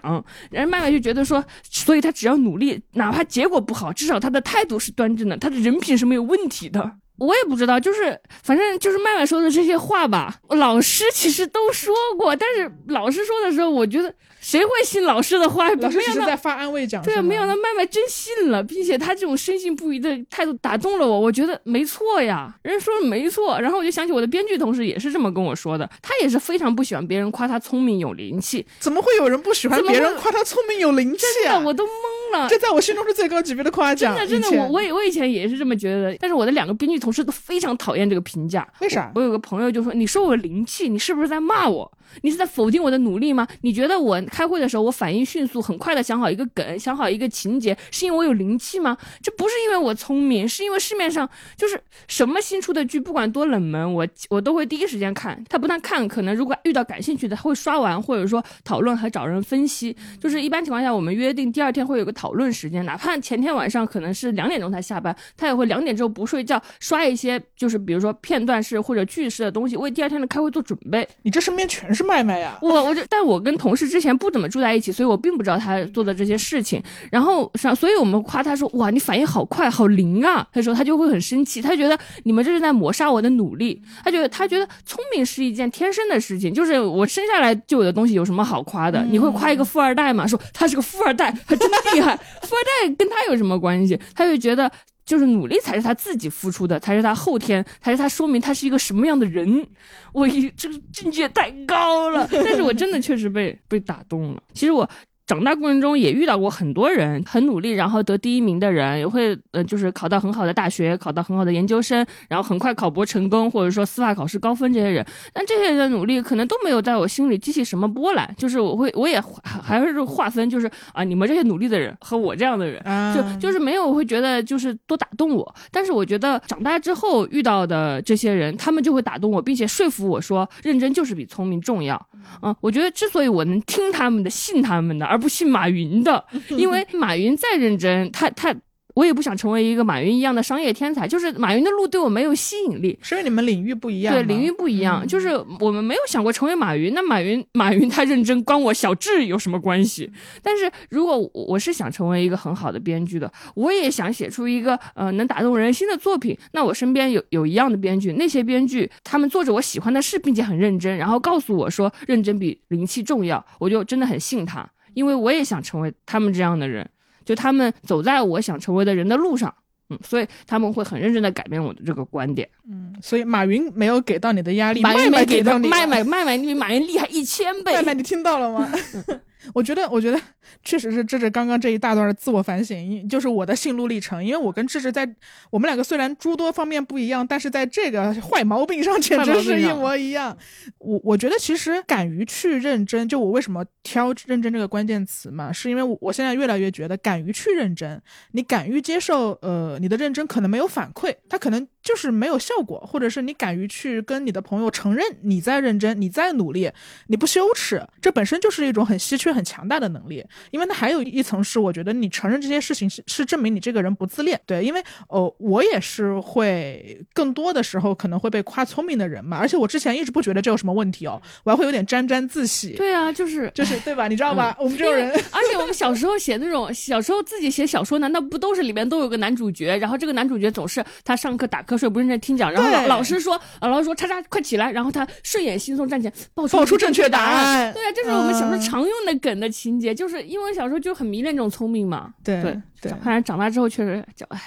[0.51, 6.97] 然后麦麦就觉得说，所以他只要努力，哪怕结果不好，至少他的态度是端正的，他的人品是没有问题的。
[7.17, 14.13] 我也不知道，就是反正就是麦麦说的这些话吧，老师其实都说过，但是老师说的时候，我觉得。
[14.43, 15.69] 谁会信老师的话？
[15.75, 17.01] 老师只是在发安慰奖。
[17.01, 21.17] 对，没想到麦麦真信了，并且他这种深信不疑的态度打动了我。
[21.17, 23.57] 我觉得没错呀，人家说的没错。
[23.61, 28.67] 然后我就想起我的编剧同事也是这么跟我说的，他也是非常不喜欢别人夸他聪明有灵气。
[28.79, 31.57] 怎么会有人不喜欢别人夸他聪明有灵气啊？
[31.59, 31.89] 我都懵
[32.33, 32.49] 了。
[32.49, 34.13] 这在我心中是最高级别的夸奖。
[34.27, 36.17] 真的，真的，我我我以前也是这么觉得的。
[36.19, 38.67] 但是我的两个编剧同事都非常讨厌这个评价。
[38.81, 39.09] 为啥？
[39.15, 41.89] 我有个朋友就说：“你说我灵气，你是不是在骂我？”
[42.21, 43.47] 你是在否定我的努力吗？
[43.61, 48.95] 你觉得我开会的时候我反应迅速，很快的想好一个梗，想好一个情节，是因为我有灵气吗？
[49.19, 51.27] 这不是因为我聪明，是因为市面上
[51.57, 55.43] 就是什么新出的剧，不管多冷门，我我都会第一时间看。
[55.49, 59.95] 他不但看，可能如果遇到感兴趣的，他会刷完，或者说讨论还找人分析。
[60.21, 71.05] 就是一般情况下，我们约定第二天会有个讨论时间，哪怕前天晚上可能是两点钟才下班，他也会两点之后不睡觉，刷一些就是比如说片段式或者句式的东西，为第二天的开会做准备。
[71.23, 72.03] 你这身边全是。
[72.03, 76.83] 麦麦呀，我我就，但我跟同事之前不怎么住在一起，所以我并不知道他做的这些事情。
[77.09, 80.45] 然后上，所以我们夸他说，哇，你反应好快，好灵啊。
[80.51, 83.81] 他说他就会很生气，他觉得你们这是在抹杀我的努力。
[84.03, 89.01] 他觉得他觉得聪明是一件天生的事情，就是我生下来就有的东西，有什么好夸的？
[89.09, 90.27] 你会夸一个富二代吗？
[90.27, 92.15] 说他是个富二代，他 真的厉害。
[92.15, 93.99] 富二代跟他有什么关系？
[94.13, 94.71] 他就觉得。
[95.05, 99.67] 就是努力才是他自己付出的，才是他后天，才是他说明他是一个什么样的人。
[100.13, 104.41] 我一这个境界太高了，但是我真的确实被被打动了。
[104.53, 104.89] 其实我。
[105.25, 115.05] 长大过程中也遇到过很多人很努力，然后得第一名的人，也会呃就是考到很好的大学，考到很好的研究生，然后很快考博成功，或者说司法考试高分这些人。
[115.31, 122.83] 但这些人的努力可能都没有在我心里激起什么波澜，就是我会我也还是划分，就是啊你们这些努力的人和我这样的人，
[123.15, 125.55] 就就是没有会觉得就是多打动我。
[125.71, 132.09] 但是我觉得长大之后遇到的这些人，他们就会打动我，并且说服我说认真就是比聪明重要。
[132.41, 135.13] 嗯，我觉得之所以我能听他们的，信他们的。
[135.13, 136.25] 而不信马云的，
[136.57, 138.53] 因为马云再认真，他他。
[138.95, 144.13] 我也不想成为一个马云一样的商业天才，就是马云的路对我没有吸引力，是因为你们领域不一样。
[144.13, 145.29] 对，领域不一样，就是
[145.59, 146.93] 我们没有想过成为马云。
[146.93, 150.11] 那马云，马云他认真，关我小智有什么关系？
[150.43, 156.37] 但是如果我是想成为一个很好的编剧的，我也想写出一个呃能打动人心的作品。
[156.51, 166.89] 那我身边有有一样的编剧，那些编剧他们做着我喜欢的事，并且很认真，然后告诉我说认真比灵气重要，我就真的很信他，因为我也想成为他们这样的人。
[167.25, 169.55] 就他们走在我想成为的人的路上，
[169.89, 178.69] 嗯，所以他们会很认真的改变我的这个观点，嗯，所以马云没有给到你的压力，马云没给到你，麦麦麦麦你比马云厉害一千倍，麦麦你听到了吗？
[179.53, 180.19] 我觉得，我觉得
[180.63, 184.23] 确实是智智刚刚这一大段的自我反省，就是我的心路历程。
[184.23, 185.07] 因为我跟智智在
[185.49, 190.37] 我们两个虽然诸多方面不一样，但是在这个坏毛病上简直是一模一样。
[190.79, 198.01] 我我觉得其实敢于去认真，就我为什么挑认真这个关键词嘛，是因为我现在越来越觉得敢于去认真，
[198.31, 201.67] 你敢于接受，呃，你的认真可能没有反馈，他可能。
[201.83, 206.71] 就是没有效果，或者是你敢于去跟你的朋友承认你在认真，你在努力，
[207.07, 210.25] 你不羞耻，这本身就是一种很稀缺、很强大的能力。
[210.51, 214.39] 因为它还有一层是，我觉得你承认这些事情是是证明你这个人不自恋。
[214.45, 222.75] 对，因为哦，我也是会更多的时候可能会被夸聪明的人嘛，而且我之前一直不觉得这有什么问题哦，我还会有点沾沾自喜。
[222.75, 224.07] 对啊，就是就是对吧？
[224.07, 224.55] 你知道吧？
[224.59, 229.75] 我们这种人，而且我们小时候写那种小时候自己写小说，难道不都是里面都有个男主角？
[229.77, 232.51] 然后这个男主角总是他上课打瞌睡，不认真听讲。
[232.51, 237.73] 然后老老师说，老师说叉叉快起来，然后他睡眼惺忪站起来，报报出正确答案。
[237.73, 242.13] 对啊，这是我们小时候常用的梗的情节，就是因为小时候就很迷恋这种聪明嘛。
[242.23, 242.41] 对
[242.81, 244.39] 对，看来长大之后确实叫哎，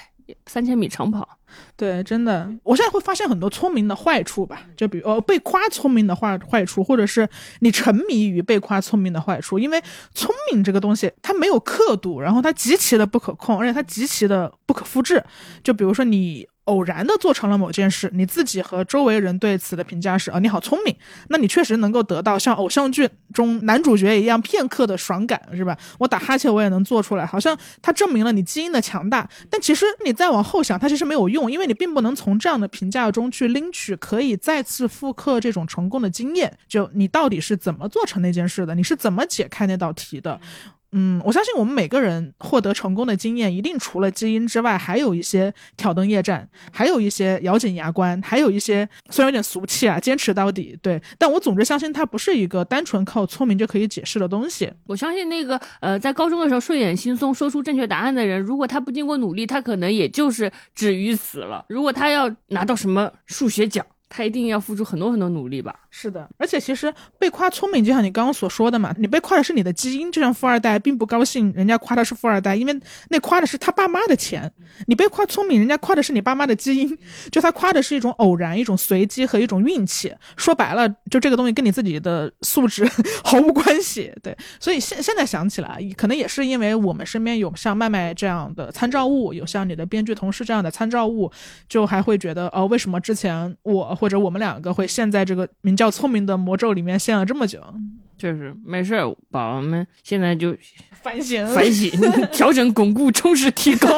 [0.45, 1.27] 三千米长跑。
[1.75, 7.27] 对，真的，我现在会发现很多聪明的坏处吧，就比如呃被夸聪明的坏坏处，或者是
[7.61, 9.81] 你沉迷于被夸聪明的坏处，因为
[10.13, 15.23] 聪明这个东西它没有刻度，然后它极其的不可控，而且它极其的不可复制。
[15.63, 16.47] 就比如说你。
[16.67, 20.95] 偶然的做成了某件事，你自己和周围人对此的评价是啊，你好聪明，
[21.29, 25.77] 那你确实能够得到像偶像剧中男主角一样片刻的爽感，是吧？
[25.97, 29.27] 我打哈欠我也能做出来，好像它证明了你基因的强大。
[29.49, 36.57] 但其实你再往后想，它其实没有用，因为你并不能从这样的评价中去拎取可以再次复刻这种成功的经验。
[36.67, 38.75] 就你到底是怎么做成那件事的？
[38.75, 40.39] 你是怎么解开那道题的？
[40.93, 50.77] 嗯，我相信我们每个人获得成功的经验，一定除了基因之外，还有一些挑灯夜战，还有一些咬紧牙关，还有一些虽然有点俗气啊，坚持到底。
[50.81, 54.71] 对，但我总之相信它不是一个单纯靠聪明就可以解释的东西。
[54.85, 61.65] 我相信那个呃，在高中的时候睡眼惺忪说出正确答案的人，如果他不经过努力，他可能也就是止于死了。
[61.67, 65.75] 如果他要拿到什么数学奖，他一定要付出很多很多努力吧。
[65.89, 72.79] 是的，而且其实被夸聪明，就像你刚刚所说的嘛，你被夸的是你的基因，就像富二代并不高兴人家夸他是富二代，因为
[73.09, 74.51] 那夸的是他爸妈的钱。
[74.85, 76.97] 你被夸聪明，人家夸的是你爸妈的基因，
[77.31, 80.13] 就他夸的是一种偶然、一种随机和一种运气。
[80.35, 82.87] 说白了，就这个东西跟你自己的素质
[83.23, 84.13] 毫无关系。
[84.21, 91.31] 对，所以现现在想起来，可能也是因为我们身边有像麦麦这样的参照物，有像你的编剧同事这样的参照物，
[91.67, 95.91] 就还会觉得，哦，为什么之前我或者我们两个会陷在这个名叫。
[95.97, 97.59] 聪明的魔咒里面陷了这么久，
[98.19, 100.55] 确实没事儿，宝宝们现在就
[100.91, 101.89] 反省反省，
[102.31, 103.89] 调整、巩固、充实、提高。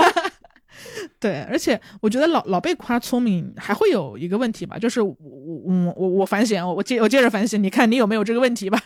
[1.19, 8.81] 对，而且我觉得老老被夸聪明，还会有一个问题吧，就是我我我我反省，我接我接着反省，你看你有没有这个问题吧？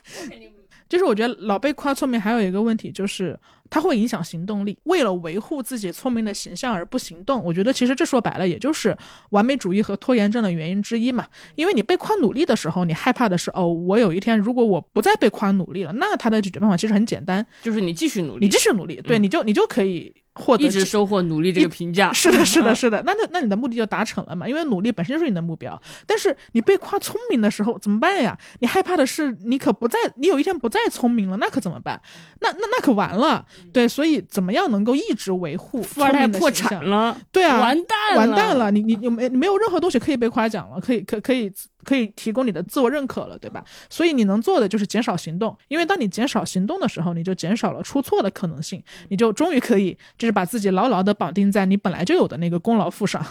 [0.89, 3.39] 就是我觉得老被夸聪明，还有一个问题就是。
[3.73, 4.77] 它会影响行动力。
[4.83, 8.95] 为了维护自己聪明的形象而不行动，我觉得其实这说白了也就是
[9.31, 11.25] 完美主义和拖延症的原因之一嘛。
[11.55, 20.13] 因为你被夸努力的时候，你害怕的是哦，我有一天如果我不再被夸努力了，那他的解决办法其实很简单，就是你继续努力，你继续努力，对，你就你就可以。
[20.35, 23.01] 获得一直收获努力这个评价，是的，是的，是的。
[23.05, 24.47] 那那那你的目的就达成了嘛？
[24.47, 25.79] 因为努力本身就是你的目标。
[26.07, 28.37] 但是你被夸聪明的时候怎么办呀？
[28.59, 32.01] 你害怕的是你可不再，你有一天不再聪明了，那可怎么办？
[32.41, 33.45] 那那那可完了。
[33.71, 35.83] 对，所以怎么样能够一直维护？
[35.83, 38.71] 富二代破产了，对啊，完蛋了，完蛋了。
[38.71, 41.51] 你你你没没有任何东西可以被夸奖了，可以可可以。
[41.83, 43.63] 可以提供你的自我认可了，对吧？
[43.89, 53.25] 所以你能做的就是减少行动，因为当你减少行动的时候，你就减少了出错的可能性，你就终于可以就是把自己牢牢的绑定在你本来就有的那个功劳簿上，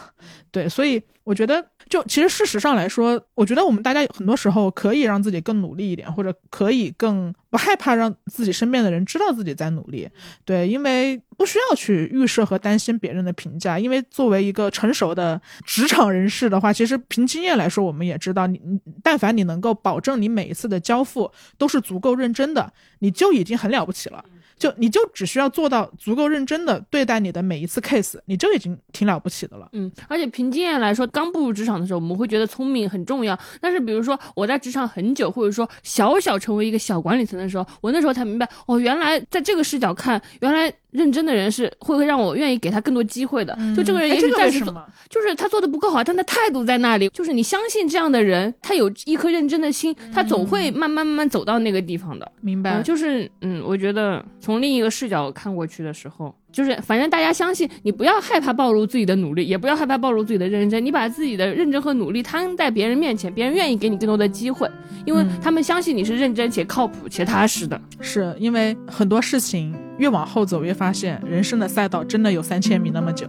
[0.50, 1.02] 对，所以。
[1.24, 10.08] 我觉得，就其实事实上来说，我觉得我们大家很多时候可以让自己更努力一点，或者可以更不害怕让自己身边的人知道自己在努力。
[10.46, 13.78] 对，因为不需要去预设和担心别人的评价。
[13.78, 18.58] 因为作为一个成熟的职场人士的话，其实凭经验来说，我们也知道，你
[19.02, 24.24] 但凡你能够保证你每一次的交付都是足够认真的，你就已经很了不起了。
[24.62, 29.68] 就你就只需要做到足够认真的对待你的每一次 case，你就已经挺了不起的了。
[29.72, 33.36] 嗯，而且凭经验来说，刚步入职场的时候，我们会觉得聪明很重要。
[33.60, 40.72] 但是比如说我在职场很久，或者说小小成为一个小管理层的时候，我那时候才明白，哦，原来在这个视角看，原来。
[40.92, 43.58] 认真的人是会会让我愿意给他更多机会的。
[43.76, 44.64] 就这个人也许暂时
[45.08, 47.08] 就是他做的不够好，但他态度在那里。
[47.08, 52.30] 就是你相信这样的人，他有一颗认真的心，他总会慢慢慢慢走到那个地方的。
[52.40, 52.80] 明白。
[52.82, 56.34] 就是嗯，我觉得从另一个视角看过去的时候。
[56.52, 60.84] 就是反正大家相信你，不要害怕暴露自己的努力，也不要害怕暴露自己的认真。
[60.84, 64.70] 你把自己的认真和努力摊在别人面前，别人愿意给你更多的机会，
[65.06, 67.80] 因为他们相信你是认真且靠谱且踏实的。
[68.00, 73.26] 是因为很多事情越往后走，越发现人生的赛道真的有三千米那么久。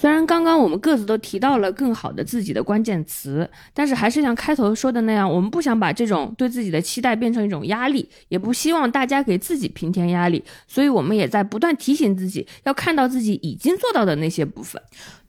[0.00, 14.80] 虽然刚刚我们各自都提到了更好的自己的关键词，但是还是像开头说的那样，我们不想把这种对自己的期待变成一种压力，也不希望大家给自己平添压力，所以我们也在不断提醒自己，要看到自己已经做到的那些部分。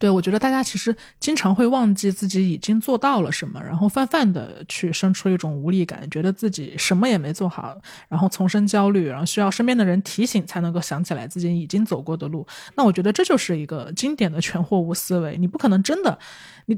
[0.01, 7.77] 对，我觉得大家其实经常会忘记自己已经做到了什么，然后泛泛的去生出一种无力感，觉得自己什么也没做好，
[8.09, 12.43] 然后丛生焦虑，然后需要身边的人提醒才能够想起来自己已经走过的路。
[12.75, 16.17] 那我觉得这就是一个经典的全货物思维，你不可能真的。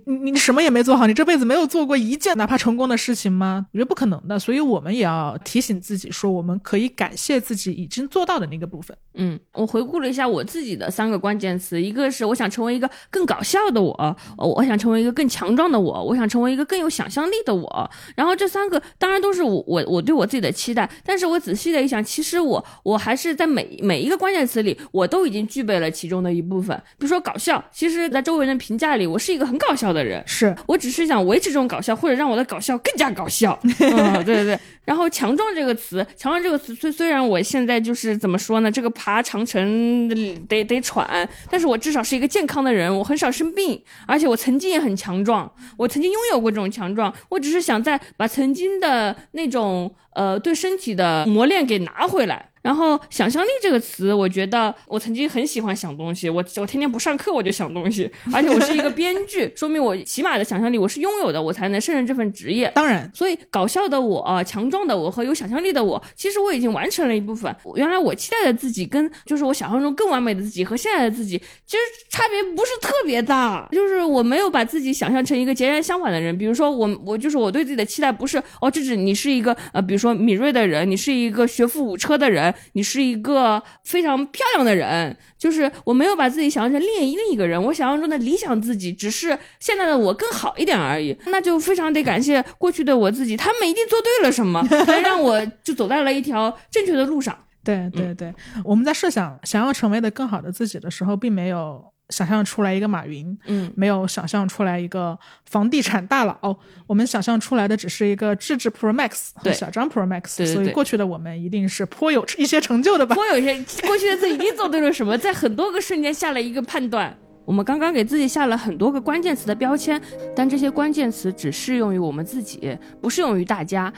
[0.06, 3.68] 你你什么也没做好，你这辈子没有做过一件哪怕成功的事情吗？
[3.72, 8.96] 我觉得不可能的，所以我们也要提醒自己说，我们可以感谢自己已经做到的那个部分。
[9.16, 17.92] 嗯，我回顾了一下我自己的三个关键词，一个是我想成为一个更搞笑的我，我想成为一个更强壮的我，我想成为一个更有想象力的我。
[18.16, 26.76] 然后这三个当然都是我我我对我自己的期待，但是我仔细的一想，其实我我还是在每每一个关键词里，我都已经具备了其中的一部分。
[26.98, 30.56] 比如说搞笑，其实在周围人的评价里，我是一个很搞笑的人，是。
[30.68, 33.60] 我只是想维持这种搞笑，或者让我的搞笑更加搞笑。
[33.80, 34.60] 嗯，对对对。
[34.86, 40.10] 然后强壮这个词，强壮这个词虽虽然我现在就是怎么说呢，这个爬长城
[40.48, 52.50] 得得喘，但是我至少是一个健康的人，我很少生病，而且我曾经也很强壮，我曾经拥有过这种强壮，我只是想在把曾经的那种呃对身体的磨练给拿回来。
[52.64, 62.72] 然后想象力这个词，我觉得我曾经很喜欢想东西，我我天天不上课我就想东西，而且我是一个编剧，说明我起码的想象力我是拥有的，我才能胜任这份职业。
[62.74, 67.54] 当然，所以搞笑的我、强壮的我和有想象力的我，其实我已经完成了一部分。
[67.76, 71.38] 原来我期待的自己跟就是我想象中更完美的自己和现在的自己，
[71.68, 76.38] 其实差别不是特别大，就是我没有把自己想象成一个截然相反的人。
[76.38, 82.52] 比如说我我就是我对自己的期待不是哦，这是你是一个呃，比如说敏锐的人，你是一个学富五车的人。
[82.72, 97.38] 你是一个非常漂亮的人，就是我没有把自己想象成另一另一个人，我想象中的理想自己只是现在的我更好一点而已，那就非常得感谢过去的我自己，他们一定做对了什么， 才让我就走在了一条正确的路上。
[97.64, 98.34] 对对对，
[98.66, 101.93] 我们在设想想要成为的更好的自己的时候，并没有。
[102.10, 105.18] 想象出来一个马云，嗯，没有想象出来一个
[105.50, 106.56] 房地产大佬，
[106.86, 113.16] 我们想象出来的只是一个智智 Pro Max 和小张 Pro Max，所以过去的我们一定是颇有一些成就的吧？
[113.16, 117.18] 颇有一些，过去的自己一定做对了什么，在很多个瞬间下了一个判断。
[117.46, 120.02] 我们刚刚给自己下了很多个关键词的标签，
[120.34, 123.92] 但这些关键词只适用于我们自己，不适用于大家。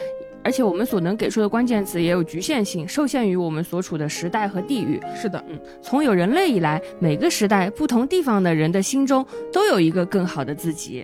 [0.45, 5.01] 而且我们所能给出的关键词也有局限性，受限于我们所处的时代和地域。
[5.19, 11.03] 是的，嗯，从有人类以来，每个时代、不同地方的人的心中都有一个更好的自己。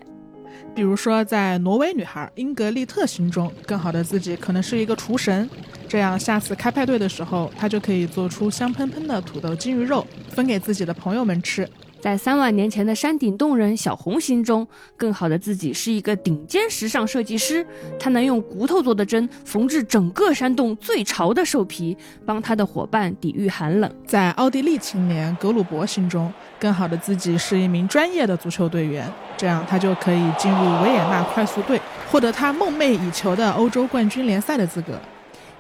[0.76, 5.49] 比如说，在挪威女孩英格丽特心中，更好的自己可能是一个厨神，
[5.88, 11.68] 这样下次开派对的时候，她就可以做出香喷喷的土豆金鱼肉，分给自己的朋友们吃。
[12.02, 14.68] 在三万年前的山顶洞人小红心中，
[14.98, 17.64] 更好的自己是一个顶尖时尚设计师。
[17.99, 21.95] 他能用骨头做的针缝制整个山洞最潮的兽皮，
[22.26, 23.95] 帮他的伙伴抵御寒冷。
[24.03, 29.07] 在奥地利青年格鲁伯心中，更好的自己是一名专业的足球队员，
[29.38, 31.80] 这样他就可以进入维也纳快速队，
[32.10, 34.99] 获得他梦寐以求的欧洲冠军联赛的资格。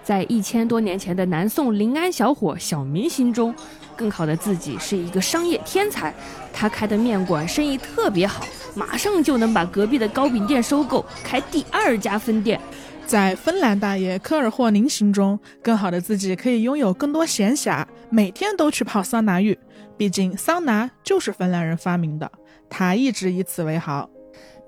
[0.03, 3.53] 在一千多年前的南宋临安小伙小明心中，
[3.95, 6.13] 更好的自己是一个商业天才。
[6.51, 8.45] 他开的面馆生意特别好，
[8.75, 12.59] 马上就能把隔壁的糕饼店收购，开第二家分店。
[13.05, 19.57] 在芬兰大爷科尔霍宁心中，更好的自己可以拥有更多闲暇，每天都去泡桑拿浴。
[19.97, 22.31] 毕竟桑拿就是芬兰人发明的，
[22.69, 24.09] 他一直以此为豪。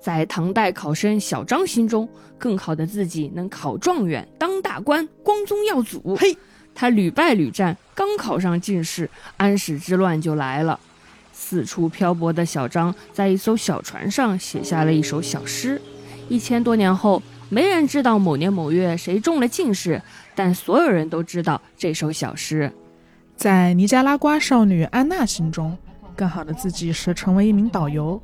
[0.04, 2.06] 在唐代考生小张心中，
[2.36, 6.14] 更好的自己能考状元、当大官、光宗耀祖。
[6.16, 6.36] 嘿，
[6.74, 9.08] 他屡败屡战，刚考上进士，
[9.38, 10.78] 安史之乱就来了。
[11.32, 15.80] 四处漂泊的小张，在一艘小船上写下了一首小诗。
[16.28, 20.02] 一千多年后，没人知道某年某月谁中了进士，
[20.34, 22.70] 但所有人都知道这首小诗。
[23.36, 25.74] 在尼加拉瓜少女安娜心中，
[26.14, 28.20] 更好的自己是成为一名导游。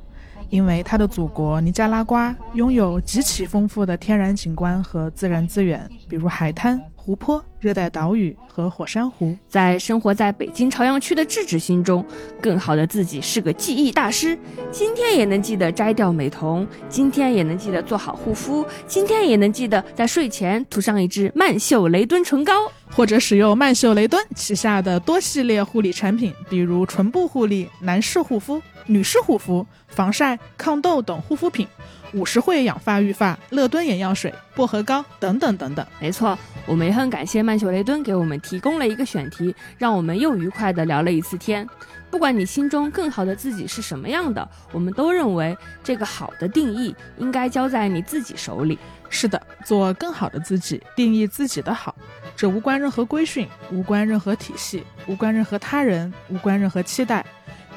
[0.51, 9.35] 因为他的祖国尼加拉瓜拥有极其丰富的天然景观和自然资源，比如海滩、湖泊、热带岛屿和火山湖。
[9.47, 12.05] 在生活在北京朝阳区的智智心中，
[12.41, 14.37] 更好的自己是个记忆大师，
[14.71, 22.53] 今天也能记得摘掉美瞳，今天也能记得做好护肤，今天也能记得在睡前涂上一支曼秀雷敦唇膏，
[22.91, 28.61] 或者使用曼秀雷敦旗下的多系列护理产品，比如唇部护理、男士护肤。
[28.87, 31.67] 女士护肤、防晒、抗痘等护肤品，
[32.13, 35.85] 五十惠养发育发、乐敦眼药水、薄荷膏等等等等。
[35.99, 41.65] 没错，我们也很感谢曼秀雷敦给我们提供了一个选题，让我们又愉快地聊了一次天。
[42.09, 48.79] 不管你心中更好的自己是什么样的，我们都认为这个好的定义应该交在你自己手里。
[49.09, 51.95] 是的，做更好的自己，定义自己的好，
[52.41, 57.23] 这无关任何规训，无关任何体系，无关任何他人，无关任何期待，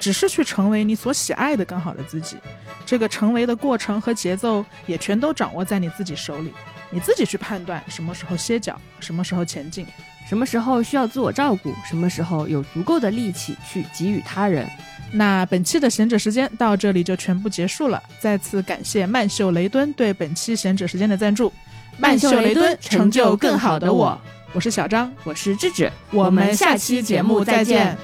[0.01, 2.39] 只是去成为你所喜爱的更好的自己。
[2.87, 6.51] 这个成为的过程和节奏也全都掌握在你自己手里，
[6.89, 9.87] 你自己去判断什么时候歇脚，什么时候前进，
[10.27, 14.67] 什么时候需要自我照顾，什么时候有足够的力气去给予他人。
[15.13, 18.03] 那本期的贤者时间到这里就全部结束了。
[18.19, 21.53] 再次感谢曼秀雷敦对本期贤者时间的赞助。
[21.99, 24.19] 曼秀雷敦，成就更好的我。
[24.55, 27.99] 我是小张，我是智智，我们下期节目再见。